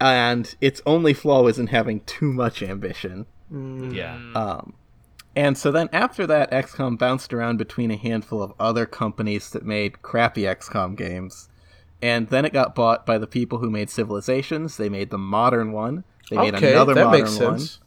and 0.00 0.54
its 0.60 0.80
only 0.86 1.12
flaw 1.12 1.42
was 1.42 1.58
in 1.58 1.66
having 1.68 2.00
too 2.02 2.32
much 2.32 2.62
ambition. 2.62 3.26
yeah. 3.50 4.18
Um, 4.34 4.74
and 5.34 5.56
so 5.56 5.70
then 5.70 5.88
after 5.92 6.26
that, 6.26 6.50
XCOM 6.50 6.98
bounced 6.98 7.32
around 7.32 7.56
between 7.58 7.90
a 7.90 7.96
handful 7.96 8.42
of 8.42 8.52
other 8.58 8.86
companies 8.86 9.50
that 9.50 9.64
made 9.64 10.02
crappy 10.02 10.42
XCOM 10.42 10.96
games, 10.96 11.48
and 12.00 12.28
then 12.28 12.44
it 12.44 12.52
got 12.52 12.74
bought 12.74 13.06
by 13.06 13.18
the 13.18 13.26
people 13.26 13.58
who 13.58 13.70
made 13.70 13.90
Civilizations. 13.90 14.76
They 14.76 14.88
made 14.88 15.10
the 15.10 15.18
modern 15.18 15.72
one. 15.72 16.04
They 16.30 16.36
made 16.36 16.54
okay, 16.54 16.72
another 16.72 16.94
that 16.94 17.04
modern 17.04 17.20
makes 17.20 17.38
one. 17.38 17.58
sense. 17.58 17.78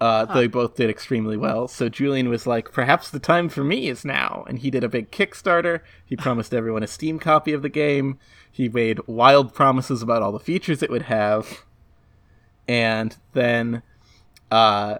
Uh, 0.00 0.26
They 0.26 0.46
both 0.46 0.76
did 0.76 0.90
extremely 0.90 1.36
well. 1.36 1.68
So 1.68 1.88
Julian 1.88 2.28
was 2.28 2.46
like, 2.46 2.70
perhaps 2.70 3.08
the 3.08 3.18
time 3.18 3.48
for 3.48 3.64
me 3.64 3.88
is 3.88 4.04
now. 4.04 4.44
And 4.46 4.58
he 4.58 4.70
did 4.70 4.84
a 4.84 4.88
big 4.88 5.10
Kickstarter. 5.10 5.80
He 6.04 6.16
promised 6.16 6.52
everyone 6.52 6.82
a 6.82 6.86
Steam 6.86 7.18
copy 7.18 7.52
of 7.52 7.62
the 7.62 7.70
game. 7.70 8.18
He 8.50 8.68
made 8.68 9.00
wild 9.06 9.54
promises 9.54 10.02
about 10.02 10.22
all 10.22 10.32
the 10.32 10.38
features 10.38 10.82
it 10.82 10.90
would 10.90 11.02
have. 11.02 11.64
And 12.68 13.16
then, 13.32 13.82
uh, 14.50 14.98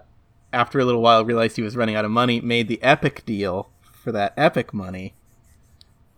after 0.53 0.79
a 0.79 0.85
little 0.85 1.01
while, 1.01 1.25
realized 1.25 1.55
he 1.55 1.61
was 1.61 1.77
running 1.77 1.95
out 1.95 2.05
of 2.05 2.11
money, 2.11 2.41
made 2.41 2.67
the 2.67 2.81
Epic 2.81 3.25
deal 3.25 3.69
for 3.81 4.11
that 4.11 4.33
Epic 4.37 4.73
money. 4.73 5.13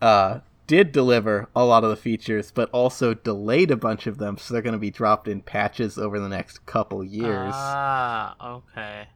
Uh, 0.00 0.40
did 0.66 0.92
deliver 0.92 1.48
a 1.56 1.64
lot 1.64 1.82
of 1.82 1.90
the 1.90 1.96
features, 1.96 2.52
but 2.52 2.70
also 2.70 3.12
delayed 3.12 3.70
a 3.72 3.76
bunch 3.76 4.06
of 4.06 4.18
them, 4.18 4.38
so 4.38 4.54
they're 4.54 4.62
going 4.62 4.72
to 4.72 4.78
be 4.78 4.90
dropped 4.90 5.26
in 5.26 5.40
patches 5.42 5.98
over 5.98 6.20
the 6.20 6.28
next 6.28 6.64
couple 6.64 7.02
years. 7.02 7.52
Ah, 7.54 8.36
okay. 8.56 9.08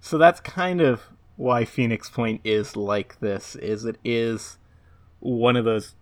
So 0.00 0.16
that's 0.16 0.40
kind 0.40 0.80
of 0.80 1.02
why 1.36 1.64
Phoenix 1.64 2.08
Point 2.08 2.40
is 2.44 2.76
like 2.76 3.20
this 3.20 3.56
is 3.56 3.84
it 3.84 3.98
is 4.04 4.56
one 5.20 5.56
of 5.56 5.64
those 5.64 5.94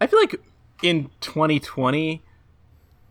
I 0.00 0.06
feel 0.06 0.18
like 0.18 0.34
in 0.82 1.10
2020 1.20 2.22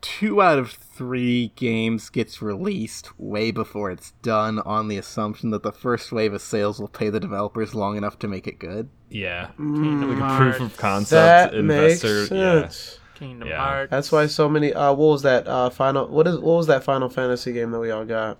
two 0.04 0.42
out 0.42 0.60
of 0.60 0.70
3 0.72 1.54
games 1.56 2.10
gets 2.10 2.42
released 2.42 3.18
way 3.18 3.50
before 3.50 3.90
it's 3.90 4.12
done 4.22 4.60
on 4.60 4.88
the 4.90 4.98
assumption 4.98 5.50
that 5.52 5.64
the 5.64 5.72
first 5.72 6.12
wave 6.12 6.34
of 6.34 6.42
sales 6.42 6.80
will 6.80 6.88
pay 6.90 7.10
the 7.10 7.20
developers 7.20 7.74
long 7.74 7.98
enough 7.98 8.20
to 8.20 8.28
make 8.28 8.46
it 8.46 8.60
good. 8.60 8.90
Yeah. 9.10 9.48
Kingdom 9.58 10.20
Like 10.20 10.32
a 10.32 10.38
proof 10.38 10.60
of 10.60 10.78
concept 10.78 11.54
That 11.54 11.64
makes 11.64 12.04
investor. 12.04 12.36
Yeah. 12.36 12.62
sense. 12.64 13.00
Kingdom 13.16 13.48
Yeah. 13.48 13.58
Hearts. 13.58 13.92
That's 13.92 14.12
why 14.12 14.28
so 14.28 14.50
many. 14.50 14.74
Uh, 14.74 14.90
what 14.94 15.08
was 15.08 15.22
that? 15.24 15.48
Uh, 15.48 15.70
final. 15.70 16.08
What 16.08 16.28
is? 16.28 16.36
What 16.38 16.58
was 16.58 16.68
that 16.68 16.84
Final 16.84 17.10
Fantasy 17.10 17.54
game 17.54 17.72
that 17.72 17.80
we 17.80 17.90
all 17.92 18.06
got? 18.06 18.38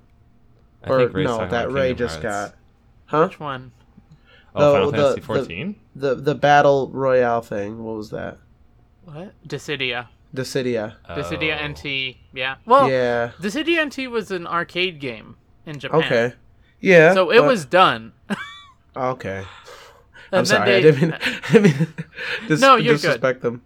I 0.84 0.90
Or 0.90 1.00
think 1.00 1.16
no, 1.28 1.48
that 1.48 1.72
Ray 1.72 1.90
Kingdom 1.90 2.08
just 2.08 2.22
Hearts. 2.22 2.52
got. 2.52 2.56
Huh? 3.06 3.28
Which 3.28 3.40
one? 3.40 3.72
Oh, 4.56 4.66
The- 4.68 4.74
Final 4.74 4.92
the- 4.92 4.98
Fantasy 4.98 5.20
the- 5.22 5.26
14? 5.26 5.76
The 5.96 6.16
the 6.16 6.36
battle 6.36 6.90
royale 6.92 7.42
thing. 7.42 7.84
What 7.84 7.96
was 7.96 8.10
that? 8.10 8.38
What? 9.06 9.34
Dissidia. 9.48 10.08
Dissidia. 10.36 10.96
Dissidia 11.10 11.60
Oh. 11.62 11.68
NT. 11.68 12.18
Yeah. 12.34 12.56
Well, 12.66 12.90
yeah. 12.90 13.32
Dissidia 13.40 13.86
NT 13.86 14.10
was 14.10 14.32
an 14.32 14.48
arcade 14.48 15.00
game 15.00 15.36
in 15.66 15.80
Japan. 15.80 16.04
Okay. 16.04 16.34
Yeah. 16.80 17.14
So 17.14 17.30
it 17.32 17.40
but- 17.40 17.48
was 17.48 17.66
done. 17.66 18.14
okay. 18.96 19.44
And 20.32 20.40
I'm 20.40 20.46
then 20.46 20.58
sorry. 20.58 20.76
I 20.76 20.82
didn't 20.82 21.02
mean. 21.02 21.18
I 21.50 21.60
mean 21.60 21.94
dis- 22.48 22.60
No, 22.60 22.76
you're 22.76 22.96
good. 22.96 23.02
disrespect 23.02 23.42
them. 23.44 23.62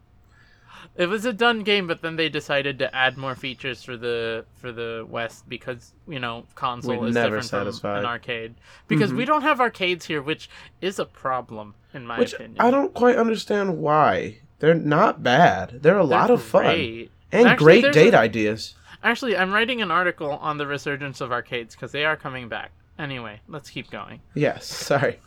It 0.98 1.06
was 1.08 1.24
a 1.24 1.32
done 1.32 1.60
game, 1.62 1.88
but 1.88 2.02
then 2.02 2.18
they 2.18 2.28
decided 2.28 2.78
to 2.80 2.94
add 2.94 3.16
more 3.16 3.36
features 3.36 3.84
for 3.84 3.96
the 3.96 4.44
for 4.56 4.74
the 4.74 5.06
West 5.08 5.48
because 5.48 5.94
you 6.10 6.20
know 6.20 6.46
console 6.56 6.98
We're 7.00 7.08
is 7.08 7.14
never 7.14 7.38
different 7.38 7.50
from 7.50 7.60
satisfied. 7.60 7.90
Mm-hmm. 7.90 8.00
an 8.00 8.06
arcade. 8.06 8.56
Because 8.90 9.14
we 9.14 9.24
don't 9.24 9.44
have 9.44 9.62
arcades 9.62 10.08
here, 10.08 10.22
which 10.22 10.50
is 10.82 11.00
a 11.00 11.06
problem 11.06 11.76
in 11.94 12.06
my 12.06 12.20
Which 12.20 12.34
opinion. 12.34 12.58
I 12.60 12.70
don't 12.70 12.94
quite 12.94 13.16
understand 13.16 13.78
why. 13.78 14.40
They're 14.60 14.74
not 14.74 15.22
bad. 15.24 15.80
They're 15.84 15.94
a 15.94 15.98
They're 15.98 16.04
lot 16.04 16.32
of 16.32 16.42
fun 16.44 17.10
and 17.32 17.48
Actually, 17.48 17.82
great 17.82 17.94
date 17.94 18.14
a- 18.14 18.20
ideas. 18.20 18.76
Actually, 19.04 19.38
I'm 19.38 19.52
writing 19.54 19.82
an 19.82 19.92
article 19.92 20.32
on 20.32 20.58
the 20.58 20.66
resurgence 20.66 21.22
of 21.22 21.32
arcades 21.32 21.76
because 21.76 21.92
they 21.92 22.04
are 22.06 22.16
coming 22.18 22.50
back. 22.50 22.72
Anyway, 22.98 23.42
let's 23.48 23.70
keep 23.70 23.92
going. 23.92 24.22
Yes. 24.34 24.66
Sorry. 24.66 25.20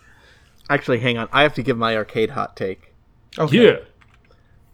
Actually, 0.68 0.99
hang 0.99 1.16
on. 1.18 1.28
I 1.33 1.43
have 1.43 1.55
to 1.55 1.62
give 1.62 1.76
my 1.78 1.97
arcade 1.97 2.31
hot 2.31 2.57
take. 2.57 2.93
Okay. 3.39 3.64
Yeah. 3.64 3.76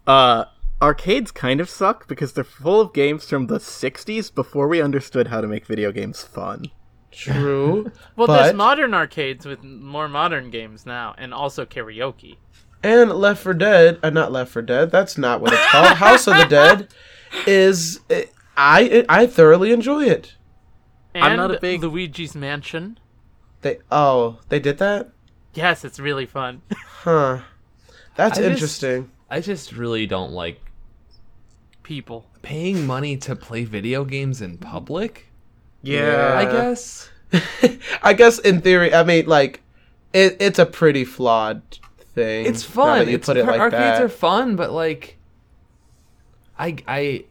Uh 0.05 0.45
arcades 0.81 1.31
kind 1.31 1.59
of 1.59 1.69
suck 1.69 2.07
because 2.07 2.33
they're 2.33 2.43
full 2.43 2.79
of 2.81 2.93
games 2.93 3.27
from 3.27 3.47
the 3.47 3.57
60s 3.59 4.33
before 4.33 4.67
we 4.67 4.81
understood 4.81 5.27
how 5.27 5.41
to 5.41 5.47
make 5.47 5.65
video 5.65 5.91
games 5.91 6.23
fun. 6.23 6.65
True. 7.11 7.91
Well, 8.15 8.27
But- 8.27 8.43
there's 8.43 8.55
modern 8.55 8.93
arcades 8.93 9.45
with 9.45 9.63
more 9.63 10.07
modern 10.07 10.49
games 10.49 10.85
now, 10.85 11.13
and 11.17 11.33
also 11.33 11.65
karaoke. 11.65 12.37
And 12.83 13.11
Left 13.11 13.41
for 13.41 13.53
Dead, 13.53 13.99
uh, 14.03 14.09
not 14.11 14.31
Left 14.31 14.51
for 14.51 14.61
Dead. 14.61 14.91
That's 14.91 15.17
not 15.17 15.41
what 15.41 15.53
it's 15.53 15.65
called. 15.71 15.87
House 15.97 16.27
of 16.27 16.37
the 16.37 16.45
Dead 16.45 16.87
is 17.45 17.99
uh, 18.09 18.21
I 18.55 19.05
I 19.09 19.25
thoroughly 19.27 19.71
enjoy 19.71 20.05
it. 20.05 20.35
And 21.13 21.23
I'm 21.23 21.37
not 21.37 21.55
a 21.55 21.59
big- 21.59 21.81
Luigi's 21.81 22.35
Mansion. 22.35 22.99
They 23.61 23.79
oh 23.91 24.39
they 24.49 24.59
did 24.59 24.77
that, 24.77 25.09
Yes, 25.53 25.83
it's 25.83 25.99
really 25.99 26.27
fun. 26.27 26.61
huh? 26.71 27.39
That's 28.15 28.37
I 28.37 28.41
just- 28.43 28.51
interesting. 28.53 29.11
I 29.29 29.41
just 29.41 29.71
really 29.73 30.05
don't 30.05 30.31
like 30.31 30.61
People. 31.83 32.25
paying 32.41 32.85
money 32.85 33.17
to 33.17 33.35
play 33.35 33.63
video 33.63 34.03
games 34.05 34.41
in 34.41 34.57
public. 34.57 35.27
Yeah. 35.81 36.33
I 36.37 36.45
guess. 36.45 37.09
I 38.03 38.13
guess 38.13 38.39
in 38.39 38.61
theory, 38.61 38.93
I 38.93 39.03
mean 39.03 39.25
like 39.25 39.61
it, 40.13 40.37
it's 40.39 40.59
a 40.59 40.65
pretty 40.65 41.03
flawed 41.05 41.61
thing. 42.17 42.45
It's 42.45 42.63
fun. 42.63 43.07
you 43.07 43.15
It's 43.15 43.25
put 43.27 43.37
it 43.37 43.45
like 43.45 43.59
arcades 43.59 43.99
that. 43.99 44.03
are 44.03 44.09
fun, 44.09 44.55
but 44.55 44.71
like, 44.71 45.17
I 46.57 46.75
I, 46.87 47.25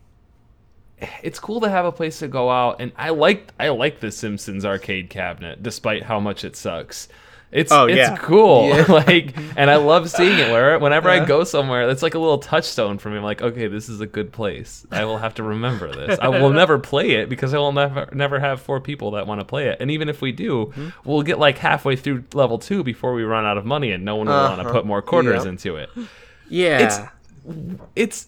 it's 1.22 1.38
cool 1.38 1.60
to 1.60 1.68
have 1.68 1.84
a 1.84 1.92
place 1.92 2.20
to 2.20 2.28
go 2.28 2.48
out, 2.50 2.80
and 2.80 2.92
I 2.96 3.10
like 3.10 3.52
I 3.58 3.68
like 3.68 4.00
the 4.00 4.10
Simpsons 4.10 4.64
arcade 4.64 5.10
cabinet, 5.10 5.62
despite 5.62 6.04
how 6.04 6.20
much 6.20 6.44
it 6.44 6.56
sucks. 6.56 7.08
It's 7.52 7.70
Oh, 7.72 7.86
it's 7.86 7.96
yeah. 7.96 8.16
cool, 8.16 8.68
Yeah. 8.68 8.84
like, 8.88 9.34
and 9.56 9.70
I 9.70 9.76
love 9.76 10.10
seeing 10.10 10.38
it. 10.38 10.50
Where 10.50 10.78
whenever 10.80 11.08
I 11.08 11.24
go 11.24 11.44
somewhere, 11.44 11.88
it's 11.88 12.02
like 12.02 12.14
a 12.14 12.18
little 12.18 12.38
touchstone 12.38 12.98
for 12.98 13.08
me. 13.08 13.16
I'm 13.18 13.22
like, 13.22 13.40
okay, 13.40 13.68
this 13.68 13.88
is 13.88 14.00
a 14.00 14.06
good 14.06 14.32
place. 14.32 14.84
I 14.90 15.04
will 15.04 15.18
have 15.18 15.34
to 15.36 15.42
remember 15.44 15.94
this. 15.94 16.18
I 16.20 16.28
will 16.28 16.50
never 16.62 16.78
play 16.78 17.12
it 17.12 17.28
because 17.28 17.54
I 17.54 17.58
will 17.58 17.72
never 17.72 18.08
never 18.12 18.40
have 18.40 18.60
four 18.60 18.80
people 18.80 19.12
that 19.12 19.26
want 19.28 19.40
to 19.40 19.44
play 19.44 19.68
it. 19.68 19.78
And 19.80 19.90
even 19.90 20.08
if 20.08 20.20
we 20.20 20.32
do, 20.32 20.66
Mm-hmm. 20.66 20.88
we'll 21.08 21.22
get 21.22 21.38
like 21.38 21.58
halfway 21.58 21.94
through 21.96 22.24
level 22.34 22.58
two 22.58 22.82
before 22.82 23.14
we 23.14 23.22
run 23.22 23.44
out 23.44 23.56
of 23.56 23.64
money, 23.64 23.92
and 23.92 24.04
no 24.04 24.16
one 24.16 24.26
will 24.26 24.34
want 24.34 24.56
to 24.60 24.64
Uh-huh. 24.64 24.72
put 24.72 24.84
more 24.86 25.00
quarters 25.00 25.44
Yep. 25.44 25.46
into 25.52 25.76
it. 25.76 25.90
Yeah. 26.48 26.78
It's 26.80 26.98
it's 27.94 28.26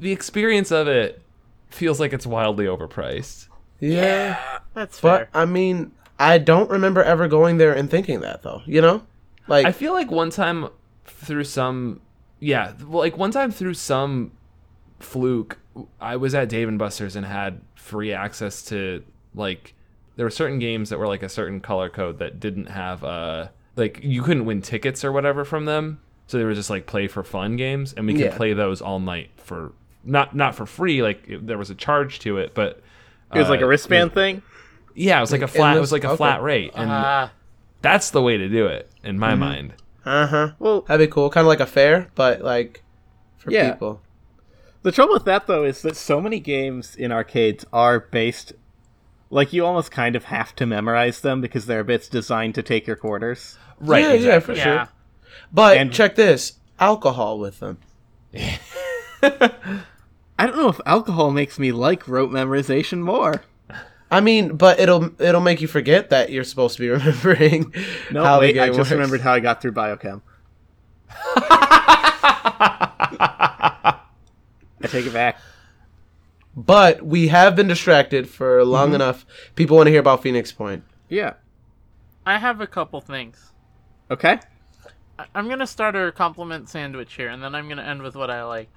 the 0.00 0.10
experience 0.12 0.70
of 0.72 0.88
it 0.88 1.22
feels 1.70 2.00
like 2.00 2.12
it's 2.12 2.26
wildly 2.26 2.66
overpriced. 2.66 3.46
yeah. 3.80 4.38
That's 4.74 5.00
But. 5.00 5.28
I 5.34 5.44
mean, 5.44 5.92
I 6.18 6.38
don't 6.38 6.68
remember 6.70 7.02
ever 7.02 7.28
going 7.28 7.58
there 7.58 7.72
and 7.72 7.90
thinking 7.90 8.20
that 8.20 8.42
though. 8.42 8.62
You 8.66 8.80
know, 8.80 9.02
like 9.46 9.66
I 9.66 9.72
feel 9.72 9.92
like 9.92 10.10
one 10.10 10.30
time 10.30 10.68
through 11.06 11.44
some 11.44 12.00
yeah, 12.40 12.72
well, 12.86 13.00
like 13.00 13.16
one 13.16 13.30
time 13.30 13.50
through 13.50 13.74
some 13.74 14.32
fluke, 15.00 15.58
I 16.00 16.16
was 16.16 16.34
at 16.34 16.48
Dave 16.48 16.68
and 16.68 16.78
Buster's 16.78 17.16
and 17.16 17.26
had 17.26 17.60
free 17.74 18.12
access 18.12 18.62
to 18.66 19.02
like 19.34 19.74
there 20.16 20.26
were 20.26 20.30
certain 20.30 20.58
games 20.58 20.90
that 20.90 20.98
were 20.98 21.06
like 21.06 21.22
a 21.22 21.28
certain 21.28 21.60
color 21.60 21.88
code 21.88 22.18
that 22.18 22.40
didn't 22.40 22.66
have 22.66 23.04
uh 23.04 23.48
like 23.76 24.00
you 24.02 24.22
couldn't 24.22 24.44
win 24.44 24.60
tickets 24.62 25.04
or 25.04 25.12
whatever 25.12 25.44
from 25.44 25.64
them. 25.64 26.00
So 26.26 26.36
they 26.36 26.44
were 26.44 26.54
just 26.54 26.68
like 26.68 26.86
play 26.86 27.06
for 27.08 27.22
fun 27.22 27.56
games 27.56 27.92
and 27.94 28.06
we 28.06 28.12
could 28.12 28.22
Yeah. 28.22 28.36
play 28.36 28.52
those 28.52 28.82
all 28.82 28.98
night 29.00 29.30
for 29.36 29.72
not 30.04 30.34
not 30.34 30.54
for 30.54 30.66
free 30.66 31.02
like 31.02 31.22
it, 31.28 31.46
there 31.46 31.58
was 31.58 31.70
a 31.70 31.74
charge 31.74 32.18
to 32.20 32.38
it, 32.38 32.54
but 32.54 32.82
it 33.34 33.38
was 33.38 33.48
like 33.48 33.60
uh, 33.60 33.64
a 33.64 33.68
wristband 33.68 34.12
thing. 34.14 34.42
Yeah, 34.98 35.18
it 35.18 35.20
was 35.20 35.32
like 35.32 35.42
a 35.42 35.48
flat. 35.48 35.76
It 35.76 35.80
was 35.80 35.88
was- 35.88 35.92
like 35.92 36.04
a 36.04 36.08
okay. 36.08 36.16
flat 36.16 36.42
rate, 36.42 36.72
and 36.74 36.90
Ah, 36.90 37.30
that's 37.82 38.10
the 38.10 38.20
way 38.22 38.36
to 38.36 38.48
do 38.48 38.66
it 38.66 38.90
in 39.04 39.12
Mm-hmm. 39.12 39.20
my 39.20 39.34
mind. 39.34 39.74
Uh 40.04 40.26
huh. 40.26 40.50
Well, 40.58 40.80
That'd 40.82 41.06
be 41.08 41.12
cool. 41.12 41.28
Kind 41.30 41.44
of 41.44 41.48
like 41.48 41.60
a 41.60 41.66
fair, 41.66 42.10
but 42.14 42.40
like 42.42 42.82
for 43.36 43.50
Yeah. 43.50 43.72
people. 43.72 44.00
the 44.82 44.92
trouble 44.92 45.12
with 45.14 45.24
that 45.26 45.46
though 45.46 45.64
is 45.64 45.82
that 45.82 45.96
so 45.96 46.20
many 46.20 46.40
games 46.40 46.96
in 46.96 47.12
arcades 47.12 47.64
are 47.72 48.00
based 48.00 48.52
like 49.30 49.52
you 49.52 49.66
almost 49.66 49.90
kind 49.90 50.16
of 50.16 50.24
have 50.24 50.56
to 50.56 50.64
memorize 50.66 51.20
them 51.20 51.40
because 51.42 51.66
they're 51.66 51.84
bits 51.84 52.08
designed 52.08 52.54
to 52.54 52.62
take 52.62 52.86
your 52.86 52.96
quarters. 52.96 53.58
Right. 53.78 54.02
Yeah, 54.02 54.12
yeah, 54.14 54.38
for. 54.40 54.54
Yeah. 54.54 54.62
sure. 54.64 54.88
But 55.52 55.76
And- 55.76 55.92
check 55.92 56.14
this: 56.16 56.54
alcohol 56.80 57.38
with 57.38 57.60
them. 57.60 57.78
I 59.22 60.46
don't 60.46 60.56
know 60.56 60.68
if 60.68 60.80
alcohol 60.86 61.30
makes 61.32 61.58
me 61.58 61.72
like 61.72 62.06
rote 62.08 62.30
memorization 62.30 62.98
more. 63.00 63.42
I 64.10 64.20
mean, 64.20 64.56
but 64.56 64.80
it'll 64.80 65.10
it'll 65.20 65.40
make 65.42 65.60
you 65.60 65.68
forget 65.68 66.10
that 66.10 66.30
you're 66.30 66.44
supposed 66.44 66.76
to 66.76 66.80
be 66.82 66.88
remembering 66.98 67.72
No, 68.10 68.24
how 68.24 68.40
wait, 68.40 68.52
the 68.54 68.60
I 68.60 68.66
just 68.68 68.78
works. 68.78 68.90
remembered 68.90 69.20
how 69.20 69.32
I 69.34 69.40
got 69.40 69.60
through 69.60 69.72
biochem. 69.72 70.22
I 74.80 74.86
take 74.86 75.06
it 75.06 75.12
back. 75.12 75.38
But 76.56 77.02
we 77.02 77.28
have 77.28 77.54
been 77.56 77.68
distracted 77.68 78.28
for 78.28 78.58
Mm-hmm. 78.60 78.70
long 78.70 78.94
enough. 78.94 79.26
People 79.54 79.76
want 79.76 79.86
to 79.86 79.90
hear 79.90 80.00
about 80.00 80.22
Phoenix 80.22 80.50
Point. 80.52 80.82
Yeah. 81.08 81.34
I 82.26 82.38
have 82.38 82.60
a 82.60 82.66
couple 82.66 83.00
things. 83.00 83.52
Okay. 84.10 84.38
I- 85.18 85.26
I'm 85.34 85.48
gonna 85.48 85.66
start 85.66 85.96
a 85.96 86.12
compliment 86.12 86.68
sandwich 86.68 87.14
here, 87.14 87.28
and 87.28 87.42
then 87.42 87.54
I'm 87.54 87.68
gonna 87.68 87.82
end 87.82 88.02
with 88.02 88.14
what 88.16 88.30
I 88.30 88.44
like. 88.44 88.68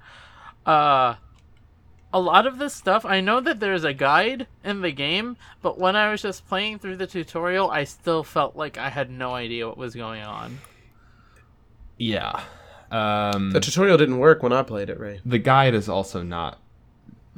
Uh, 0.66 1.16
a 2.14 2.20
lot 2.20 2.46
of 2.46 2.58
this 2.58 2.74
stuff, 2.74 3.06
I 3.06 3.22
know 3.22 3.40
that 3.40 3.60
there's 3.60 3.84
a 3.84 3.94
guide 3.94 4.48
in 4.64 4.82
the 4.82 4.92
game, 4.92 5.38
but 5.62 5.80
when 5.80 5.96
I 5.96 6.12
was 6.12 6.22
just 6.22 6.48
playing 6.48 6.80
through 6.80 6.98
the 6.98 7.08
tutorial, 7.08 7.70
I 7.72 7.84
still 7.86 8.24
felt 8.24 8.56
like 8.56 8.78
I 8.78 8.90
had 8.90 9.10
no 9.10 9.34
idea 9.34 9.68
what 9.68 9.78
was 9.78 9.96
going 9.96 10.22
on. 10.22 10.60
Yeah. 11.98 12.42
Um, 12.90 13.52
The 13.52 13.60
tutorial 13.60 13.98
didn't 13.98 14.18
work 14.20 14.44
when 14.44 14.52
I 14.52 14.64
played 14.64 14.90
it, 14.90 15.00
Ray. 15.00 15.22
the 15.26 15.38
guide 15.38 15.74
is 15.74 15.88
also 15.88 16.22
not 16.24 16.60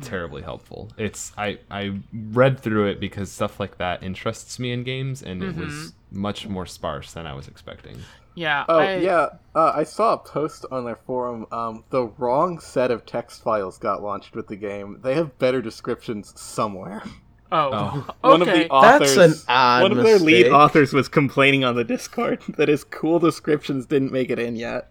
terribly 0.02 0.42
helpful. 0.42 0.90
It's 0.98 1.32
I 1.38 1.60
I 1.70 2.00
read 2.12 2.60
through 2.60 2.88
it 2.88 3.00
because 3.00 3.32
stuff 3.32 3.60
like 3.60 3.78
that 3.78 4.02
interests 4.02 4.58
me 4.58 4.72
in 4.72 4.84
games, 4.84 5.22
and 5.22 5.44
it 5.44 5.56
was 5.56 5.94
much 6.12 6.48
more 6.48 6.66
sparse 6.66 7.14
than 7.14 7.28
I 7.28 7.34
was 7.36 7.48
expecting. 7.48 7.98
Yeah. 8.36 8.66
Oh 8.68 8.80
I, 8.80 8.98
yeah, 8.98 9.28
uh, 9.54 9.74
I 9.76 9.84
saw 9.84 10.14
a 10.14 10.18
post 10.18 10.66
on 10.72 10.86
their 10.86 10.96
forum. 10.96 11.46
Um, 11.52 11.84
the 11.90 12.08
wrong 12.18 12.60
set 12.60 12.90
of 12.92 13.06
text 13.06 13.44
files 13.44 13.78
got 13.78 14.02
launched 14.02 14.36
with 14.36 14.48
the 14.48 14.56
game. 14.56 15.00
They 15.04 15.14
have 15.16 15.38
better 15.38 15.62
descriptions 15.62 16.34
somewhere. 16.40 17.04
Oh. 17.52 18.08
One 18.22 18.42
of 18.42 18.48
Okay. 18.48 18.64
the 18.64 18.70
authors, 18.70 19.16
That's 19.16 19.42
an 19.42 19.46
odd 19.48 19.82
one 19.84 19.92
of 19.92 20.04
their 20.04 20.18
lead 20.18 20.48
authors 20.50 20.92
was 20.94 21.08
complaining 21.08 21.64
on 21.64 21.76
the 21.76 21.84
Discord 21.84 22.42
that 22.58 22.68
his 22.68 22.84
cool 22.84 23.20
descriptions 23.20 23.86
didn't 23.86 24.12
make 24.12 24.32
it 24.32 24.40
in 24.40 24.56
yet. 24.56 24.90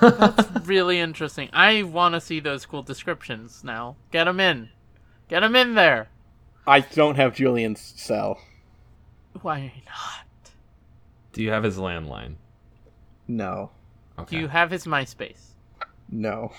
That's 0.00 0.48
really 0.66 0.98
interesting. 0.98 1.50
I 1.52 1.82
want 1.82 2.14
to 2.14 2.20
see 2.22 2.40
those 2.40 2.64
cool 2.64 2.82
descriptions 2.82 3.62
now. 3.62 3.96
Get 4.10 4.24
them 4.24 4.40
in. 4.40 4.70
Get 5.28 5.40
them 5.40 5.54
in 5.54 5.74
there. 5.74 6.08
I 6.66 6.80
don't 6.80 7.16
have 7.16 7.34
Julian's 7.34 7.80
cell. 7.96 8.40
Why 9.42 9.72
not? 9.86 10.52
Do 11.34 11.42
you 11.42 11.50
have 11.50 11.64
his 11.64 11.76
landline? 11.76 12.36
No, 13.28 13.70
Okay. 14.18 14.36
Do 14.36 14.42
you 14.42 14.48
have 14.48 14.70
his 14.70 14.84
MySpace? 14.84 15.52
no, 16.10 16.52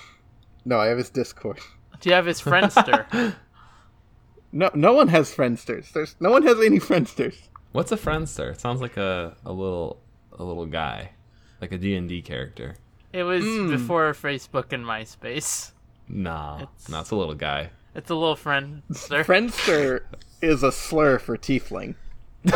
no. 0.63 0.79
I 0.79 0.87
have 0.87 0.97
his 0.97 1.09
Discord. 1.09 1.59
Do 1.99 2.09
you 2.09 2.15
have 2.15 2.25
his 2.25 2.41
Friendster? 2.41 3.35
No, 4.51 4.71
no 4.73 4.93
one 4.93 5.09
has 5.09 5.31
Friendsters. 5.33 5.91
There's 5.91 6.15
no 6.19 6.31
one 6.31 6.41
has 6.41 6.59
any 6.59 6.79
Friendsters. 6.79 7.35
What's 7.71 7.91
a 7.91 7.97
friendster? 7.97 8.51
It 8.51 8.59
sounds 8.59 8.81
like 8.81 8.97
a, 8.97 9.37
a 9.45 9.51
little 9.51 10.01
a 10.31 10.43
little 10.43 10.65
guy, 10.65 11.11
like 11.61 11.71
a 11.71 11.77
D 11.77 11.95
and 11.95 12.09
D 12.09 12.23
character. 12.23 12.77
it 13.13 13.21
was 13.21 13.43
hmm. 13.43 13.69
before 13.69 14.11
Facebook 14.13 14.73
and 14.73 14.83
MySpace. 14.83 15.73
Nah, 16.07 16.63
It's- 16.63 16.89
no, 16.89 16.99
it's 16.99 17.11
a 17.11 17.15
little 17.15 17.35
guy. 17.35 17.69
It's 17.93 18.09
a 18.09 18.15
little 18.15 18.35
Friendster. 18.35 19.23
Friendster 19.23 20.01
is 20.41 20.63
a 20.63 20.71
slur 20.71 21.19
for 21.19 21.37
tiefling. 21.37 21.93
no! 22.43 22.55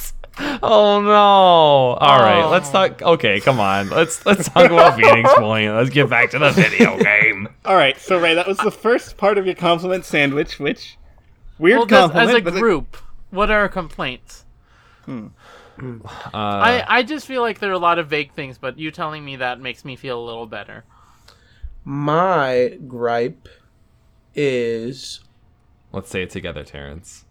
Oh 0.38 1.00
no! 1.00 1.10
All 1.12 2.18
right, 2.18 2.42
Oh. 2.42 2.50
let's 2.50 2.68
talk. 2.70 3.00
Okay, 3.02 3.38
come 3.40 3.60
on. 3.60 3.88
Let's 3.90 4.24
let's 4.26 4.48
talk 4.48 4.66
about 4.70 4.96
Phoenix 5.00 5.32
Point. 5.34 5.72
Let's 5.74 5.90
get 5.90 6.10
back 6.10 6.30
to 6.30 6.38
the 6.40 6.50
video 6.50 6.98
game. 6.98 7.48
All 7.64 7.76
right, 7.76 7.98
so 8.00 8.18
Ray, 8.18 8.34
that 8.34 8.46
was 8.48 8.58
the 8.58 8.70
first 8.72 9.16
part 9.16 9.38
of 9.38 9.46
your 9.46 9.54
compliment 9.54 10.04
sandwich, 10.04 10.58
which 10.58 10.96
weird 11.58 11.78
well, 11.78 11.86
compliment. 11.86 12.30
as 12.30 12.34
a 12.36 12.40
but 12.42 12.56
it- 12.56 12.60
group, 12.60 12.96
what 13.30 13.50
are 13.50 13.60
our 13.60 13.68
complaints? 13.68 14.44
Uh, 15.06 15.28
I, 16.32 16.84
I 16.88 17.02
just 17.02 17.26
feel 17.26 17.42
like 17.42 17.58
there 17.58 17.70
are 17.70 17.74
a 17.74 17.78
lot 17.78 17.98
of 17.98 18.08
vague 18.08 18.32
things, 18.32 18.58
but 18.58 18.78
you 18.78 18.90
telling 18.90 19.24
me 19.24 19.36
that 19.36 19.60
makes 19.60 19.84
me 19.84 19.96
feel 19.96 20.20
a 20.20 20.24
little 20.24 20.46
better. 20.46 20.84
My 21.84 22.78
gripe 22.88 23.48
is. 24.34 25.20
let's 25.92 26.10
say 26.10 26.22
it 26.22 26.30
together, 26.30 26.64
Terrance. 26.64 27.23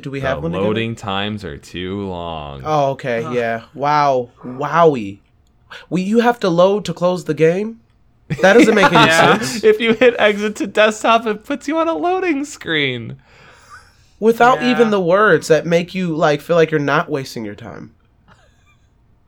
Do 0.00 0.10
we 0.10 0.20
The 0.20 0.26
have 0.28 0.42
one? 0.42 0.52
loading 0.52 0.94
times 0.94 1.44
are 1.44 1.58
too 1.58 2.02
long. 2.06 2.62
Oh, 2.64 2.90
okay. 2.92 3.20
Yeah. 3.34 3.64
Wow. 3.74 4.30
Wowie. 4.42 5.18
Well, 5.90 6.02
you 6.02 6.20
have 6.20 6.40
to 6.40 6.48
load 6.48 6.84
to 6.86 6.94
close 6.94 7.24
the 7.24 7.34
game. 7.34 7.80
That 8.40 8.54
doesn't 8.54 8.74
make 8.74 8.86
any 8.86 8.94
Yeah. 9.06 9.38
sense. 9.38 9.62
if 9.64 9.80
you 9.80 9.92
hit 9.94 10.14
exit 10.18 10.56
to 10.56 10.66
desktop, 10.66 11.26
it 11.26 11.44
puts 11.44 11.68
you 11.68 11.76
on 11.78 11.88
a 11.88 11.94
loading 11.94 12.44
screen. 12.46 13.16
Without 14.18 14.62
Yeah. 14.62 14.70
even 14.70 14.90
the 14.90 15.00
words 15.00 15.48
that 15.48 15.66
make 15.66 15.94
you 15.94 16.14
like 16.16 16.40
feel 16.40 16.56
like 16.56 16.70
you're 16.70 16.80
not 16.80 17.10
wasting 17.10 17.44
your 17.44 17.54
time. 17.56 17.94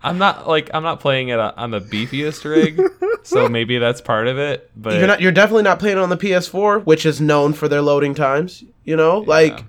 I'm 0.02 0.18
not 0.18 0.46
like 0.46 0.70
I'm 0.74 0.82
not 0.82 1.00
playing 1.00 1.28
it 1.28 1.38
on 1.38 1.70
the 1.70 1.80
beefiest 1.80 2.44
rig, 2.44 2.78
so 3.22 3.48
maybe 3.48 3.78
that's 3.78 4.00
part 4.02 4.26
of 4.28 4.38
it. 4.38 4.70
But 4.76 4.94
You're 4.98 5.06
not. 5.06 5.20
You're 5.22 5.32
definitely 5.32 5.62
not 5.62 5.78
playing 5.78 5.96
on 5.98 6.10
the 6.10 6.16
PS4, 6.18 6.84
which 6.84 7.06
is 7.06 7.20
known 7.22 7.54
for 7.54 7.68
their 7.68 7.80
loading 7.80 8.14
times. 8.14 8.62
You 8.84 8.96
know, 8.96 9.20
like 9.20 9.64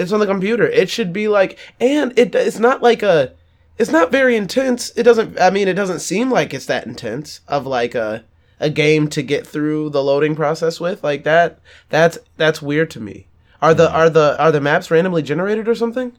it's 0.00 0.12
on 0.12 0.20
the 0.20 0.26
computer. 0.26 0.66
It 0.66 0.88
should 0.90 1.12
be 1.12 1.28
like, 1.28 1.58
and 1.80 2.16
it 2.18 2.34
it's 2.34 2.58
not 2.58 2.82
like 2.82 3.02
a. 3.02 3.34
It's 3.78 3.90
not 3.90 4.12
very 4.12 4.36
intense. 4.36 4.90
It 4.96 5.04
doesn't. 5.04 5.40
I 5.40 5.50
mean, 5.50 5.68
it 5.68 5.74
doesn't 5.74 6.00
seem 6.00 6.30
like 6.30 6.52
it's 6.52 6.66
that 6.66 6.86
intense 6.86 7.40
of 7.48 7.66
like 7.66 7.94
a 7.94 8.24
a 8.58 8.68
game 8.68 9.08
to 9.08 9.22
get 9.22 9.46
through 9.46 9.90
the 9.90 10.02
loading 10.02 10.36
process 10.36 10.80
with 10.80 11.02
like 11.02 11.24
that. 11.24 11.58
That's 11.88 12.18
that's 12.36 12.60
weird 12.60 12.90
to 12.90 13.00
me. 13.00 13.26
Are 13.62 13.74
the 13.74 13.90
are 13.90 14.10
the 14.10 14.40
are 14.40 14.52
the 14.52 14.60
maps 14.60 14.90
randomly 14.90 15.22
generated 15.22 15.68
or 15.68 15.74
something? 15.74 16.12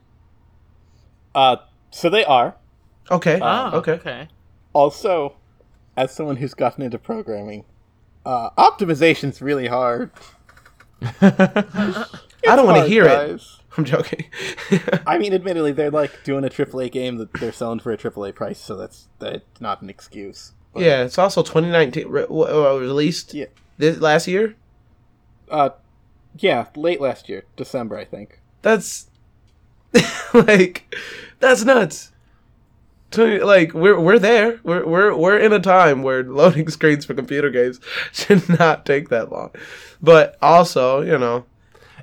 Uh, 1.34 1.56
so 1.90 2.08
they 2.08 2.24
are. 2.24 2.56
Okay. 3.10 3.38
Oh, 3.42 3.78
okay. 3.78 3.92
okay. 3.92 4.28
Also, 4.72 5.36
as 5.96 6.14
someone 6.14 6.36
who's 6.36 6.54
gotten 6.54 6.82
into 6.82 6.98
programming, 6.98 7.64
uh, 8.24 8.50
optimization's 8.58 9.42
really 9.42 9.66
hard. 9.68 10.10
I 11.20 12.56
don't 12.56 12.66
want 12.66 12.76
to 12.76 12.80
Hard, 12.80 12.88
hear 12.88 13.06
it. 13.06 13.42
I'm 13.76 13.84
joking. 13.84 14.24
I 15.06 15.18
mean, 15.18 15.32
admittedly, 15.32 15.72
they're 15.72 15.90
like 15.90 16.24
doing 16.24 16.44
a 16.44 16.48
AAA 16.48 16.92
game 16.92 17.16
that 17.16 17.32
they're 17.34 17.52
selling 17.52 17.78
for 17.80 17.92
a 17.92 17.96
AAA 17.96 18.34
price, 18.34 18.58
so 18.58 18.76
that's 18.76 19.08
that's 19.18 19.60
not 19.60 19.80
an 19.82 19.88
excuse. 19.90 20.52
But, 20.74 20.82
yeah, 20.82 21.02
it's 21.04 21.18
also 21.18 21.42
2019 21.42 22.08
re- 22.08 22.24
uh, 22.28 22.76
released 22.78 23.34
Yeah. 23.34 23.46
this 23.78 23.98
last 23.98 24.26
year. 24.26 24.56
Uh, 25.50 25.70
yeah, 26.38 26.66
late 26.76 27.00
last 27.00 27.28
year, 27.28 27.44
December, 27.56 27.98
I 27.98 28.04
think. 28.04 28.40
That's 28.62 29.08
like 30.34 30.94
that's 31.40 31.64
nuts. 31.64 32.10
20, 33.10 33.40
like 33.40 33.74
we're 33.74 34.00
we're 34.00 34.18
there. 34.18 34.58
We're 34.64 34.86
we're 34.86 35.14
we're 35.14 35.38
in 35.38 35.52
a 35.52 35.60
time 35.60 36.02
where 36.02 36.22
loading 36.22 36.68
screens 36.70 37.04
for 37.04 37.12
computer 37.12 37.50
games 37.50 37.78
should 38.12 38.48
not 38.58 38.86
take 38.86 39.10
that 39.10 39.30
long. 39.30 39.50
But 40.00 40.36
also, 40.40 41.02
you 41.02 41.18
know, 41.18 41.44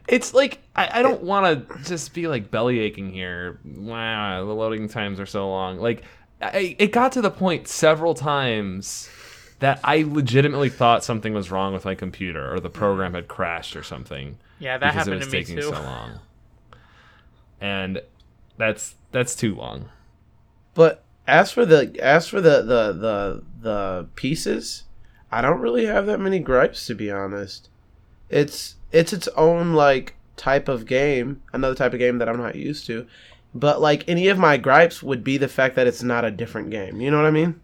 it's 0.10 0.34
like 0.34 0.60
I, 0.76 1.00
I 1.00 1.02
don't 1.02 1.24
want 1.24 1.70
to 1.70 1.84
just 1.84 2.14
be 2.14 2.28
like 2.28 2.52
belly 2.52 2.80
aching 2.80 3.12
here. 3.12 3.60
Wow, 3.64 4.46
the 4.46 4.54
loading 4.54 4.90
times 4.90 5.20
are 5.20 5.26
so 5.26 5.50
long. 5.50 5.78
Like 5.80 6.04
I, 6.42 6.76
it 6.80 6.92
got 6.92 7.12
to 7.14 7.22
the 7.22 7.32
point 7.32 7.68
several 7.68 8.14
times 8.16 9.10
that 9.60 9.80
I 9.84 10.04
legitimately 10.08 10.70
thought 10.70 11.04
something 11.04 11.34
was 11.34 11.52
wrong 11.52 11.74
with 11.74 11.86
my 11.86 11.96
computer 11.96 12.54
or 12.54 12.60
the 12.60 12.70
program 12.70 13.14
had 13.14 13.28
crashed 13.28 13.76
or 13.76 13.84
something. 13.84 14.38
Yeah, 14.58 14.78
that 14.78 14.94
because 14.94 15.08
it 15.08 15.16
was 15.16 15.28
to 15.28 15.32
me 15.32 15.40
taking 15.40 15.56
too. 15.58 15.64
so 15.64 15.72
long. 15.72 16.20
And 17.62 18.02
that's 18.58 18.96
that's 19.12 19.36
too 19.36 19.56
long. 19.56 19.90
but 20.74 21.04
as 21.28 21.52
for 21.52 21.66
the 21.66 21.96
as 22.02 22.28
for 22.28 22.42
the 22.42 22.62
the 22.62 22.94
the 22.94 23.44
the 23.62 24.08
pieces, 24.16 24.86
I 25.32 25.42
don't 25.42 25.60
really 25.60 25.86
have 25.86 26.08
that 26.08 26.20
many 26.20 26.40
gripes 26.40 26.88
to 26.88 26.96
be 26.96 27.12
honest. 27.12 27.70
It's 28.30 28.76
it's 28.92 29.14
its 29.14 29.28
own 29.30 29.74
like 29.74 30.16
type 30.36 30.68
of 30.68 30.86
game, 30.86 31.42
another 31.54 31.76
type 31.76 31.94
of 31.94 32.00
game 32.00 32.18
that 32.18 32.30
I'm 32.30 32.38
not 32.38 32.56
used 32.56 32.86
to. 32.88 33.06
But 33.54 33.82
like 33.82 34.08
any 34.08 34.28
of 34.28 34.38
my 34.38 34.58
gripes 34.58 35.02
would 35.04 35.24
be 35.24 35.38
the 35.38 35.48
fact 35.48 35.76
that 35.76 35.88
it's 35.88 36.04
not 36.04 36.26
a 36.26 36.32
different 36.32 36.70
game. 36.70 37.02
You 37.02 37.12
know 37.12 37.18
what 37.18 37.26
I 37.26 37.32
mean? 37.32 37.60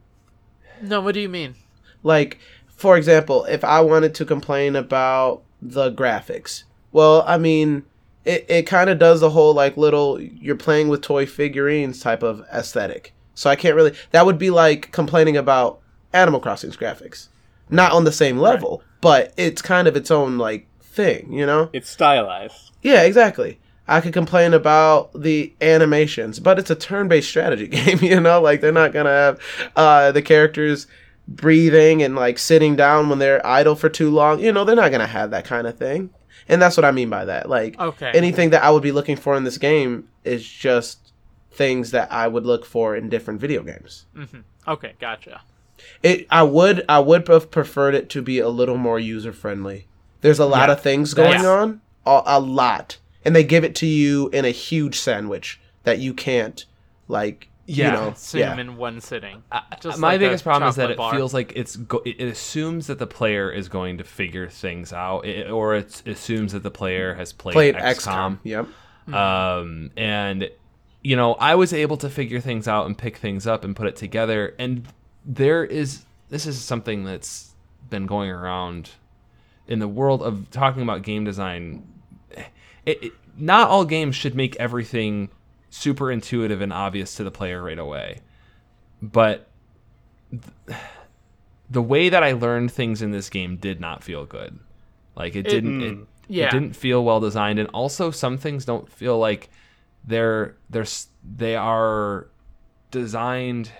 No, 0.82 1.02
what 1.02 1.14
do 1.14 1.20
you 1.20 1.30
mean? 1.30 1.56
Like, 2.04 2.40
for 2.68 2.98
example, 2.98 3.46
if 3.46 3.64
I 3.64 3.82
wanted 3.82 4.14
to 4.16 4.26
complain 4.26 4.76
about 4.76 5.44
the 5.62 5.92
graphics, 5.92 6.64
well, 6.92 7.24
I 7.26 7.38
mean, 7.38 7.84
it, 8.26 8.46
it 8.50 8.64
kind 8.64 8.90
of 8.90 9.00
does 9.00 9.22
the 9.22 9.30
whole 9.30 9.54
like 9.54 9.78
little 9.78 10.20
you're 10.20 10.56
playing 10.56 10.90
with 10.90 11.02
toy 11.02 11.26
figurines 11.26 12.00
type 12.00 12.24
of 12.24 12.44
aesthetic. 12.54 13.14
So 13.36 13.50
I 13.50 13.56
can't 13.56 13.76
really. 13.76 13.94
That 14.12 14.26
would 14.26 14.38
be 14.38 14.50
like 14.50 14.92
complaining 14.92 15.38
about 15.38 15.80
Animal 16.14 16.40
Crossing's 16.40 16.78
graphics, 16.78 17.28
not 17.70 17.92
on 17.92 18.04
the 18.04 18.12
same 18.12 18.38
level, 18.38 18.82
but 19.02 19.34
it's 19.38 19.62
kind 19.62 19.88
of 19.88 19.96
its 19.96 20.10
own 20.10 20.38
like 20.38 20.68
thing, 20.96 21.32
you 21.32 21.46
know? 21.46 21.70
It's 21.74 21.90
stylized. 21.90 22.72
Yeah, 22.82 23.02
exactly. 23.04 23.60
I 23.88 24.02
could 24.02 24.14
complain 24.14 24.54
about 24.54 25.12
the 25.14 25.54
animations, 25.62 26.40
but 26.40 26.58
it's 26.58 26.72
a 26.72 26.76
turn-based 26.76 27.30
strategy 27.30 27.68
game, 27.78 28.00
you 28.02 28.20
know? 28.20 28.42
Like 28.42 28.62
they're 28.62 28.72
not 28.72 28.94
gonna 28.94 29.10
have 29.10 29.40
uh, 29.76 30.12
the 30.12 30.22
characters 30.22 30.88
breathing 31.28 32.02
and 32.04 32.16
like 32.16 32.38
sitting 32.38 32.76
down 32.76 33.10
when 33.10 33.20
they're 33.20 33.46
idle 33.46 33.76
for 33.76 33.90
too 33.90 34.10
long. 34.10 34.40
You 34.40 34.52
know, 34.52 34.64
they're 34.64 34.76
not 34.76 34.92
gonna 34.92 35.08
have 35.08 35.32
that 35.32 35.46
kind 35.46 35.68
of 35.68 35.78
thing. 35.78 36.10
And 36.48 36.62
that's 36.62 36.78
what 36.78 36.86
I 36.86 36.92
mean 36.92 37.10
by 37.10 37.26
that. 37.26 37.50
Like 37.50 37.80
Okay. 37.80 38.12
anything 38.14 38.52
that 38.52 38.64
I 38.64 38.70
would 38.72 38.84
be 38.84 38.92
looking 38.92 39.16
for 39.16 39.36
in 39.36 39.44
this 39.44 39.58
game 39.58 40.08
is 40.24 40.48
just 40.48 41.12
things 41.52 41.92
that 41.92 42.12
I 42.12 42.28
would 42.28 42.46
look 42.46 42.66
for 42.66 42.96
in 42.96 43.10
different 43.10 43.40
video 43.40 43.64
games. 43.64 44.06
hmm 44.16 44.40
Okay, 44.68 44.94
gotcha. 45.00 45.42
It 46.04 46.26
I 46.30 46.44
would 46.44 46.84
I 46.90 47.00
would 47.00 47.28
have 47.28 47.52
preferred 47.52 47.96
it 47.96 48.10
to 48.12 48.22
be 48.22 48.40
a 48.40 48.50
little 48.50 48.78
more 48.78 49.00
user 49.00 49.34
friendly. 49.34 49.88
There's 50.26 50.40
a 50.40 50.46
lot 50.46 50.70
Yeah. 50.70 50.74
of 50.74 50.82
things 50.82 51.14
going 51.14 51.34
Yes. 51.34 51.46
on, 51.46 51.82
a, 52.06 52.22
a 52.26 52.40
lot, 52.40 52.98
and 53.24 53.36
they 53.36 53.44
give 53.44 53.64
it 53.64 53.76
to 53.76 53.86
you 53.86 54.30
in 54.34 54.44
a 54.44 54.50
huge 54.50 54.98
sandwich 55.00 55.60
that 55.84 56.00
you 56.00 56.14
can't 56.16 56.66
like. 57.08 57.50
Yeah. 57.68 57.86
you 57.86 57.92
know, 57.94 58.06
Consume 58.12 58.40
yeah. 58.42 58.58
in 58.60 58.78
one 58.78 59.02
sitting. 59.02 59.42
Just 59.82 59.98
my 59.98 60.10
like 60.10 60.20
biggest 60.20 60.44
problem 60.44 60.70
is 60.70 60.76
that 60.76 60.84
chocolate 60.84 60.92
it 60.96 60.98
bar. 60.98 61.14
feels 61.16 61.34
like 61.34 61.52
it's 61.56 61.76
go- 61.76 62.02
it 62.06 62.16
it 62.20 62.28
assumes 62.28 62.86
that 62.88 63.00
the 63.00 63.08
player 63.08 63.50
is 63.52 63.70
going 63.70 63.98
to 63.98 64.04
figure 64.04 64.48
things 64.50 64.94
out, 64.94 65.26
it, 65.26 65.50
or 65.50 65.74
it 65.76 66.04
assumes 66.06 66.52
that 66.54 66.62
the 66.62 66.70
player 66.70 67.16
has 67.16 67.34
played, 67.34 67.54
Played 67.54 67.76
XCOM. 67.76 68.38
XCOM. 68.38 68.40
Yep. 68.44 69.16
Um, 69.16 69.92
and 69.98 70.50
you 71.02 71.16
know, 71.16 71.34
I 71.36 71.56
was 71.56 71.74
able 71.74 71.98
to 71.98 72.10
figure 72.10 72.40
things 72.40 72.68
out 72.68 72.86
and 72.88 72.98
pick 72.98 73.18
things 73.18 73.46
up 73.48 73.64
and 73.64 73.76
put 73.76 73.88
it 73.88 73.96
together. 73.96 74.54
And 74.60 74.88
there 75.26 75.64
is 75.64 76.06
this 76.30 76.46
is 76.46 76.62
something 76.62 77.04
that's 77.04 77.52
been 77.90 78.06
going 78.06 78.30
around 78.30 78.92
in 79.68 79.80
the 79.80 79.88
world 79.88 80.22
of 80.22 80.50
talking 80.52 80.84
about 80.84 81.02
game 81.02 81.24
design. 81.24 81.88
It, 82.86 83.04
it, 83.04 83.12
not 83.38 83.70
all 83.70 83.86
games 83.86 84.16
should 84.16 84.36
make 84.36 84.56
everything 84.58 85.30
super 85.70 86.12
intuitive 86.12 86.62
and 86.62 86.72
obvious 86.72 87.16
to 87.16 87.24
the 87.24 87.32
player 87.32 87.62
right 87.62 87.80
away, 87.80 88.22
but 89.02 89.48
th- 90.32 90.80
the 91.70 91.82
way 91.82 92.10
that 92.10 92.24
I 92.24 92.34
learned 92.34 92.72
things 92.72 93.02
in 93.02 93.12
this 93.12 93.30
game 93.30 93.58
did 93.58 93.82
not 93.82 94.04
feel 94.04 94.26
good. 94.26 94.60
Like 95.16 95.36
it 95.36 95.44
didn't. 95.44 95.82
It, 95.82 95.96
mm, 95.96 96.06
yeah. 96.28 96.48
it 96.48 96.52
didn't 96.52 96.76
feel 96.76 97.04
well 97.04 97.20
designed, 97.20 97.60
and 97.60 97.70
also 97.70 98.12
some 98.12 98.38
things 98.38 98.66
don't 98.66 98.92
feel 98.92 99.18
like 99.18 99.50
they're 100.06 100.56
they're 100.70 100.86
they 101.24 101.56
are 101.56 102.28
designed. 102.92 103.72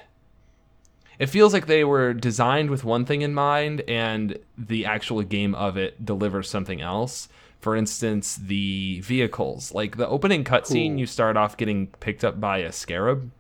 It 1.20 1.28
feels 1.28 1.54
like 1.54 1.68
they 1.68 1.84
were 1.84 2.14
designed 2.14 2.70
with 2.70 2.84
one 2.84 3.06
thing 3.06 3.22
in 3.22 3.34
mind, 3.34 3.82
and 3.88 4.38
the 4.58 4.86
actual 4.86 5.22
game 5.22 5.56
of 5.56 5.78
it 5.78 6.06
delivers 6.06 6.50
something 6.50 6.82
else. 6.82 7.30
For 7.60 7.76
instance, 7.76 8.36
the 8.36 9.00
vehicles, 9.02 9.74
like 9.74 9.98
the 9.98 10.08
opening 10.08 10.44
cutscene, 10.44 11.00
you 11.00 11.06
start 11.06 11.38
off 11.38 11.58
getting 11.58 11.88
picked 11.88 12.24
up 12.24 12.40
by 12.40 12.60
a 12.60 12.72
scarab, 12.72 13.32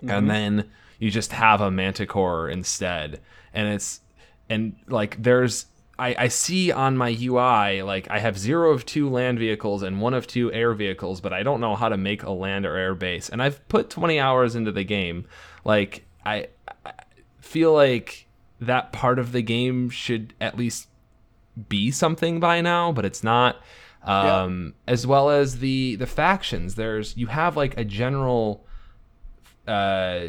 and 0.00 0.10
mm-hmm. 0.10 0.26
then 0.28 0.70
you 0.98 1.10
just 1.10 1.32
have 1.32 1.60
a 1.60 1.70
manticore 1.70 2.48
instead 2.50 3.20
and 3.56 3.68
it's 3.68 4.00
and 4.48 4.76
like 4.86 5.20
there's 5.20 5.66
I, 5.98 6.14
I 6.18 6.28
see 6.28 6.70
on 6.70 6.96
my 6.96 7.16
UI 7.18 7.82
like 7.82 8.08
I 8.10 8.20
have 8.20 8.38
zero 8.38 8.70
of 8.70 8.86
two 8.86 9.08
land 9.08 9.38
vehicles 9.38 9.82
and 9.82 10.00
one 10.00 10.12
of 10.12 10.26
two 10.26 10.52
air 10.52 10.74
vehicles, 10.74 11.22
but 11.22 11.32
I 11.32 11.42
don't 11.42 11.60
know 11.60 11.74
how 11.74 11.88
to 11.88 11.96
make 11.96 12.22
a 12.22 12.30
land 12.30 12.66
or 12.66 12.76
air 12.76 12.94
base. 12.94 13.30
And 13.30 13.42
I've 13.42 13.66
put 13.68 13.88
20 13.88 14.20
hours 14.20 14.54
into 14.54 14.70
the 14.70 14.84
game. 14.84 15.26
Like 15.64 16.04
I 16.24 16.48
feel 17.46 17.72
like 17.72 18.26
that 18.60 18.92
part 18.92 19.18
of 19.18 19.32
the 19.32 19.42
game 19.42 19.90
should 19.90 20.34
at 20.40 20.56
least 20.56 20.88
be 21.68 21.90
something 21.90 22.40
by 22.40 22.60
now, 22.60 22.92
but 22.92 23.04
it's 23.04 23.22
not. 23.24 23.56
Um, 24.02 24.74
As 24.86 25.06
well 25.06 25.30
as 25.30 25.58
the 25.58 25.96
the 25.96 26.06
factions, 26.06 26.76
there's 26.76 27.16
you 27.16 27.26
have 27.26 27.56
like 27.56 27.76
a 27.76 27.84
general 27.84 28.64
uh, 29.66 30.28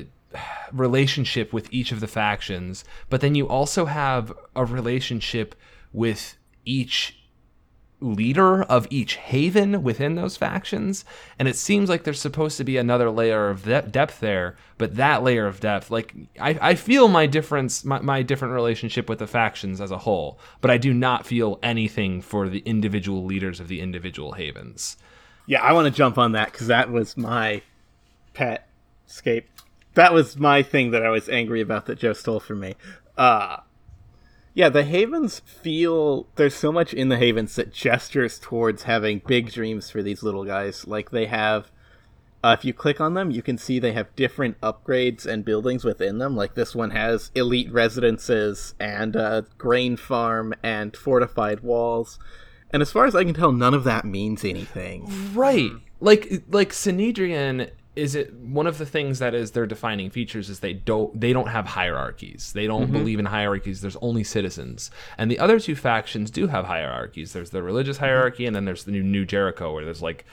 relationship 0.72 1.53
with 1.53 1.72
each 1.72 1.91
of 1.91 1.99
the 1.99 2.07
factions, 2.07 2.84
but 3.09 3.22
then 3.22 3.36
you 3.36 3.47
also 3.47 3.86
have 3.86 4.34
a 4.55 4.65
relationship 4.65 5.53
with 5.93 6.38
each 6.65 7.20
leader 7.99 8.61
of 8.63 8.85
each 8.89 9.15
haven 9.15 9.81
within 9.81 10.13
those 10.15 10.37
factions 10.37 11.03
and 11.39 11.47
it 11.47 11.55
seems 11.55 11.89
like 11.89 12.03
there's 12.03 12.21
supposed 12.21 12.55
to 12.57 12.63
be 12.63 12.77
another 12.77 13.09
layer 13.09 13.49
of 13.49 13.63
de- 13.63 13.81
depth 13.81 14.19
there 14.19 14.55
but 14.77 14.95
that 14.95 15.23
layer 15.23 15.47
of 15.47 15.59
depth 15.59 15.89
like 15.89 16.13
i, 16.39 16.57
I 16.61 16.75
feel 16.75 17.07
my 17.07 17.25
difference 17.25 17.83
my, 17.83 17.99
my 17.99 18.21
different 18.21 18.53
relationship 18.53 19.09
with 19.09 19.17
the 19.17 19.25
factions 19.25 19.81
as 19.81 19.89
a 19.89 19.97
whole 19.97 20.39
but 20.61 20.69
i 20.69 20.77
do 20.77 20.93
not 20.93 21.25
feel 21.25 21.57
anything 21.63 22.21
for 22.21 22.47
the 22.47 22.59
individual 22.59 23.25
leaders 23.25 23.59
of 23.59 23.67
the 23.67 23.81
individual 23.81 24.33
havens 24.33 24.95
Yeah, 25.47 25.63
I 25.63 25.73
want 25.73 25.85
to 25.85 25.91
jump 25.91 26.17
on 26.19 26.33
that 26.33 26.51
because 26.51 26.67
that 26.67 26.91
was 26.91 27.17
my 27.17 27.61
pet 28.35 28.67
scape 29.07 29.49
That 29.95 30.13
was 30.13 30.37
my 30.37 30.61
thing 30.61 30.91
that 30.91 31.03
I 31.03 31.09
was 31.09 31.29
angry 31.29 31.61
about 31.61 31.87
that 31.87 31.97
Joe 31.97 32.13
stole 32.13 32.39
from 32.39 32.59
me. 32.59 32.75
Uh 33.17 33.57
yeah, 34.58 34.70
the 34.70 34.84
Havens 34.84 35.39
feel 35.41 36.26
there's 36.36 36.55
so 36.55 36.72
much 36.72 36.91
in 36.91 37.10
the 37.10 37.18
Havens 37.18 37.55
that 37.58 37.72
gestures 37.72 38.39
towards 38.39 38.84
having 38.84 39.22
big 39.28 39.51
dreams 39.51 39.91
for 39.91 40.01
these 40.01 40.24
little 40.24 40.45
guys. 40.45 40.88
Like 40.88 41.12
they 41.12 41.28
have 41.28 41.70
uh, 42.43 42.55
if 42.58 42.66
you 42.66 42.74
click 42.74 42.99
on 42.99 43.14
them, 43.14 43.30
you 43.30 43.43
can 43.43 43.60
see 43.60 43.78
they 43.78 43.91
have 43.91 44.16
different 44.16 44.60
upgrades 44.62 45.28
and 45.28 45.45
buildings 45.45 45.84
within 45.84 46.18
them. 46.18 46.36
Like 46.36 46.55
this 46.55 46.74
one 46.74 46.89
has 46.89 47.30
elite 47.36 47.72
residences 47.72 48.74
and 48.80 49.16
a 49.16 49.45
grain 49.60 49.95
farm 49.95 50.55
and 50.64 50.97
fortified 50.97 51.60
walls. 51.60 52.18
And 52.72 52.82
as 52.82 52.91
far 52.91 53.05
as 53.05 53.16
I 53.16 53.26
can 53.26 53.36
tell, 53.36 53.51
none 53.51 53.76
of 53.76 53.84
that 53.84 54.05
means 54.05 54.43
anything. 54.43 55.36
right 55.36 55.70
like 55.99 56.43
like 56.49 56.70
Synedrion 56.70 57.70
is 57.97 58.13
it 58.13 58.31
one 58.35 58.67
of 58.67 58.77
the 58.77 58.85
things 58.85 59.19
that 59.19 59.33
is 59.33 59.51
their 59.51 59.65
defining 59.65 60.11
features 60.11 60.49
is 60.49 60.59
they 60.59 60.73
don't 60.73 61.19
they 61.19 61.33
don't 61.33 61.47
have 61.47 61.65
hierarchies. 61.65 62.53
They 62.53 62.67
don't 62.67 62.83
mm-hmm. 62.83 62.93
believe 62.93 63.19
in 63.19 63.25
hierarchies. 63.25 63.81
There's 63.81 63.97
only 63.97 64.23
citizens. 64.23 64.91
And 65.17 65.31
the 65.31 65.39
other 65.39 65.59
two 65.59 65.75
factions 65.75 66.29
do 66.29 66.47
have 66.47 66.65
hierarchies. 66.65 67.33
There's 67.33 67.49
the 67.49 67.63
religious 67.63 67.97
mm-hmm. 67.97 68.05
hierarchy 68.05 68.45
and 68.45 68.55
then 68.55 68.65
there's 68.65 68.83
the 68.83 68.91
new, 68.91 69.03
new 69.03 69.25
jericho 69.25 69.73
where 69.73 69.83
there's 69.83 70.01
like 70.01 70.25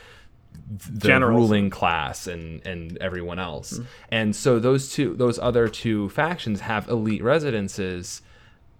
the 0.68 1.08
Generals. 1.08 1.40
ruling 1.40 1.70
class 1.70 2.26
and 2.26 2.64
and 2.66 2.98
everyone 2.98 3.38
else. 3.38 3.72
Mm-hmm. 3.72 3.84
And 4.10 4.36
so 4.36 4.58
those 4.58 4.92
two 4.92 5.14
those 5.16 5.38
other 5.38 5.66
two 5.66 6.10
factions 6.10 6.60
have 6.60 6.88
elite 6.88 7.22
residences. 7.22 8.20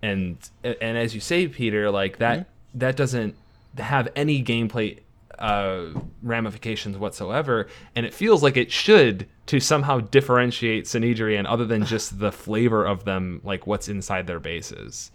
And 0.02 0.36
and 0.62 0.98
as 0.98 1.14
you 1.14 1.20
say 1.20 1.48
peter 1.48 1.90
like 1.90 2.18
that 2.18 2.48
that 2.74 2.96
doesn't 2.96 3.34
have 3.78 4.08
any 4.14 4.44
gameplay 4.44 5.00
uh, 5.38 5.86
ramifications 6.22 6.96
whatsoever 6.96 7.66
and 7.94 8.06
it 8.06 8.14
feels 8.14 8.42
like 8.42 8.56
it 8.56 8.70
should 8.70 9.26
to 9.46 9.60
somehow 9.60 10.00
differentiate 10.00 10.84
Synedrion 10.84 11.44
other 11.48 11.64
than 11.66 11.84
just 11.84 12.18
the 12.18 12.32
flavor 12.32 12.84
of 12.84 13.04
them 13.04 13.40
like 13.44 13.66
what's 13.66 13.88
inside 13.88 14.26
their 14.26 14.40
bases. 14.40 15.10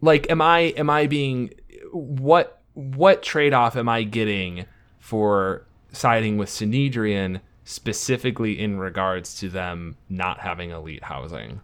Like 0.00 0.30
am 0.30 0.40
i 0.40 0.58
am 0.76 0.90
i 0.90 1.06
being 1.06 1.52
what 1.92 2.60
what 2.74 3.22
trade-off 3.22 3.76
am 3.76 3.88
i 3.88 4.02
getting 4.02 4.66
for 4.98 5.66
siding 5.92 6.36
with 6.38 6.48
Synedrion 6.48 7.40
specifically 7.64 8.58
in 8.58 8.78
regards 8.78 9.38
to 9.40 9.48
them 9.48 9.96
not 10.08 10.40
having 10.40 10.70
elite 10.70 11.04
housing? 11.04 11.60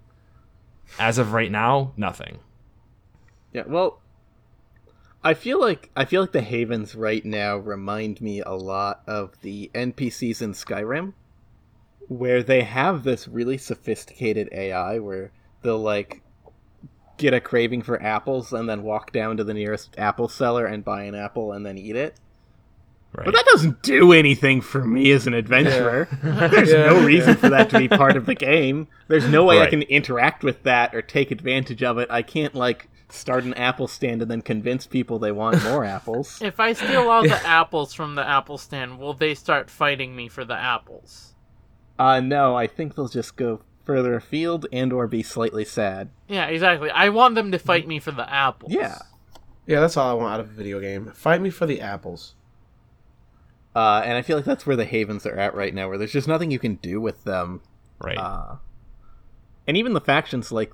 As 0.98 1.18
of 1.18 1.32
right 1.32 1.50
now 1.50 1.92
nothing. 1.96 2.38
Yeah, 3.52 3.64
well, 3.66 4.00
I 5.28 5.34
feel 5.34 5.60
like 5.60 5.90
I 5.94 6.06
feel 6.06 6.22
like 6.22 6.32
the 6.32 6.40
Havens 6.40 6.94
right 6.94 7.22
now 7.22 7.58
remind 7.58 8.22
me 8.22 8.40
a 8.40 8.52
lot 8.52 9.02
of 9.06 9.38
the 9.42 9.70
NPCs 9.74 10.40
in 10.40 10.54
Skyrim, 10.54 11.12
where 12.08 12.42
they 12.42 12.62
have 12.62 13.04
this 13.04 13.28
really 13.28 13.58
sophisticated 13.58 14.48
AI 14.52 14.98
where 15.00 15.30
they'll 15.60 15.82
like 15.82 16.22
get 17.18 17.34
a 17.34 17.42
craving 17.42 17.82
for 17.82 18.02
apples 18.02 18.54
and 18.54 18.70
then 18.70 18.82
walk 18.82 19.12
down 19.12 19.36
to 19.36 19.44
the 19.44 19.52
nearest 19.52 19.94
apple 19.98 20.28
seller 20.28 20.64
and 20.64 20.82
buy 20.82 21.02
an 21.02 21.14
apple 21.14 21.52
and 21.52 21.66
then 21.66 21.76
eat 21.76 21.94
it. 21.94 22.14
right 23.12 23.26
But 23.26 23.34
that 23.34 23.44
doesn't 23.50 23.82
do 23.82 24.14
anything 24.14 24.62
for 24.62 24.82
me 24.82 25.10
as 25.10 25.26
an 25.26 25.34
adventurer. 25.34 26.08
There's 26.22 26.72
no 26.72 27.04
reason 27.04 27.36
for 27.36 27.50
that 27.50 27.68
to 27.68 27.78
be 27.78 27.88
part 27.88 28.16
of 28.16 28.24
the 28.24 28.34
game. 28.34 28.88
There's 29.08 29.28
no 29.28 29.44
way 29.44 29.60
I 29.60 29.68
can 29.68 29.82
interact 29.82 30.42
with 30.42 30.62
that 30.62 30.94
or 30.94 31.02
take 31.02 31.30
advantage 31.30 31.82
of 31.82 31.98
it. 31.98 32.10
I 32.10 32.22
can't 32.22 32.54
like 32.54 32.88
start 33.10 33.44
an 33.44 33.54
apple 33.54 33.88
stand 33.88 34.22
and 34.22 34.30
then 34.30 34.42
convince 34.42 34.86
people 34.86 35.18
they 35.18 35.32
want 35.32 35.62
more 35.64 35.84
apples. 35.96 36.40
If 36.42 36.60
I 36.60 36.72
steal 36.72 37.08
all 37.08 37.22
the 37.22 37.46
apples 37.46 37.94
from 37.94 38.14
the 38.14 38.26
apple 38.26 38.58
stand, 38.58 38.98
will 38.98 39.14
they 39.14 39.34
start 39.34 39.70
fighting 39.70 40.14
me 40.14 40.28
for 40.28 40.44
the 40.44 40.56
apples? 40.56 41.34
Uh 41.98 42.20
no, 42.20 42.56
I 42.56 42.66
think 42.66 42.94
they'll 42.94 43.08
just 43.08 43.36
go 43.36 43.62
further 43.84 44.14
afield 44.14 44.66
and 44.72 44.92
or 44.92 45.06
be 45.06 45.22
slightly 45.22 45.64
sad. 45.64 46.10
Yeah, 46.28 46.46
exactly. 46.46 46.90
I 46.90 47.08
want 47.08 47.34
them 47.34 47.52
to 47.52 47.58
fight 47.58 47.88
me 47.88 47.98
for 47.98 48.10
the 48.10 48.30
apples. 48.30 48.72
Yeah. 48.72 48.98
Yeah, 49.66 49.80
that's 49.80 49.96
all 49.96 50.10
I 50.10 50.14
want 50.14 50.34
out 50.34 50.40
of 50.40 50.50
a 50.50 50.52
video 50.52 50.80
game. 50.80 51.12
Fight 51.12 51.40
me 51.40 51.50
for 51.50 51.66
the 51.66 51.80
apples. 51.80 52.34
Uh, 53.74 54.02
and 54.04 54.16
I 54.16 54.22
feel 54.22 54.36
like 54.36 54.44
that's 54.44 54.66
where 54.66 54.76
the 54.76 54.84
havens 54.84 55.24
are 55.26 55.36
at 55.36 55.54
right 55.54 55.74
now, 55.74 55.88
where 55.88 55.98
there's 55.98 56.12
just 56.12 56.26
nothing 56.26 56.50
you 56.50 56.58
can 56.58 56.76
do 56.76 57.00
with 57.00 57.24
them. 57.24 57.60
Right. 58.00 58.16
Uh, 58.16 58.56
and 59.66 59.76
even 59.76 59.92
the 59.92 60.00
factions, 60.00 60.50
like, 60.50 60.72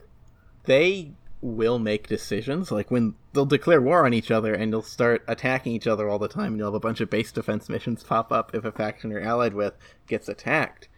they 0.65 1.13
will 1.45 1.79
make 1.79 2.09
decisions. 2.09 2.73
Like, 2.73 2.91
when 2.91 3.15
they'll 3.35 3.45
declare 3.45 3.81
war 3.81 4.07
on 4.07 4.15
each 4.15 4.31
other 4.31 4.55
and 4.55 4.73
they'll 4.73 4.83
start 4.83 5.23
attacking 5.29 5.75
each 5.75 5.87
other 5.87 6.09
all 6.09 6.19
the 6.19 6.27
time, 6.27 6.53
and 6.53 6.57
you'll 6.57 6.69
have 6.69 6.75
a 6.75 6.81
bunch 6.81 7.03
of 7.03 7.11
base 7.11 7.31
defense 7.31 7.69
missions 7.69 8.03
pop 8.03 8.33
up 8.33 8.55
if 8.55 8.65
a 8.65 8.73
faction 8.73 9.11
you're 9.11 9.21
allied 9.21 9.53
with 9.53 9.75
gets 10.07 10.27
attacked. 10.27 10.89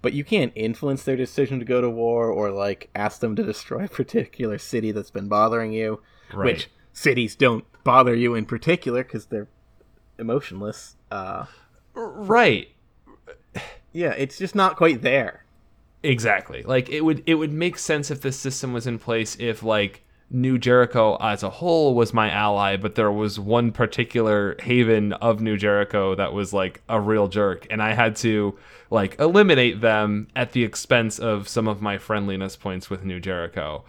But 0.00 0.12
you 0.12 0.22
can't 0.22 0.52
influence 0.54 1.02
their 1.02 1.16
decision 1.16 1.58
to 1.58 1.64
go 1.64 1.80
to 1.80 1.90
war 1.90 2.28
or, 2.28 2.52
like, 2.52 2.88
ask 2.94 3.20
them 3.20 3.34
to 3.34 3.42
destroy 3.42 3.84
a 3.84 3.88
particular 3.88 4.58
city 4.58 4.92
that's 4.92 5.10
been 5.10 5.28
bothering 5.28 5.72
you. 5.72 6.00
Right. 6.32 6.54
Which 6.54 6.70
cities 6.92 7.34
don't 7.34 7.64
bother 7.82 8.14
you 8.14 8.36
in 8.36 8.46
particular 8.46 9.02
because 9.02 9.26
they're 9.26 9.48
emotionless. 10.20 10.94
Uh, 11.10 11.46
right. 11.94 12.68
yeah, 13.92 14.14
it's 14.16 14.38
just 14.38 14.54
not 14.54 14.76
quite 14.76 15.02
there. 15.02 15.39
Exactly. 16.02 16.62
Like 16.62 16.88
it 16.88 17.02
would 17.02 17.22
it 17.26 17.34
would 17.34 17.52
make 17.52 17.78
sense 17.78 18.10
if 18.10 18.20
this 18.20 18.38
system 18.38 18.72
was 18.72 18.86
in 18.86 18.98
place 18.98 19.36
if 19.38 19.62
like 19.62 20.02
New 20.30 20.58
Jericho 20.58 21.16
as 21.20 21.42
a 21.42 21.50
whole 21.50 21.94
was 21.94 22.14
my 22.14 22.30
ally, 22.30 22.76
but 22.76 22.94
there 22.94 23.10
was 23.10 23.38
one 23.38 23.72
particular 23.72 24.56
haven 24.60 25.12
of 25.14 25.40
New 25.40 25.56
Jericho 25.56 26.14
that 26.14 26.32
was 26.32 26.52
like 26.52 26.82
a 26.88 27.00
real 27.00 27.26
jerk, 27.26 27.66
and 27.68 27.82
I 27.82 27.94
had 27.94 28.14
to 28.16 28.56
like 28.90 29.18
eliminate 29.18 29.80
them 29.80 30.28
at 30.36 30.52
the 30.52 30.62
expense 30.62 31.18
of 31.18 31.48
some 31.48 31.66
of 31.66 31.82
my 31.82 31.98
friendliness 31.98 32.54
points 32.56 32.88
with 32.88 33.04
New 33.04 33.18
Jericho. 33.18 33.84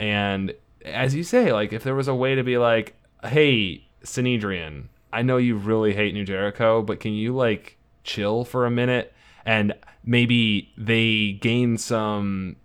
And 0.00 0.52
as 0.84 1.14
you 1.14 1.22
say, 1.22 1.52
like 1.52 1.72
if 1.72 1.84
there 1.84 1.94
was 1.94 2.08
a 2.08 2.14
way 2.14 2.34
to 2.34 2.42
be 2.42 2.58
like, 2.58 2.96
hey, 3.22 3.86
Synedrion, 4.04 4.88
I 5.12 5.22
know 5.22 5.36
you 5.36 5.56
really 5.56 5.94
hate 5.94 6.12
New 6.12 6.24
Jericho, 6.24 6.82
but 6.82 6.98
can 6.98 7.12
you 7.12 7.34
like 7.34 7.78
chill 8.02 8.44
for 8.44 8.66
a 8.66 8.70
minute 8.70 9.12
and 9.46 9.74
maybe 10.04 10.72
they 10.76 11.32
gain 11.40 11.78
some 11.78 12.56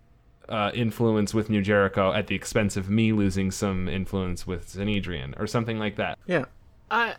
uh, 0.47 0.71
influence 0.73 1.33
with 1.33 1.49
New 1.49 1.61
Jericho 1.61 2.11
at 2.11 2.27
the 2.27 2.35
expense 2.35 2.75
of 2.75 2.89
me 2.89 3.11
losing 3.11 3.51
some 3.51 3.87
influence 3.87 4.47
with 4.47 4.67
Synedrion 4.67 5.39
or 5.39 5.47
something 5.47 5.77
like 5.79 5.95
that. 5.97 6.17
Yeah. 6.25 6.45
I, 6.89 7.15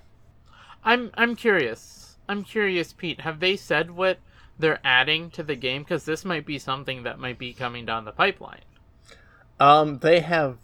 I'm 0.85 1.11
I'm 1.15 1.37
curious. 1.37 2.17
I'm 2.29 2.43
curious, 2.43 2.93
Pete. 2.93 3.21
Have 3.21 3.41
they 3.41 3.57
said 3.57 3.91
what 3.91 4.19
they're 4.59 4.81
adding 4.85 5.31
to 5.31 5.43
the 5.43 5.57
game? 5.57 5.83
Because 5.83 6.05
this 6.05 6.25
might 6.25 6.47
be 6.47 6.59
something 6.59 7.03
that 7.05 7.19
might 7.19 7.39
be 7.39 7.53
coming 7.53 7.87
down 7.87 8.05
the 8.05 8.13
pipeline. 8.13 8.63
Um, 9.59 9.99
they 9.99 10.21
have 10.21 10.59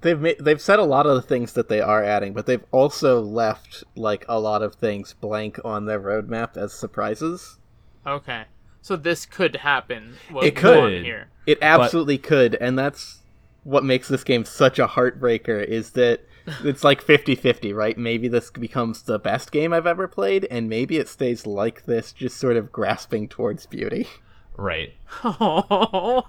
they've 0.00 0.20
made, 0.20 0.38
they've 0.38 0.60
said 0.60 0.78
a 0.78 0.84
lot 0.84 1.06
of 1.06 1.14
the 1.14 1.22
things 1.22 1.52
that 1.52 1.68
they 1.68 1.80
are 1.80 2.02
adding, 2.02 2.32
but 2.32 2.46
they've 2.46 2.64
also 2.70 3.20
left 3.20 3.84
like 3.94 4.24
a 4.28 4.40
lot 4.40 4.62
of 4.62 4.74
things 4.74 5.14
blank 5.14 5.58
on 5.64 5.86
their 5.86 6.00
roadmap 6.00 6.56
as 6.56 6.72
surprises. 6.72 7.58
Okay, 8.06 8.44
so 8.82 8.96
this 8.96 9.24
could 9.24 9.56
happen. 9.56 10.16
What 10.30 10.44
It 10.44 10.56
could. 10.56 10.78
want 10.78 11.04
Here. 11.04 11.28
It 11.46 11.58
absolutely 11.62 12.18
could, 12.18 12.54
and 12.56 12.78
that's 12.78 13.20
what 13.64 13.84
makes 13.84 14.08
this 14.08 14.24
game 14.24 14.44
such 14.44 14.78
a 14.78 14.86
heartbreaker 14.88 15.64
is 15.64 15.90
that 15.90 16.20
it's 16.64 16.84
like 16.84 17.04
50-50, 17.04 17.74
right? 17.74 17.96
Maybe 17.96 18.28
this 18.28 18.50
becomes 18.50 19.02
the 19.02 19.18
best 19.18 19.52
game 19.52 19.72
I've 19.72 19.86
ever 19.86 20.08
played 20.08 20.46
and 20.50 20.68
maybe 20.68 20.98
it 20.98 21.08
stays 21.08 21.46
like 21.46 21.84
this 21.84 22.12
just 22.12 22.36
sort 22.36 22.56
of 22.56 22.72
grasping 22.72 23.28
towards 23.28 23.66
beauty. 23.66 24.08
Right. 24.56 24.94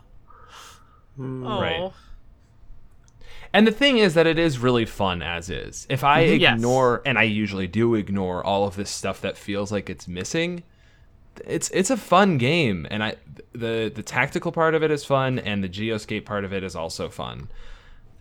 Hmm. 1.16 1.46
Oh. 1.46 1.62
Right. 1.62 1.92
And 3.54 3.68
the 3.68 3.72
thing 3.72 4.00
is 4.00 4.16
that 4.16 4.26
it 4.26 4.40
is 4.40 4.58
really 4.58 4.86
fun 4.86 5.22
as 5.22 5.48
is. 5.48 5.86
If 5.90 6.04
I 6.04 6.26
mm-hmm. 6.26 6.42
Yes. 6.42 6.56
ignore, 6.56 7.04
and 7.06 7.20
I 7.20 7.24
usually 7.24 7.68
do 7.68 7.94
ignore 7.94 8.44
all 8.44 8.66
of 8.66 8.76
this 8.76 8.90
stuff 8.90 9.22
that 9.22 9.38
feels 9.38 9.72
like 9.72 9.92
it's 9.92 10.08
missing, 10.08 10.64
it's 11.46 11.70
it's 11.70 11.90
a 11.90 11.98
fun 11.98 12.38
game, 12.38 12.88
and 12.90 13.04
I 13.04 13.16
the 13.54 13.92
the 13.94 14.04
tactical 14.04 14.52
part 14.52 14.76
of 14.76 14.84
it 14.84 14.92
is 14.92 15.06
fun, 15.06 15.40
and 15.40 15.64
the 15.64 15.70
geoscape 15.70 16.26
part 16.26 16.46
of 16.46 16.54
it 16.54 16.64
is 16.64 16.76
also 16.76 17.10
fun, 17.10 17.50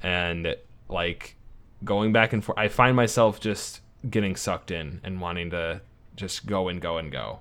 and 0.03 0.57
like 0.89 1.37
going 1.85 2.13
back 2.13 2.33
and 2.33 2.45
forth, 2.45 2.59
I 2.59 2.69
find 2.69 2.97
myself 2.97 3.41
just 3.41 3.81
getting 4.09 4.37
sucked 4.37 4.71
in 4.71 5.01
and 5.05 5.21
wanting 5.21 5.51
to 5.51 5.81
just 6.17 6.47
go 6.47 6.69
and 6.69 6.81
go 6.81 6.99
and 6.99 7.11
go. 7.11 7.41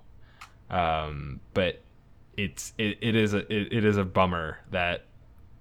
Um, 0.69 1.41
but 1.53 1.81
it's 2.37 2.73
it, 2.77 2.97
it 3.01 3.15
is 3.15 3.33
a 3.33 3.39
it, 3.53 3.73
it 3.73 3.85
is 3.85 3.97
a 3.97 4.05
bummer 4.05 4.59
that 4.71 5.05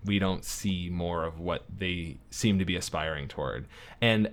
we 0.04 0.18
don't 0.18 0.44
see 0.44 0.88
more 0.90 1.24
of 1.24 1.40
what 1.40 1.64
they 1.78 2.18
seem 2.30 2.58
to 2.58 2.64
be 2.64 2.76
aspiring 2.76 3.28
toward 3.28 3.66
and 4.00 4.30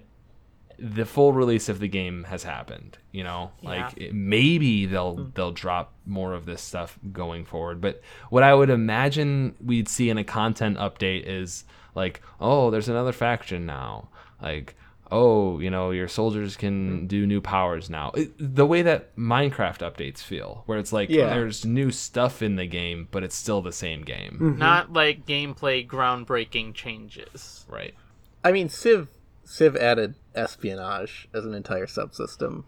the 0.80 1.06
full 1.06 1.34
release 1.34 1.70
of 1.70 1.80
the 1.80 1.88
game 1.88 2.24
has 2.26 2.44
happened 2.44 2.98
you 3.12 3.24
know 3.24 3.52
like 3.64 3.98
Yeah. 3.98 4.08
it- 4.08 4.14
maybe 4.14 4.86
they'll 4.86 5.16
they'll 5.34 5.52
drop 5.52 5.94
more 6.06 6.34
of 6.34 6.46
this 6.46 6.62
stuff 6.62 7.00
going 7.12 7.46
forward 7.46 7.82
but 7.82 8.02
what 8.30 8.44
i 8.44 8.54
would 8.54 8.70
imagine 8.70 9.56
we'd 9.64 9.90
see 9.90 10.10
in 10.10 10.18
a 10.18 10.24
content 10.24 10.78
update 10.78 11.24
is 11.26 11.64
like 11.96 12.22
oh 12.40 12.70
there's 12.70 12.90
another 12.90 13.12
faction 13.12 13.66
now 13.66 14.10
like 14.42 14.76
oh 15.10 15.58
you 15.60 15.70
know 15.72 15.90
your 15.92 16.08
soldiers 16.08 16.56
can 16.58 17.08
do 17.08 17.26
new 17.26 17.42
powers 17.42 17.90
now 17.90 18.12
It- 18.14 18.34
the 18.38 18.66
way 18.66 18.82
that 18.84 19.16
minecraft 19.16 19.80
updates 19.80 20.20
feel 20.20 20.62
where 20.68 20.78
it's 20.78 20.94
like 20.94 21.10
Yeah. 21.10 21.30
there's 21.30 21.66
new 21.66 21.90
stuff 21.92 22.42
in 22.44 22.56
the 22.56 22.68
game 22.68 23.08
but 23.10 23.24
it's 23.24 23.36
still 23.36 23.62
the 23.64 23.72
same 23.72 24.04
game 24.04 24.34
Mm-hmm. 24.34 24.60
Not 24.60 24.94
like 24.94 25.26
gameplay 25.26 25.88
groundbreaking 25.88 26.74
changes. 26.76 27.66
right 27.68 27.96
I 28.44 28.52
mean, 28.52 28.70
Civ 28.70 29.08
Civ 29.50 29.78
added 29.78 30.16
espionage 30.36 31.30
as 31.34 31.46
an 31.46 31.54
entire 31.54 31.86
subsystem. 31.86 32.66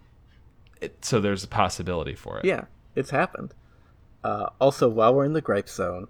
it, 0.80 1.04
so 1.04 1.20
there's 1.20 1.44
a 1.44 1.48
possibility 1.48 2.16
for 2.16 2.40
it. 2.40 2.46
Yeah, 2.46 2.66
it's 2.96 3.10
happened. 3.10 3.54
Uh, 4.24 4.48
also, 4.62 4.88
while 4.88 5.14
we're 5.14 5.26
in 5.26 5.34
the 5.34 5.42
gripe 5.42 5.68
zone, 5.68 6.08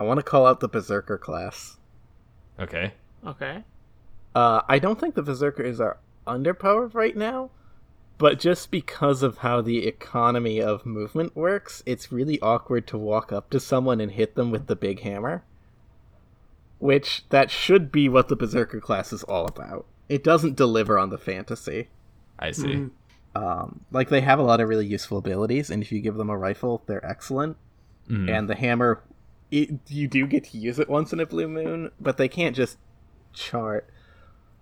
I 0.00 0.04
want 0.04 0.18
to 0.18 0.24
call 0.24 0.46
out 0.46 0.60
the 0.60 0.68
Berserker 0.68 1.18
class. 1.18 1.76
Okay. 2.58 2.94
Okay. 3.26 3.64
Uh, 4.34 4.62
I 4.68 4.78
don't 4.78 4.98
think 4.98 5.16
the 5.16 5.22
Berserkers 5.22 5.80
are 5.80 5.98
underpowered 6.26 6.94
right 6.94 7.16
now, 7.16 7.50
but 8.16 8.40
just 8.40 8.70
because 8.70 9.22
of 9.22 9.38
how 9.38 9.60
the 9.60 9.86
economy 9.86 10.62
of 10.62 10.86
movement 10.86 11.36
works, 11.36 11.82
it's 11.84 12.10
really 12.10 12.40
awkward 12.40 12.86
to 12.86 12.96
walk 12.96 13.32
up 13.32 13.50
to 13.50 13.60
someone 13.60 14.00
and 14.00 14.12
hit 14.12 14.34
them 14.34 14.50
with 14.50 14.66
the 14.66 14.76
big 14.76 15.00
hammer. 15.00 15.44
Which, 16.84 17.24
that 17.30 17.50
should 17.50 17.90
be 17.90 18.10
what 18.10 18.28
the 18.28 18.36
Berserker 18.36 18.78
class 18.78 19.10
is 19.10 19.22
all 19.22 19.46
about. 19.46 19.86
It 20.10 20.22
doesn't 20.22 20.54
deliver 20.54 20.98
on 20.98 21.08
the 21.08 21.16
fantasy. 21.16 21.88
I 22.38 22.50
see. 22.50 22.88
Um, 23.34 23.80
like, 23.90 24.10
they 24.10 24.20
have 24.20 24.38
a 24.38 24.42
lot 24.42 24.60
of 24.60 24.68
really 24.68 24.84
useful 24.86 25.16
abilities, 25.16 25.70
and 25.70 25.82
if 25.82 25.90
you 25.90 26.00
give 26.02 26.16
them 26.16 26.28
a 26.28 26.36
rifle, 26.36 26.82
they're 26.86 27.02
excellent. 27.02 27.56
Mhm. 28.10 28.28
And 28.30 28.50
the 28.50 28.54
hammer, 28.54 29.02
it, 29.50 29.70
you 29.88 30.06
do 30.08 30.26
get 30.26 30.44
to 30.50 30.58
use 30.58 30.78
it 30.78 30.90
once 30.90 31.10
in 31.14 31.20
a 31.20 31.24
blue 31.24 31.48
moon, 31.48 31.90
but 31.98 32.18
they 32.18 32.28
can't 32.28 32.54
just 32.54 32.76
chart. 33.32 33.88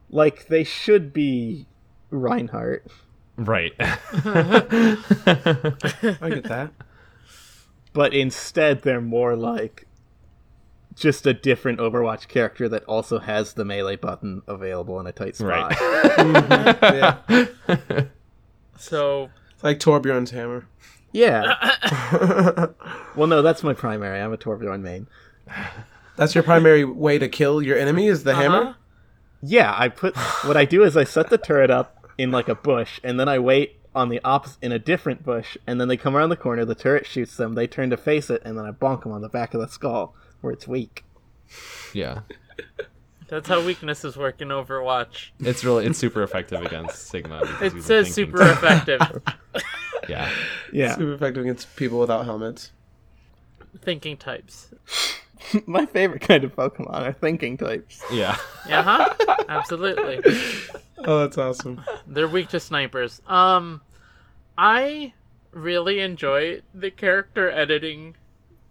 Like, 0.08 0.46
they 0.46 0.62
should 0.62 1.12
be 1.12 1.66
Reinhardt. 2.10 2.86
Right. 3.36 3.72
I 3.80 3.88
get 6.30 6.44
that. 6.44 6.70
but 7.92 8.14
instead 8.14 8.82
they're 8.82 9.00
more 9.00 9.34
like 9.34 9.88
just 10.95 11.26
a 11.26 11.32
different 11.34 11.78
Overwatch 11.78 12.28
character 12.28 12.68
that 12.68 12.84
also 12.84 13.18
has 13.18 13.55
the 13.55 13.64
melee 13.64 13.97
button 13.97 14.43
available 14.47 14.99
in 15.01 15.07
a 15.07 15.12
tight 15.12 15.36
spot. 15.36 15.74
right. 15.80 17.18
Yeah. 17.28 18.05
So 18.76 19.30
It's 19.55 19.64
like 19.64 19.78
Torbjorn's 19.78 20.30
hammer. 20.32 20.66
yeah. 21.12 21.55
well, 23.16 23.26
no, 23.28 23.43
that's 23.43 23.62
my 23.62 23.74
primary. 23.74 24.20
I'm 24.20 24.32
a 24.32 24.36
Torbjorn 24.38 24.80
main. 24.82 25.07
That's 26.16 26.34
your 26.34 26.45
primary 26.45 26.84
way 26.84 27.18
to 27.18 27.28
kill 27.28 27.62
your 27.62 27.78
enemy 27.78 28.07
is 28.09 28.24
the 28.24 28.32
Uh-huh. 28.32 28.40
hammer? 28.43 28.76
Yeah, 29.43 29.74
I 29.76 29.88
put 29.88 30.16
what 30.45 30.57
I 30.57 30.64
do 30.64 30.84
is 30.84 30.97
I 30.97 31.05
set 31.05 31.28
the 31.30 31.38
turret 31.38 31.70
up 31.70 32.07
in 32.16 32.30
like 32.30 32.49
a 32.49 32.55
bush, 32.55 33.01
and 33.03 33.18
then 33.18 33.28
I 33.28 33.38
wait 33.40 33.76
on 33.95 34.09
the 34.09 34.20
ops 34.24 34.57
in 34.62 34.70
a 34.72 34.78
different 34.78 35.24
bush, 35.24 35.57
and 35.66 35.80
then 35.80 35.88
they 35.88 35.97
come 35.97 36.14
around 36.16 36.28
the 36.30 36.36
corner. 36.36 36.64
The 36.64 36.74
turret 36.76 37.07
shoots 37.07 37.36
them. 37.36 37.55
They 37.55 37.66
turn 37.66 37.90
to 37.90 37.97
face 37.97 38.30
it, 38.30 38.40
and 38.45 38.57
then 38.57 38.64
I 38.66 38.70
bonk 38.70 39.03
them 39.03 39.11
on 39.12 39.20
the 39.22 39.28
back 39.28 39.53
of 39.55 39.61
the 39.61 39.66
skull 39.68 40.14
where 40.43 40.53
it's 40.53 40.68
weak. 40.68 41.05
yeah. 41.95 42.20
that's 43.28 43.49
how 43.49 43.64
weaknesses 43.64 44.16
work 44.16 44.40
in 44.43 44.49
Overwatch. 44.49 45.30
It's 45.40 45.64
really 45.64 45.86
it's 45.86 45.99
super 45.99 46.22
effective 46.22 46.61
against 46.62 47.09
Sigma. 47.09 47.40
because 47.40 47.74
It 47.74 47.82
says 47.82 48.14
thinking- 48.14 48.36
super 48.36 48.43
effective. 48.53 49.01
Yeah. 50.09 50.30
Yeah, 50.72 50.95
Super 50.97 51.14
effective 51.14 51.43
against 51.45 51.74
people 51.76 51.99
without 51.99 52.24
helmets. 52.26 52.72
Thinking 53.82 54.16
types. 54.18 54.68
my 55.66 55.86
favorite 55.86 56.20
kind 56.22 56.45
of 56.45 56.55
Pokemon 56.55 56.90
are 56.93 57.12
thinking 57.12 57.57
types. 57.57 58.03
Yeah. 58.12 58.36
Yeah, 58.68 58.82
huh? 58.82 59.14
Absolutely. 59.49 60.20
Oh, 60.99 61.20
that's 61.20 61.38
awesome. 61.38 61.82
They're 62.07 62.28
weak 62.28 62.49
to 62.51 62.61
snipers. 62.61 63.20
Um, 63.26 63.80
I 64.59 65.14
really 65.53 66.01
enjoy 66.01 66.62
the 66.74 66.90
character 66.90 67.51
editing 67.51 68.16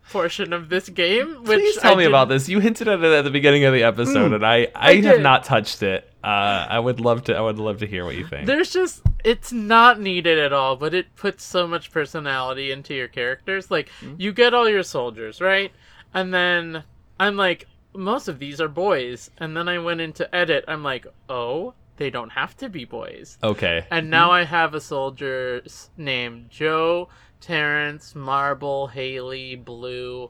portion 0.10 0.54
of 0.54 0.70
this 0.70 0.90
game. 0.90 1.44
Which 1.44 1.60
Please 1.60 1.78
tell 1.78 1.94
I 1.94 1.96
me 1.96 2.04
didn't- 2.04 2.12
about 2.12 2.30
this. 2.30 2.50
You 2.50 2.60
hinted 2.60 2.88
at 2.88 3.04
it 3.04 3.12
at 3.12 3.24
the 3.24 3.30
beginning 3.30 3.66
of 3.66 3.74
the 3.74 3.84
episode, 3.84 4.32
mm, 4.32 4.36
and 4.36 4.46
I, 4.46 4.68
I, 4.76 4.92
I 4.92 4.96
have 4.96 5.16
did. 5.16 5.22
not 5.22 5.44
touched 5.44 5.84
it. 5.84 6.08
Uh, 6.24 6.68
I 6.70 6.80
would 6.80 7.00
love 7.00 7.24
to. 7.26 7.36
I 7.36 7.42
would 7.42 7.58
love 7.58 7.80
to 7.80 7.88
hear 7.88 8.06
what 8.06 8.16
you 8.16 8.28
think. 8.28 8.46
There's 8.46 8.72
just 8.72 9.02
it's 9.24 9.52
not 9.52 10.00
needed 10.00 10.38
at 10.38 10.54
all, 10.54 10.76
but 10.76 10.94
it 10.94 11.16
puts 11.16 11.44
so 11.44 11.68
much 11.68 11.92
personality 11.92 12.72
into 12.72 12.94
your 12.94 13.08
characters. 13.08 13.72
Like 13.72 13.90
mm-hmm. 14.02 14.16
you 14.20 14.32
get 14.32 14.54
all 14.54 14.70
your 14.70 14.84
soldiers, 14.84 15.42
right? 15.42 15.72
And 16.14 16.34
then 16.34 16.84
I'm 17.20 17.38
like, 17.38 17.68
most 17.94 18.28
of 18.28 18.40
these 18.40 18.62
are 18.62 18.68
boys. 18.68 19.32
And 19.38 19.56
then 19.56 19.68
I 19.68 19.80
went 19.80 20.02
into 20.02 20.34
edit. 20.34 20.66
I'm 20.68 20.84
like, 20.84 21.08
oh, 21.30 21.74
they 21.98 22.10
don't 22.10 22.32
have 22.32 22.56
to 22.58 22.70
be 22.70 22.86
boys. 22.86 23.38
Okay. 23.44 23.86
And 23.92 24.10
now 24.10 24.26
mm-hmm. 24.26 24.34
I 24.34 24.44
have 24.46 24.74
a 24.74 24.82
soldier 24.82 25.64
named 25.98 26.50
Joe, 26.50 27.10
Terrance, 27.42 28.16
Marble, 28.16 28.88
Haley, 28.88 29.56
Blue, 29.56 30.30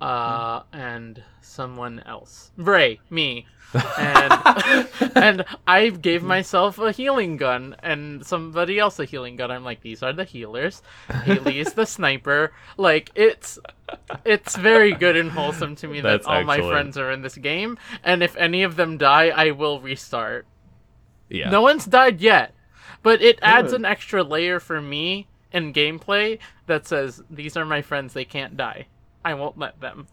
uh, 0.00 0.62
and 0.72 1.22
someone 1.40 2.00
else. 2.00 2.50
Ray, 2.56 3.00
me. 3.08 3.46
And 3.98 4.32
and 5.16 5.44
I 5.66 5.88
gave 5.88 6.22
myself 6.22 6.78
a 6.78 6.92
healing 6.92 7.36
gun 7.36 7.76
and 7.82 8.26
somebody 8.26 8.78
else 8.78 8.98
a 8.98 9.04
healing 9.04 9.36
gun. 9.36 9.50
I'm 9.50 9.64
like, 9.64 9.80
these 9.80 10.02
are 10.02 10.12
the 10.12 10.24
healers. 10.24 10.82
Haley 11.24 11.60
is 11.60 11.72
the 11.72 11.86
sniper. 11.86 12.52
Like 12.76 13.10
it's 13.14 13.58
it's 14.24 14.56
very 14.56 14.92
good 14.92 15.16
and 15.16 15.30
wholesome 15.30 15.76
to 15.76 15.88
me 15.88 16.00
that 16.00 16.10
That's 16.10 16.26
all 16.26 16.44
my 16.44 16.58
friends 16.58 16.98
are 16.98 17.10
in 17.12 17.22
this 17.22 17.36
game. 17.36 17.78
And 18.02 18.22
if 18.22 18.36
any 18.36 18.62
of 18.62 18.76
them 18.76 18.98
die, 18.98 19.28
I 19.28 19.52
will 19.52 19.80
restart. 19.80 20.46
Yeah. 21.30 21.48
No 21.48 21.62
one's 21.62 21.86
died 21.86 22.20
yet, 22.20 22.54
but 23.02 23.22
it 23.22 23.38
adds 23.40 23.72
an 23.72 23.86
extra 23.86 24.22
layer 24.22 24.60
for 24.60 24.82
me 24.82 25.28
in 25.52 25.72
gameplay 25.72 26.38
that 26.66 26.86
says 26.86 27.22
these 27.30 27.56
are 27.56 27.64
my 27.64 27.82
friends, 27.82 28.12
they 28.14 28.24
can't 28.24 28.56
die. 28.56 28.86
I 29.24 29.34
won't 29.34 29.58
let 29.58 29.80
them. 29.80 30.06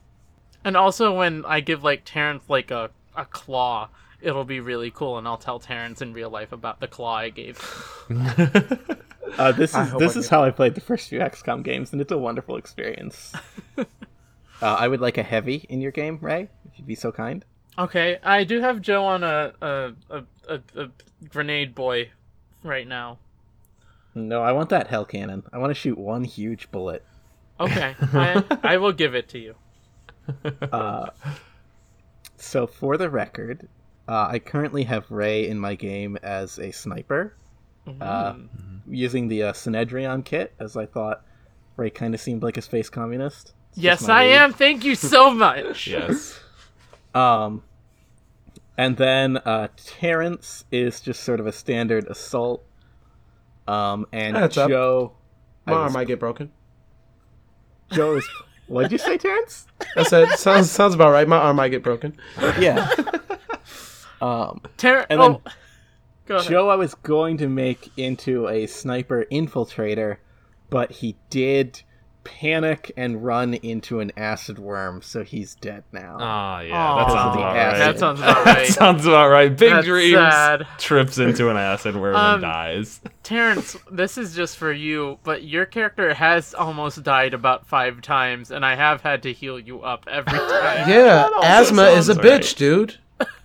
and 0.64 0.76
also 0.76 1.12
when 1.16 1.44
I 1.44 1.60
give 1.60 1.84
like 1.84 2.02
Terrance 2.04 2.44
like 2.48 2.70
a, 2.70 2.90
a 3.14 3.24
claw, 3.24 3.88
it'll 4.20 4.44
be 4.44 4.60
really 4.60 4.90
cool 4.90 5.18
and 5.18 5.26
I'll 5.28 5.36
tell 5.36 5.58
Terrance 5.58 6.00
in 6.02 6.12
real 6.12 6.30
life 6.30 6.52
about 6.52 6.80
the 6.80 6.88
claw 6.88 7.16
I 7.16 7.30
gave. 7.30 7.60
Uh, 9.38 9.50
this 9.52 9.70
is 9.74 9.88
hope 9.90 9.98
this 9.98 10.16
I 10.16 10.20
is 10.20 10.26
get- 10.26 10.30
how 10.30 10.44
I 10.44 10.50
played 10.50 10.76
the 10.76 10.80
first 10.80 11.08
few 11.08 11.18
XCOM 11.18 11.64
games, 11.64 11.90
and 11.92 12.00
it's 12.00 12.12
a 12.12 12.16
wonderful 12.16 12.56
experience. 12.56 13.32
uh, 13.76 13.84
I 14.62 14.86
would 14.86 15.00
like 15.00 15.18
a 15.18 15.22
heavy 15.24 15.66
in 15.68 15.80
your 15.80 15.90
game, 15.90 16.18
Ray, 16.22 16.48
if 16.64 16.78
you'd 16.78 16.86
be 16.86 16.94
so 16.94 17.10
kind. 17.10 17.44
Okay, 17.76 18.18
I 18.22 18.44
do 18.44 18.60
have 18.60 18.80
Joe 18.80 19.04
on 19.04 19.24
a 19.24 19.52
a, 19.60 19.92
a, 20.10 20.22
a, 20.48 20.60
a 20.76 20.88
grenade 21.28 21.74
boy 21.74 22.10
right 22.62 22.86
now. 22.86 23.18
No, 24.16 24.42
I 24.42 24.50
want 24.52 24.70
that 24.70 24.86
hell 24.88 25.04
cannon. 25.04 25.42
I 25.52 25.58
want 25.58 25.70
to 25.70 25.74
shoot 25.74 25.96
one 25.98 26.24
huge 26.24 26.70
bullet. 26.70 27.04
Okay, 27.60 27.94
I, 28.00 28.42
I 28.62 28.76
will 28.78 28.92
give 28.92 29.14
it 29.14 29.28
to 29.28 29.38
you. 29.38 29.54
So, 32.38 32.66
for 32.66 32.96
the 32.96 33.08
record, 33.10 33.68
uh, 34.08 34.28
I 34.30 34.38
currently 34.38 34.84
have 34.84 35.10
Ray 35.10 35.48
in 35.48 35.58
my 35.58 35.74
game 35.74 36.16
as 36.22 36.58
a 36.58 36.70
sniper, 36.70 37.34
uh, 38.00 38.34
using 38.88 39.28
the 39.28 39.44
uh, 39.44 39.52
Synedrion 39.52 40.24
kit, 40.24 40.52
as 40.58 40.76
I 40.76 40.86
thought 40.86 41.22
Ray 41.76 41.90
kind 41.90 42.14
of 42.14 42.20
seemed 42.20 42.42
like 42.42 42.56
a 42.56 42.62
space 42.62 42.88
communist. 42.90 43.52
It's 43.70 43.78
Yes, 43.78 44.08
I 44.08 44.26
read. 44.26 44.32
am. 44.36 44.52
Thank 44.52 44.84
you 44.84 44.94
so 44.94 45.30
much. 45.34 45.86
yes. 45.86 46.38
Um, 47.14 47.62
and 48.76 48.96
then 48.96 49.38
uh, 49.38 49.68
Terrance 49.76 50.64
is 50.70 51.00
just 51.00 51.22
sort 51.22 51.40
of 51.40 51.46
a 51.46 51.52
standard 51.52 52.06
assault. 52.06 52.62
Um, 53.68 54.06
and 54.12 54.36
Heads 54.36 54.56
up. 54.58 54.68
Joe, 54.70 55.12
I 55.66 55.70
My 55.70 55.76
arm 55.76 55.84
was- 55.86 55.94
might 55.94 56.06
get 56.06 56.20
broken. 56.20 56.50
Joe 57.92 58.16
is. 58.16 58.28
What'd 58.68 58.90
you 58.90 58.98
say, 58.98 59.16
Terrance? 59.16 59.66
I 59.96 60.02
said 60.02 60.28
sounds 60.38 60.70
sounds 60.70 60.94
about 60.94 61.12
right. 61.12 61.26
My 61.28 61.36
arm 61.36 61.56
might 61.56 61.68
get 61.68 61.84
broken. 61.84 62.16
Yeah. 62.58 62.90
um, 64.20 64.60
Ter- 64.76 65.06
And 65.08 65.20
then 65.20 65.30
oh, 65.32 65.42
go 66.26 66.36
ahead. 66.36 66.48
Joe, 66.50 66.68
I 66.68 66.74
was 66.74 66.94
going 66.94 67.36
to 67.38 67.48
make 67.48 67.90
into 67.96 68.48
a 68.48 68.66
sniper 68.66 69.24
infiltrator, 69.30 70.16
but 70.68 70.90
he 70.90 71.16
did 71.30 71.82
panic 72.26 72.90
and 72.96 73.24
run 73.24 73.54
into 73.54 74.00
an 74.00 74.10
acid 74.16 74.58
worm, 74.58 75.00
so 75.00 75.22
he's 75.22 75.54
dead 75.54 75.84
now. 75.92 76.16
Oh 76.16 76.60
yeah, 76.60 76.74
Aw. 76.76 76.98
that 77.04 77.12
sounds 77.12 77.34
The 77.36 77.40
about 77.40 77.56
acid. 77.56 77.78
right. 77.80 77.92
That 77.92 77.98
sounds 77.98 78.20
about 78.20 78.44
That 78.44 78.56
right. 78.56 78.66
sounds 78.66 79.06
about 79.06 79.28
right. 79.30 79.56
Big 79.56 79.70
That's 79.70 79.86
dreams. 79.86 80.14
sad. 80.18 80.66
Trips 80.78 81.18
into 81.18 81.48
an 81.50 81.56
acid 81.56 81.96
worm 81.96 82.16
Um, 82.16 82.34
and 82.34 82.42
dies. 82.42 83.00
Terrance, 83.22 83.76
this 83.90 84.18
is 84.18 84.34
just 84.34 84.56
for 84.56 84.72
you, 84.72 85.18
but 85.24 85.44
your 85.44 85.66
character 85.66 86.12
has 86.14 86.52
almost 86.54 87.02
died 87.02 87.32
about 87.34 87.66
five 87.66 88.00
times, 88.02 88.50
and 88.50 88.64
I 88.64 88.74
have 88.74 89.00
had 89.02 89.22
to 89.24 89.32
heal 89.32 89.58
you 89.58 89.82
up 89.82 90.06
every 90.10 90.38
time. 90.38 90.88
Yeah, 90.88 91.28
asthma 91.42 91.84
is 91.84 92.08
a 92.08 92.14
sounds 92.14 92.26
bitch, 92.26 92.56
dude. 92.56 92.96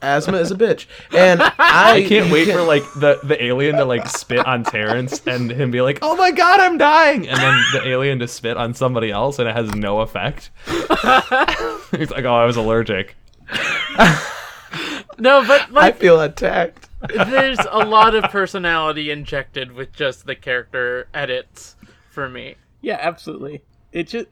Asthma 0.01 0.37
is 0.37 0.51
a 0.51 0.55
bitch, 0.55 0.87
and 1.11 1.41
I, 1.59 1.95
I 1.97 2.03
can't 2.07 2.31
wait 2.31 2.51
for 2.51 2.61
like 2.63 2.83
the, 2.93 3.19
the 3.23 3.41
alien 3.43 3.77
to 3.77 3.85
like 3.85 4.07
spit 4.07 4.45
on 4.45 4.63
Terrance 4.63 5.25
and 5.25 5.51
him 5.51 5.71
be 5.71 5.81
like, 5.81 5.99
"Oh 6.01 6.15
my 6.15 6.31
god, 6.31 6.59
I'm 6.59 6.77
dying," 6.77 7.27
and 7.27 7.37
then 7.37 7.63
the 7.73 7.87
alien 7.87 8.19
to 8.19 8.27
spit 8.27 8.57
on 8.57 8.73
somebody 8.73 9.11
else 9.11 9.39
and 9.39 9.47
it 9.47 9.55
has 9.55 9.73
no 9.75 10.01
effect. 10.01 10.49
He's 10.67 12.11
like, 12.11 12.25
"Oh, 12.25 12.35
I 12.35 12.45
was 12.45 12.57
allergic." 12.57 13.15
No, 15.17 15.45
but 15.45 15.69
I 15.75 15.91
feel 15.91 16.19
attacked. 16.19 16.89
there's 17.07 17.59
a 17.69 17.85
lot 17.85 18.15
of 18.15 18.23
personality 18.31 19.11
injected 19.11 19.71
with 19.71 19.93
just 19.93 20.25
the 20.25 20.35
character 20.35 21.07
edits 21.13 21.75
for 22.09 22.27
me. 22.27 22.55
Yeah, 22.81 22.97
absolutely. 22.99 23.61
It 23.91 24.07
just 24.07 24.27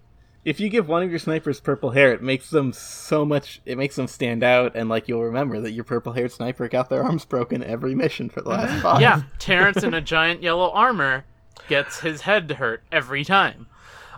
if 0.45 0.59
you 0.59 0.69
give 0.69 0.87
one 0.87 1.03
of 1.03 1.09
your 1.09 1.19
snipers 1.19 1.59
purple 1.59 1.91
hair, 1.91 2.13
it 2.13 2.21
makes 2.21 2.49
them 2.49 2.71
so 2.71 3.25
much. 3.25 3.61
It 3.65 3.77
makes 3.77 3.95
them 3.95 4.07
stand 4.07 4.43
out, 4.43 4.75
and 4.75 4.89
like 4.89 5.07
you'll 5.07 5.23
remember 5.23 5.59
that 5.61 5.71
your 5.71 5.83
purple-haired 5.83 6.31
sniper 6.31 6.67
got 6.67 6.89
their 6.89 7.03
arms 7.03 7.25
broken 7.25 7.63
every 7.63 7.93
mission 7.93 8.29
for 8.29 8.41
the 8.41 8.49
last 8.49 8.81
five. 8.81 9.01
Yeah, 9.01 9.23
Terrance 9.37 9.83
in 9.83 9.93
a 9.93 10.01
giant 10.01 10.41
yellow 10.41 10.71
armor 10.71 11.25
gets 11.67 11.99
his 11.99 12.21
head 12.21 12.49
hurt 12.51 12.83
every 12.91 13.25
time. 13.25 13.67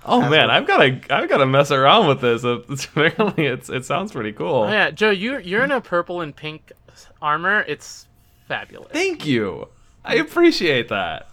Oh 0.05 0.27
man, 0.29 0.49
I've 0.49 0.65
got 0.65 0.77
to 0.77 1.13
I've 1.13 1.29
got 1.29 1.37
to 1.37 1.45
mess 1.45 1.71
around 1.71 2.07
with 2.07 2.21
this. 2.21 2.43
It's, 2.43 2.85
apparently, 2.95 3.45
it's 3.45 3.69
it 3.69 3.85
sounds 3.85 4.11
pretty 4.11 4.31
cool. 4.31 4.63
Oh, 4.63 4.71
yeah, 4.71 4.91
Joe, 4.91 5.11
you 5.11 5.39
you're 5.39 5.63
in 5.63 5.71
a 5.71 5.81
purple 5.81 6.21
and 6.21 6.35
pink 6.35 6.71
armor. 7.21 7.65
It's 7.67 8.07
fabulous. 8.47 8.91
Thank 8.91 9.25
you. 9.25 9.67
I 10.03 10.15
appreciate 10.15 10.89
that. 10.89 11.29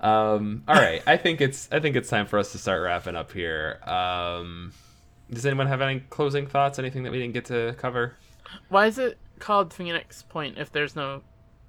Um, 0.00 0.62
all 0.68 0.76
right, 0.76 1.02
I 1.06 1.16
think 1.16 1.40
it's 1.40 1.68
I 1.72 1.80
think 1.80 1.96
it's 1.96 2.08
time 2.08 2.26
for 2.26 2.38
us 2.38 2.52
to 2.52 2.58
start 2.58 2.82
wrapping 2.82 3.16
up 3.16 3.32
here. 3.32 3.80
Um, 3.84 4.72
does 5.30 5.44
anyone 5.44 5.66
have 5.66 5.80
any 5.80 6.00
closing 6.00 6.46
thoughts? 6.46 6.78
Anything 6.78 7.02
that 7.02 7.12
we 7.12 7.18
didn't 7.18 7.34
get 7.34 7.46
to 7.46 7.74
cover? 7.78 8.16
Why 8.68 8.86
is 8.86 8.98
it 8.98 9.18
called 9.40 9.72
Phoenix 9.72 10.22
Point 10.22 10.56
if 10.58 10.70
there's 10.72 10.94
no 10.96 11.22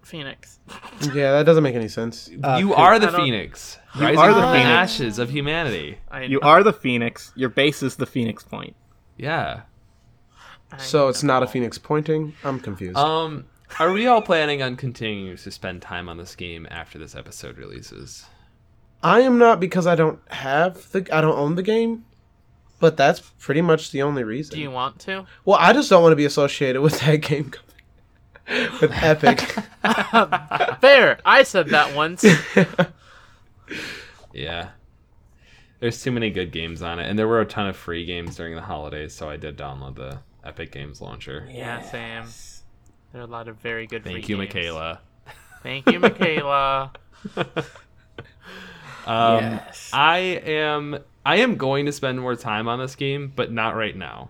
Phoenix? 0.04 0.60
Yeah, 1.14 1.32
that 1.32 1.46
doesn't 1.46 1.64
make 1.64 1.76
any 1.76 1.88
sense. 1.88 2.30
Uh, 2.44 2.58
you 2.60 2.74
are 2.74 3.00
the 3.00 3.10
Phoenix, 3.10 3.80
You 3.96 4.06
are 4.06 4.34
the 4.34 4.42
the 4.42 4.48
Phoenix. 4.48 4.66
ashes 4.66 5.18
of 5.18 5.30
humanity. 5.30 5.98
I 6.12 6.24
You 6.24 6.42
are 6.42 6.62
the 6.62 6.74
Phoenix. 6.74 7.32
Your 7.38 7.48
base 7.48 7.82
is 7.82 7.96
the 7.96 8.06
Phoenix 8.06 8.44
Point. 8.44 8.76
Yeah. 9.18 9.62
I 10.72 10.78
So 10.78 11.08
it's 11.08 11.24
not 11.24 11.42
a 11.42 11.48
phoenix 11.48 11.78
pointing. 11.78 12.34
I'm 12.44 12.60
confused. 12.60 12.98
Um, 12.98 13.46
are 13.80 13.92
we 13.92 14.08
all 14.08 14.22
planning 14.22 14.62
on 14.62 14.76
continuing 14.76 15.38
to 15.38 15.52
spend 15.52 15.82
time 15.82 16.10
on 16.10 16.18
this 16.18 16.36
game 16.36 16.68
after 16.72 16.98
this 16.98 17.16
episode 17.16 17.58
releases? 17.58 18.26
I 19.04 19.22
am 19.22 19.38
not 19.38 19.60
because 19.60 19.86
I 19.88 19.96
don't 19.96 20.20
have 20.32 20.92
the 20.92 21.08
I 21.12 21.22
don't 21.22 21.38
own 21.38 21.56
the 21.56 21.64
game, 21.64 22.06
but 22.80 22.98
that's 22.98 23.20
pretty 23.40 23.62
much 23.62 23.92
the 23.92 24.02
only 24.02 24.24
reason. 24.24 24.56
Do 24.56 24.62
you 24.62 24.72
want 24.72 25.00
to? 25.02 25.26
Well, 25.46 25.58
I 25.60 25.72
just 25.74 25.90
don't 25.90 26.02
want 26.04 26.12
to 26.14 26.18
be 26.18 26.26
associated 26.26 26.82
with 26.82 27.00
that 27.02 27.16
game 27.22 27.52
company. 27.52 28.70
with 28.82 28.92
Epic. 28.92 29.40
Fair. 30.82 31.20
I 31.24 31.44
said 31.44 31.68
that 31.70 31.96
once. 31.96 32.26
Yeah. 34.34 34.70
There's 35.80 36.02
too 36.04 36.12
many 36.12 36.30
good 36.30 36.52
games 36.52 36.82
on 36.82 37.00
it, 37.00 37.10
and 37.10 37.18
there 37.18 37.28
were 37.28 37.40
a 37.42 37.46
ton 37.46 37.68
of 37.68 37.76
free 37.78 38.06
games 38.06 38.36
during 38.36 38.56
the 38.56 38.62
holidays, 38.62 39.14
so 39.14 39.30
I 39.30 39.38
did 39.38 39.58
download 39.58 39.96
the 39.96 40.20
Epic 40.44 40.72
Games 40.72 41.02
launcher. 41.02 41.48
Yeah, 41.50 41.82
Sam. 41.82 42.28
There 43.12 43.22
are 43.22 43.26
a 43.26 43.28
lot 43.28 43.48
of 43.48 43.58
very 43.58 43.88
good. 43.88 44.04
Thank 44.04 44.26
free 44.26 44.36
you, 44.36 44.38
games. 44.38 44.54
Michaela. 44.54 45.02
Thank 45.64 45.92
you, 45.92 46.00
Michaela. 46.00 46.92
Um, 49.06 49.44
Yes. 49.44 49.90
I 49.92 50.18
am 50.18 51.00
I 51.26 51.38
am 51.38 51.56
going 51.56 51.86
to 51.88 51.92
spend 51.92 52.20
more 52.20 52.36
time 52.36 52.68
on 52.68 52.78
this 52.80 52.96
game, 52.96 53.32
but 53.36 53.52
not 53.52 53.76
right 53.76 53.96
now. 53.96 54.30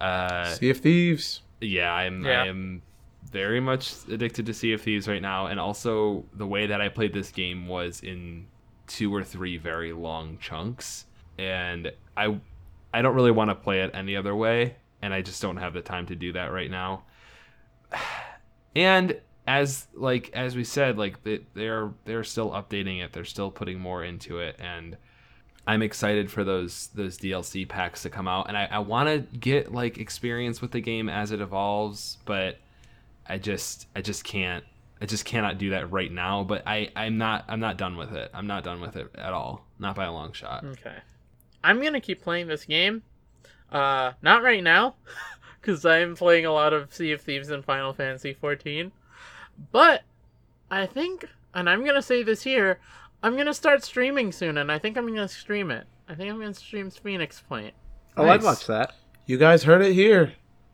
Uh, 0.00 0.46
sea 0.54 0.70
of 0.70 0.78
Thieves. 0.78 1.42
yeah, 1.60 1.92
I'm 1.92 2.24
Yeah. 2.24 2.42
I 2.42 2.46
am 2.46 2.82
very 3.30 3.60
much 3.60 3.94
addicted 4.10 4.46
to 4.46 4.54
Sea 4.54 4.72
of 4.72 4.82
Thieves 4.82 5.06
right 5.06 5.22
now, 5.22 5.46
and 5.46 5.60
also 5.60 6.24
the 6.34 6.46
way 6.46 6.66
that 6.66 6.80
I 6.80 6.88
played 6.88 7.12
this 7.12 7.30
game 7.30 7.68
was 7.68 8.00
in 8.00 8.46
two 8.88 9.14
or 9.14 9.22
three 9.22 9.56
very 9.56 9.92
long 9.92 10.38
chunks, 10.38 11.06
and 11.38 11.92
I 12.16 12.40
I 12.92 13.02
don't 13.02 13.14
really 13.14 13.30
want 13.30 13.50
to 13.50 13.54
play 13.54 13.82
it 13.82 13.92
any 13.94 14.16
other 14.16 14.34
way, 14.34 14.76
and 15.00 15.14
I 15.14 15.22
just 15.22 15.40
don't 15.40 15.58
have 15.58 15.74
the 15.74 15.80
time 15.80 16.06
to 16.06 16.16
do 16.16 16.32
that 16.32 16.52
right 16.52 16.70
now. 16.70 17.04
And 18.74 19.20
as 19.46 19.86
like 19.92 20.30
as 20.32 20.56
we 20.56 20.64
said, 20.64 20.96
like 20.96 21.22
they, 21.24 21.40
they're 21.52 21.90
they're 22.06 22.24
still 22.24 22.52
updating 22.52 23.04
it, 23.04 23.12
they're 23.12 23.26
still 23.26 23.50
putting 23.50 23.78
more 23.78 24.02
into 24.02 24.38
it, 24.38 24.56
and 24.58 24.96
I'm 25.66 25.82
excited 25.82 26.30
for 26.30 26.42
those 26.42 26.88
those 26.94 27.18
DLC 27.18 27.68
packs 27.68 28.02
to 28.02 28.10
come 28.10 28.26
out, 28.26 28.48
and 28.48 28.56
I, 28.56 28.68
I 28.70 28.78
want 28.78 29.08
to 29.08 29.38
get 29.38 29.72
like 29.72 29.98
experience 29.98 30.60
with 30.62 30.70
the 30.70 30.80
game 30.80 31.08
as 31.08 31.32
it 31.32 31.40
evolves, 31.40 32.18
but 32.24 32.58
I 33.26 33.38
just 33.38 33.86
I 33.94 34.00
just 34.00 34.24
can't 34.24 34.64
I 35.00 35.06
just 35.06 35.24
cannot 35.24 35.58
do 35.58 35.70
that 35.70 35.90
right 35.90 36.10
now. 36.10 36.44
But 36.44 36.62
I 36.66 36.90
I'm 36.96 37.18
not 37.18 37.44
I'm 37.48 37.60
not 37.60 37.76
done 37.76 37.96
with 37.96 38.12
it. 38.12 38.30
I'm 38.34 38.46
not 38.46 38.64
done 38.64 38.80
with 38.80 38.96
it 38.96 39.08
at 39.16 39.32
all. 39.32 39.66
Not 39.78 39.96
by 39.96 40.04
a 40.06 40.12
long 40.12 40.32
shot. 40.32 40.64
Okay. 40.64 40.96
I'm 41.62 41.82
gonna 41.82 42.00
keep 42.00 42.22
playing 42.22 42.48
this 42.48 42.64
game. 42.64 43.02
Uh, 43.70 44.12
not 44.20 44.42
right 44.42 44.62
now, 44.62 44.96
because 45.62 45.86
I'm 45.86 46.16
playing 46.16 46.44
a 46.44 46.52
lot 46.52 46.72
of 46.72 46.92
Sea 46.92 47.12
of 47.12 47.20
Thieves 47.22 47.48
and 47.48 47.64
Final 47.64 47.94
Fantasy 47.94 48.34
14. 48.34 48.92
But 49.70 50.02
I 50.70 50.86
think, 50.86 51.26
and 51.54 51.70
I'm 51.70 51.84
gonna 51.84 52.02
say 52.02 52.22
this 52.22 52.42
here, 52.42 52.80
I'm 53.22 53.36
gonna 53.36 53.54
start 53.54 53.84
streaming 53.84 54.32
soon, 54.32 54.58
and 54.58 54.70
I 54.70 54.78
think 54.78 54.98
I'm 54.98 55.06
gonna 55.06 55.28
stream 55.28 55.70
it. 55.70 55.86
I 56.08 56.14
think 56.14 56.30
I'm 56.30 56.40
gonna 56.40 56.52
stream 56.52 56.90
Phoenix 56.90 57.40
Point. 57.40 57.74
Oh, 58.16 58.28
I'd 58.28 58.42
watch 58.42 58.66
that. 58.66 58.94
You 59.24 59.38
guys 59.38 59.62
heard 59.62 59.82
it 59.82 59.92
here. 59.92 60.32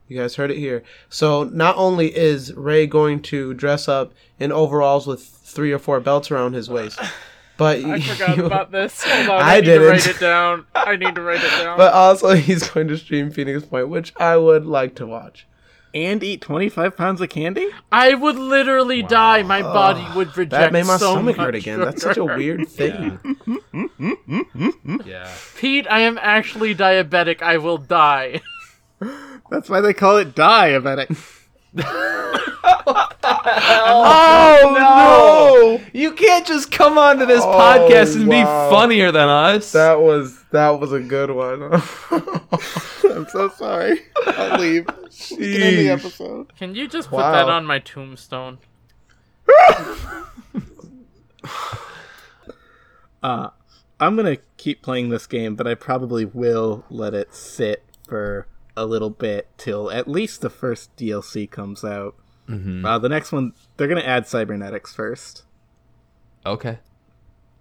You 0.08 0.18
guys 0.18 0.36
heard 0.36 0.50
it 0.50 0.56
here. 0.56 0.82
So 1.10 1.44
not 1.44 1.76
only 1.76 2.16
is 2.16 2.54
Ray 2.54 2.86
going 2.86 3.20
to 3.24 3.52
dress 3.52 3.88
up 3.88 4.14
in 4.40 4.50
overalls 4.50 5.06
with 5.06 5.22
three 5.22 5.70
or 5.70 5.78
four 5.78 6.00
belts 6.00 6.30
around 6.30 6.54
his 6.54 6.70
waist, 6.70 6.98
but 7.58 7.84
I 7.84 8.00
forgot 8.00 8.36
you- 8.38 8.46
about 8.46 8.72
this. 8.72 9.02
Hold 9.04 9.28
on, 9.28 9.42
I 9.42 9.56
I, 9.56 9.56
need 9.56 9.66
didn't. 9.66 9.82
to 9.82 9.88
write 9.90 10.06
it 10.06 10.18
down. 10.20 10.66
I 10.74 10.96
need 10.96 11.14
to 11.14 11.20
write 11.20 11.44
it 11.44 11.50
down. 11.62 11.76
But 11.76 11.92
also 11.92 12.32
he's 12.34 12.66
going 12.70 12.88
to 12.88 12.96
stream 12.96 13.30
Phoenix 13.30 13.66
Point, 13.66 13.90
which 13.90 14.14
I 14.16 14.36
would 14.38 14.64
like 14.64 14.94
to 14.96 15.06
watch. 15.06 15.46
And 15.94 16.22
eat 16.22 16.42
25 16.42 16.96
pounds 16.98 17.20
of 17.22 17.30
candy? 17.30 17.66
I 17.90 18.12
would 18.14 18.36
literally 18.36 19.02
die. 19.02 19.42
My 19.42 19.62
body 19.62 20.06
would 20.16 20.36
reject 20.36 20.50
That 20.50 20.72
made 20.72 20.84
my 20.86 20.98
so 20.98 21.12
stomach 21.12 21.36
hurt 21.36 21.54
again. 21.54 21.80
That's 21.80 22.02
such 22.02 22.18
a 22.18 22.24
weird 22.24 22.68
thing. 22.68 23.18
Yeah. 25.06 25.32
Pete, 25.56 25.86
I 25.88 26.00
am 26.00 26.18
actually 26.20 26.74
diabetic. 26.74 27.40
I 27.42 27.56
will 27.56 27.78
die. 27.78 28.42
That's 29.50 29.70
why 29.70 29.80
they 29.80 29.94
call 29.94 30.18
it 30.18 30.34
diabetic. 30.34 31.16
Oh, 33.90 35.78
no! 35.80 35.80
You 35.92 36.12
can't 36.12 36.46
just 36.46 36.70
come 36.70 36.98
onto 36.98 37.26
this 37.26 37.42
Oh, 37.42 37.46
podcast 37.46 38.16
and 38.16 38.26
wow. 38.28 38.68
be 38.68 38.74
funnier 38.74 39.10
than 39.12 39.28
us. 39.28 39.72
That 39.72 40.00
was 40.00 40.42
that 40.50 40.70
was 40.80 40.92
a 40.92 41.00
good 41.00 41.30
one. 41.30 41.62
I'm 42.12 43.26
so 43.28 43.48
sorry. 43.56 44.00
I'll 44.26 44.58
leave. 44.60 44.86
Can 44.86 45.42
end 45.42 45.78
the 45.78 45.88
episode. 45.90 46.52
Can 46.56 46.74
you 46.74 46.88
just 46.88 47.08
put 47.10 47.18
Wow. 47.18 47.32
that 47.32 47.48
on 47.48 47.64
my 47.66 47.78
tombstone? 47.78 48.58
Uh, 53.20 53.50
I'm 53.98 54.14
gonna 54.14 54.36
keep 54.58 54.80
playing 54.80 55.08
this 55.08 55.26
game, 55.26 55.56
but 55.56 55.66
I 55.66 55.74
probably 55.74 56.24
will 56.24 56.84
let 56.88 57.14
it 57.14 57.34
sit 57.34 57.82
for 58.08 58.46
a 58.80 58.84
little 58.86 59.10
bit 59.10 59.48
till 59.58 59.90
at 59.90 60.08
least 60.08 60.40
the 60.40 60.50
first 60.50 60.94
DLC 60.96 61.46
comes 61.50 61.84
out. 61.84 62.14
Mhm. 62.48 62.84
Uh, 62.84 62.98
the 62.98 63.08
next 63.08 63.30
one, 63.32 63.52
they're 63.76 63.88
gonna 63.88 64.00
add 64.00 64.26
cybernetics 64.26 64.94
first, 64.94 65.44
Okay. 66.46 66.78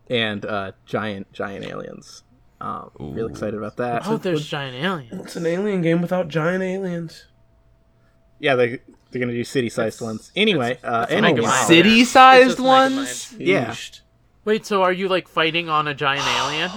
and 0.10 0.46
uh, 0.46 0.72
giant 0.86 1.32
giant 1.34 1.66
aliens. 1.66 2.24
Um, 2.60 2.90
real 3.00 3.28
excited 3.28 3.56
about 3.56 3.78
that. 3.78 4.04
Oh, 4.08 4.18
there's 4.18 4.48
giant 4.48 4.76
aliens. 4.84 5.22
it's 5.26 5.36
an 5.36 5.46
alien 5.46 5.82
game 5.82 6.02
without 6.02 6.28
giant 6.28 6.64
aliens. 6.64 7.26
Yeah, 8.40 8.56
they 8.56 8.80
they're 9.12 9.20
gonna 9.20 9.34
do 9.34 9.44
city-sized 9.44 10.00
ones. 10.02 10.32
Anyway, 10.36 10.80
uh, 10.84 11.02
that's 11.02 11.12
anyway, 11.12 11.42
Megamind. 11.42 11.66
City 11.68 12.04
sized 12.06 12.60
ones? 12.60 13.34
Yeah. 13.38 13.76
Wait, 14.46 14.66
so 14.66 14.84
are 14.84 14.94
you 14.94 15.08
like 15.10 15.28
fighting 15.28 15.68
on 15.70 15.88
a 15.88 15.94
giant 15.94 16.26
alien? 16.40 16.72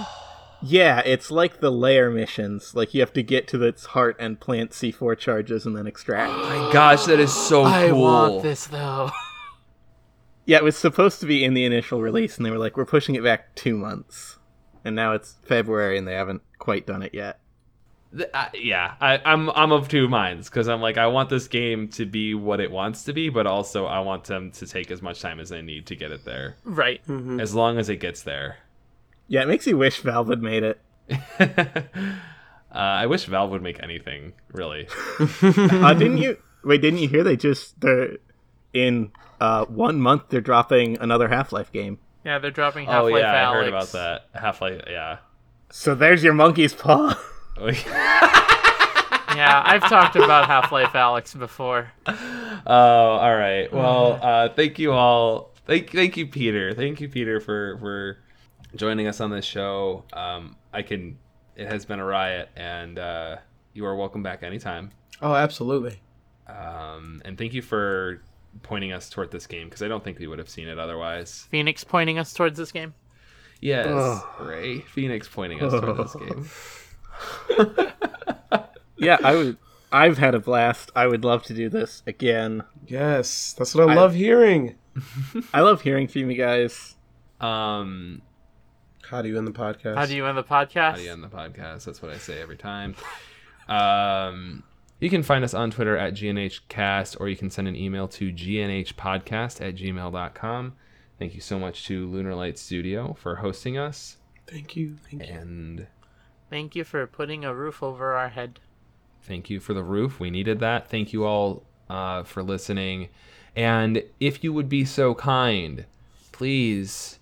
Yeah, 0.61 1.01
it's 1.05 1.31
like 1.31 1.59
the 1.59 1.71
layer 1.71 2.09
missions. 2.09 2.75
Like 2.75 2.93
you 2.93 3.01
have 3.01 3.13
to 3.13 3.23
get 3.23 3.47
to 3.49 3.63
its 3.63 3.87
heart 3.87 4.15
and 4.19 4.39
plant 4.39 4.71
C4 4.71 5.17
charges 5.17 5.65
and 5.65 5.75
then 5.75 5.87
extract. 5.87 6.31
My 6.37 6.69
gosh, 6.71 7.05
that 7.05 7.19
is 7.19 7.33
so 7.33 7.63
I 7.63 7.89
cool. 7.89 8.01
want 8.01 8.43
this 8.43 8.67
though. 8.67 9.11
Yeah, 10.43 10.57
it 10.57 10.63
was 10.63 10.75
supposed 10.75 11.19
to 11.19 11.27
be 11.27 11.43
in 11.43 11.53
the 11.53 11.65
initial 11.65 12.01
release, 12.01 12.35
and 12.35 12.45
they 12.45 12.49
were 12.49 12.57
like, 12.57 12.75
"We're 12.75 12.83
pushing 12.83 13.15
it 13.15 13.23
back 13.23 13.53
two 13.55 13.77
months," 13.77 14.39
and 14.83 14.95
now 14.95 15.13
it's 15.13 15.37
February, 15.43 15.97
and 15.97 16.07
they 16.07 16.15
haven't 16.15 16.41
quite 16.57 16.87
done 16.87 17.03
it 17.03 17.13
yet. 17.13 17.39
Th- 18.15 18.29
uh, 18.33 18.47
yeah, 18.53 18.95
I, 18.99 19.21
I'm 19.23 19.49
I'm 19.51 19.71
of 19.71 19.87
two 19.87 20.09
minds 20.09 20.49
because 20.49 20.67
I'm 20.67 20.81
like 20.81 20.97
I 20.97 21.07
want 21.07 21.29
this 21.29 21.47
game 21.47 21.87
to 21.89 22.05
be 22.05 22.33
what 22.33 22.59
it 22.59 22.71
wants 22.71 23.03
to 23.05 23.13
be, 23.13 23.29
but 23.29 23.47
also 23.47 23.85
I 23.85 23.99
want 23.99 24.25
them 24.25 24.51
to 24.53 24.65
take 24.67 24.91
as 24.91 25.01
much 25.01 25.21
time 25.21 25.39
as 25.39 25.49
they 25.49 25.61
need 25.61 25.85
to 25.85 25.95
get 25.95 26.11
it 26.11 26.25
there, 26.25 26.57
right. 26.65 27.01
as 27.39 27.53
long 27.55 27.77
as 27.77 27.87
it 27.87 27.97
gets 27.97 28.23
there. 28.23 28.57
Yeah, 29.31 29.43
it 29.43 29.47
makes 29.47 29.65
you 29.65 29.77
wish 29.77 30.01
Valve 30.01 30.27
had 30.27 30.41
made 30.43 30.61
it. 30.61 30.81
uh, 31.39 31.45
I 32.69 33.05
wish 33.05 33.23
Valve 33.23 33.49
would 33.51 33.61
make 33.61 33.81
anything 33.81 34.33
really. 34.51 34.89
Uh, 35.41 35.93
didn't 35.93 36.17
you? 36.17 36.37
Wait, 36.65 36.81
didn't 36.81 36.99
you 36.99 37.07
hear 37.07 37.23
they 37.23 37.37
just 37.37 37.79
they're 37.79 38.17
in 38.73 39.13
uh, 39.39 39.63
one 39.67 40.01
month 40.01 40.23
they're 40.27 40.41
dropping 40.41 40.97
another 40.97 41.29
Half 41.29 41.53
Life 41.53 41.71
game. 41.71 41.99
Yeah, 42.25 42.39
they're 42.39 42.51
dropping 42.51 42.89
oh 42.89 42.91
Half-Life 42.91 43.21
yeah, 43.21 43.49
I 43.49 43.53
heard 43.53 43.69
about 43.69 43.93
that. 43.93 44.25
Half 44.33 44.59
Life, 44.59 44.81
yeah. 44.85 45.19
So 45.69 45.95
there's 45.95 46.25
your 46.25 46.33
monkey's 46.33 46.73
paw. 46.73 47.17
Yeah, 49.33 49.63
I've 49.65 49.83
talked 49.83 50.17
about 50.17 50.47
Half-Life 50.47 50.91
Alyx 50.91 51.39
before. 51.39 51.89
Oh, 52.05 52.13
all 52.65 53.33
right. 53.33 53.71
Well, 53.71 54.19
uh, 54.21 54.49
thank 54.49 54.77
you 54.77 54.91
all. 54.91 55.53
Thank, 55.65 55.91
thank 55.91 56.17
you, 56.17 56.27
Peter. 56.27 56.73
Thank 56.73 56.99
you, 56.99 57.07
Peter, 57.07 57.39
for 57.39 57.77
for 57.79 58.17
joining 58.75 59.07
us 59.07 59.19
on 59.21 59.29
this 59.29 59.45
show. 59.45 60.03
Um, 60.13 60.55
I 60.73 60.81
can. 60.81 61.17
It 61.55 61.67
has 61.67 61.85
been 61.85 61.99
a 61.99 62.05
riot, 62.05 62.49
and 62.55 62.97
uh, 62.97 63.37
you 63.73 63.85
are 63.85 63.95
welcome 63.95 64.23
back 64.23 64.43
anytime. 64.43 64.91
Oh, 65.21 65.33
absolutely. 65.35 66.01
Um, 66.47 67.21
and 67.25 67.37
thank 67.37 67.53
you 67.53 67.61
for 67.61 68.21
pointing 68.63 68.91
us 68.91 69.09
toward 69.09 69.31
this 69.31 69.47
game 69.47 69.67
because 69.67 69.81
I 69.83 69.87
don't 69.87 70.03
think 70.03 70.19
we 70.19 70.27
would 70.27 70.39
have 70.39 70.49
seen 70.49 70.67
it 70.67 70.79
otherwise. 70.79 71.47
Phoenix 71.49 71.83
pointing 71.83 72.17
us 72.19 72.33
towards 72.33 72.57
this 72.57 72.71
game. 72.71 72.93
Yes, 73.61 73.87
Ugh. 73.87 74.23
Ray 74.41 74.79
Phoenix 74.79 75.27
pointing 75.27 75.61
us 75.61 75.71
toward 75.71 75.97
this 75.97 76.15
game. 76.15 76.49
yeah, 78.97 79.17
I 79.23 79.35
would. 79.35 79.57
I've 79.91 80.17
had 80.17 80.35
a 80.35 80.39
blast. 80.39 80.89
I 80.95 81.05
would 81.05 81.23
love 81.25 81.43
to 81.43 81.53
do 81.53 81.69
this 81.69 82.01
again. 82.07 82.63
Yes, 82.87 83.53
that's 83.57 83.75
what 83.75 83.89
I, 83.89 83.93
I- 83.93 83.95
love 83.95 84.13
hearing. 84.13 84.75
I 85.53 85.61
love 85.61 85.81
hearing 85.81 86.07
from 86.07 86.31
you 86.31 86.37
guys. 86.37 86.95
Um, 87.39 88.21
How 89.11 89.21
do 89.21 89.27
you 89.27 89.37
end 89.37 89.45
the 89.45 89.51
podcast? 89.51 89.95
How 89.97 90.05
do 90.05 90.15
you 90.15 90.25
end 90.25 90.37
the 90.37 90.43
podcast? 90.43 90.91
How 90.91 90.95
do 90.95 91.01
you 91.01 91.11
end 91.11 91.21
the 91.21 91.27
podcast? 91.27 91.83
That's 91.83 92.01
what 92.01 92.11
I 92.11 92.17
say 92.17 92.41
every 92.41 92.55
time. 92.55 92.95
Um, 93.67 94.63
you 95.01 95.09
can 95.09 95.21
find 95.21 95.43
us 95.43 95.53
on 95.53 95.69
Twitter 95.69 95.97
at 95.97 96.13
GNHcast, 96.13 97.19
or 97.19 97.27
you 97.27 97.35
can 97.35 97.49
send 97.49 97.67
an 97.67 97.75
email 97.75 98.07
to 98.07 98.31
GNHpodcast 98.31 99.59
at 99.59 99.75
gmail.com. 99.75 100.73
Thank 101.19 101.35
you 101.35 101.41
so 101.41 101.59
much 101.59 101.85
to 101.87 102.07
Lunar 102.07 102.35
Light 102.35 102.57
Studio 102.57 103.13
for 103.19 103.35
hosting 103.35 103.77
us. 103.77 104.15
Thank 104.47 104.77
you. 104.77 104.95
Thank 105.09 105.27
you. 105.27 105.33
And 105.33 105.87
Thank 106.49 106.75
you 106.77 106.85
for 106.85 107.05
putting 107.05 107.43
a 107.43 107.53
roof 107.53 107.83
over 107.83 108.13
our 108.13 108.29
head. 108.29 108.61
thank 109.23 109.49
you 109.49 109.59
for 109.59 109.73
the 109.73 109.83
roof. 109.83 110.21
We 110.21 110.29
needed 110.29 110.59
that. 110.61 110.89
Thank 110.89 111.11
you 111.11 111.25
all 111.25 111.63
uh, 111.89 112.23
for 112.23 112.43
listening. 112.43 113.09
And 113.57 114.03
if 114.21 114.41
you 114.41 114.53
would 114.53 114.69
be 114.69 114.85
so 114.85 115.13
kind, 115.15 115.85
please 116.31 117.19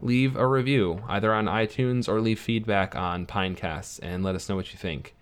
leave 0.00 0.36
a 0.36 0.46
review 0.46 1.02
either 1.08 1.32
on 1.32 1.46
iTunes 1.46 2.08
or 2.08 2.20
leave 2.20 2.38
feedback 2.38 2.94
on 2.94 3.26
Pinecast 3.26 4.00
and 4.02 4.22
let 4.22 4.34
us 4.34 4.48
know 4.48 4.56
what 4.56 4.72
you 4.72 4.78
think. 4.78 5.14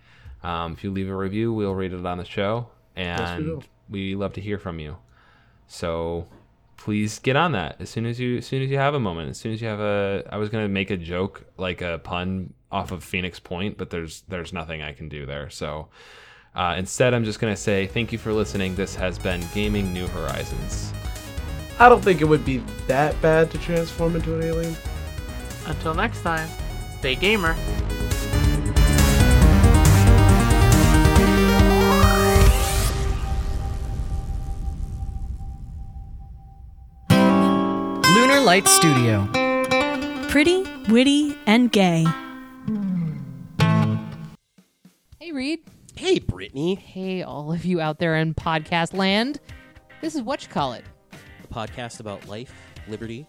Um, 0.43 0.73
if 0.73 0.85
you 0.85 0.91
leave 0.91 1.09
a 1.09 1.17
review, 1.17 1.53
we'll 1.53 1.75
read 1.75 1.93
it 1.93 2.05
on 2.05 2.19
the 2.19 2.25
show, 2.25 2.69
and 2.95 3.47
will. 3.47 3.65
we 3.89 4.15
love 4.15 4.35
to 4.35 4.41
hear 4.41 4.59
from 4.59 4.79
you. 4.79 4.97
So 5.67 6.27
please 6.77 7.19
get 7.19 7.35
on 7.37 7.53
that 7.53 7.77
as 7.81 7.89
soon 7.89 8.05
as 8.05 8.21
you 8.21 8.39
as 8.39 8.47
soon 8.47 8.63
as 8.63 8.71
you 8.71 8.77
have 8.77 8.95
a 8.95 9.01
moment. 9.01 9.31
As 9.31 9.39
soon 9.39 9.53
as 9.53 9.63
you 9.63 9.69
have 9.69 9.81
a, 9.81 10.23
I 10.31 10.37
was 10.37 10.51
gonna 10.51 10.69
make 10.69 10.91
a 10.91 10.97
joke 10.97 11.45
like 11.57 11.81
a 11.81 11.99
pun 11.99 12.53
off 12.71 12.93
of 12.93 13.03
Phoenix 13.03 13.41
Point, 13.41 13.79
but 13.79 13.91
there's 13.91 14.23
there's 14.29 14.53
nothing 14.53 14.83
I 14.83 14.93
can 14.93 15.09
do 15.09 15.25
there. 15.25 15.49
So 15.49 15.89
uh, 16.55 16.75
instead, 16.79 17.15
I'm 17.15 17.25
just 17.25 17.41
gonna 17.41 17.57
say 17.57 17.87
thank 17.87 18.13
you 18.13 18.19
for 18.19 18.33
listening. 18.33 18.75
This 18.75 18.95
has 18.97 19.19
been 19.19 19.43
Gaming 19.55 19.95
New 19.95 20.07
Horizons. 20.09 20.93
I 21.79 21.89
don't 21.89 22.03
think 22.03 22.21
it 22.21 22.25
would 22.25 22.45
be 22.45 22.59
that 22.87 23.21
bad 23.21 23.51
to 23.51 23.59
transform 23.59 24.15
into 24.15 24.35
an 24.37 24.43
alien. 24.45 24.77
Until 25.67 25.95
next 25.95 26.23
time, 26.23 26.49
stay 26.99 27.17
gamer. 27.17 27.57
Lunar 38.15 38.41
Light 38.41 38.69
Studio. 38.69 39.29
Pretty, 40.29 40.65
witty, 40.89 41.37
and 41.47 41.73
gay. 41.73 42.05
Hey, 45.19 45.33
Reed. 45.33 45.61
Hey, 45.97 46.21
Brittany. 46.21 46.77
Hey, 46.77 47.23
all 47.23 47.53
of 47.53 47.65
you 47.65 47.81
out 47.81 47.99
there 47.99 48.17
in 48.17 48.35
podcast 48.35 48.95
land. 48.95 49.41
This 50.01 50.15
is 50.15 50.23
what 50.23 50.43
you 50.43 50.49
call 50.49 50.75
it. 50.75 50.85
Podcast 51.55 52.01
about 52.01 52.27
life, 52.29 52.53
liberty, 52.89 53.27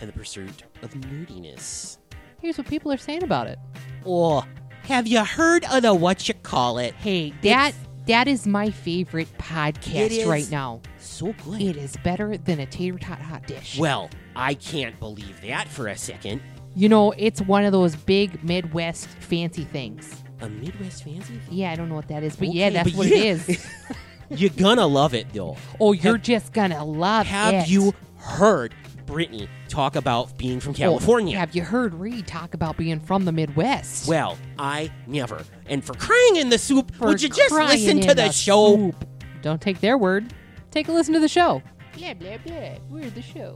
and 0.00 0.08
the 0.08 0.12
pursuit 0.12 0.64
of 0.82 0.90
nerdiness. 0.94 1.98
Here's 2.40 2.58
what 2.58 2.66
people 2.66 2.90
are 2.90 2.96
saying 2.96 3.22
about 3.22 3.46
it. 3.46 3.58
Oh, 4.04 4.44
have 4.82 5.06
you 5.06 5.24
heard 5.24 5.64
of 5.72 5.82
the 5.82 5.94
what 5.94 6.26
you 6.26 6.34
call 6.34 6.78
it? 6.78 6.92
Hey, 6.94 7.32
that 7.42 7.72
that 8.06 8.26
is 8.26 8.48
my 8.48 8.70
favorite 8.70 9.28
podcast 9.38 10.26
right 10.26 10.50
now. 10.50 10.80
So 10.98 11.32
good. 11.44 11.60
It 11.62 11.76
is 11.76 11.96
better 11.98 12.36
than 12.36 12.58
a 12.58 12.66
tater 12.66 12.98
tot 12.98 13.20
hot 13.20 13.46
dish. 13.46 13.78
Well, 13.78 14.10
I 14.34 14.54
can't 14.54 14.98
believe 14.98 15.40
that 15.42 15.68
for 15.68 15.86
a 15.86 15.96
second. 15.96 16.42
you 16.74 16.88
know, 16.88 17.12
it's 17.16 17.40
one 17.40 17.64
of 17.64 17.70
those 17.70 17.94
big 17.94 18.42
Midwest 18.42 19.06
fancy 19.06 19.62
things. 19.62 20.24
A 20.40 20.48
Midwest 20.48 21.04
fancy? 21.04 21.38
Yeah, 21.48 21.70
I 21.70 21.76
don't 21.76 21.88
know 21.88 21.94
what 21.94 22.08
that 22.08 22.24
is, 22.24 22.34
but 22.34 22.52
yeah, 22.52 22.70
that's 22.70 22.90
but 22.90 22.98
what 22.98 23.06
yeah. 23.06 23.16
it 23.16 23.24
is. 23.24 23.66
You're 24.30 24.50
gonna 24.50 24.86
love 24.86 25.14
it 25.14 25.32
though. 25.32 25.56
Oh, 25.80 25.92
you're 25.92 26.14
Have- 26.14 26.22
just 26.22 26.52
gonna 26.52 26.84
love 26.84 27.26
Have 27.26 27.54
it. 27.54 27.58
Have 27.60 27.68
you 27.68 27.94
heard 28.16 28.74
Brittany 29.06 29.48
talk 29.68 29.96
about 29.96 30.36
being 30.38 30.60
from 30.60 30.70
Oh, 30.72 30.74
California? 30.74 31.38
have 31.38 31.54
you 31.54 31.62
heard 31.62 31.92
Reed 31.94 32.26
talk 32.26 32.54
about 32.54 32.76
being 32.76 33.00
from 33.00 33.24
the 33.24 33.32
Midwest? 33.32 34.08
Well, 34.08 34.38
I 34.58 34.90
never. 35.06 35.42
And 35.66 35.84
for 35.84 35.94
crying 35.94 36.36
in 36.36 36.48
the 36.50 36.58
soup, 36.58 36.94
For 36.94 37.08
would 37.08 37.22
you 37.22 37.28
just 37.28 37.52
listen 37.52 37.98
in 37.98 38.06
to 38.08 38.14
the, 38.14 38.30
show? 38.32 38.76
soup. 38.76 39.04
Don't 39.42 39.60
take 39.60 39.80
their 39.80 39.98
word. 39.98 40.32
Take 40.70 40.88
a 40.88 40.92
listen 40.92 41.12
to 41.14 41.20
the 41.20 41.28
show. 41.28 41.62
Blah 41.98 42.14
blah 42.14 42.38
blah. 42.46 42.76
We're 42.88 43.10
the 43.10 43.20
show. 43.22 43.54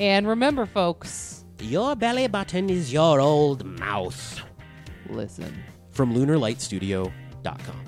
And 0.00 0.26
remember, 0.26 0.64
folks, 0.66 1.44
Your 1.60 1.96
belly 1.96 2.26
button 2.28 2.70
is 2.70 2.92
your 2.92 3.20
old 3.20 3.64
mouth. 3.64 4.42
listen. 5.10 5.62
From 5.90 6.14
LunarLightStudio.com. 6.14 7.80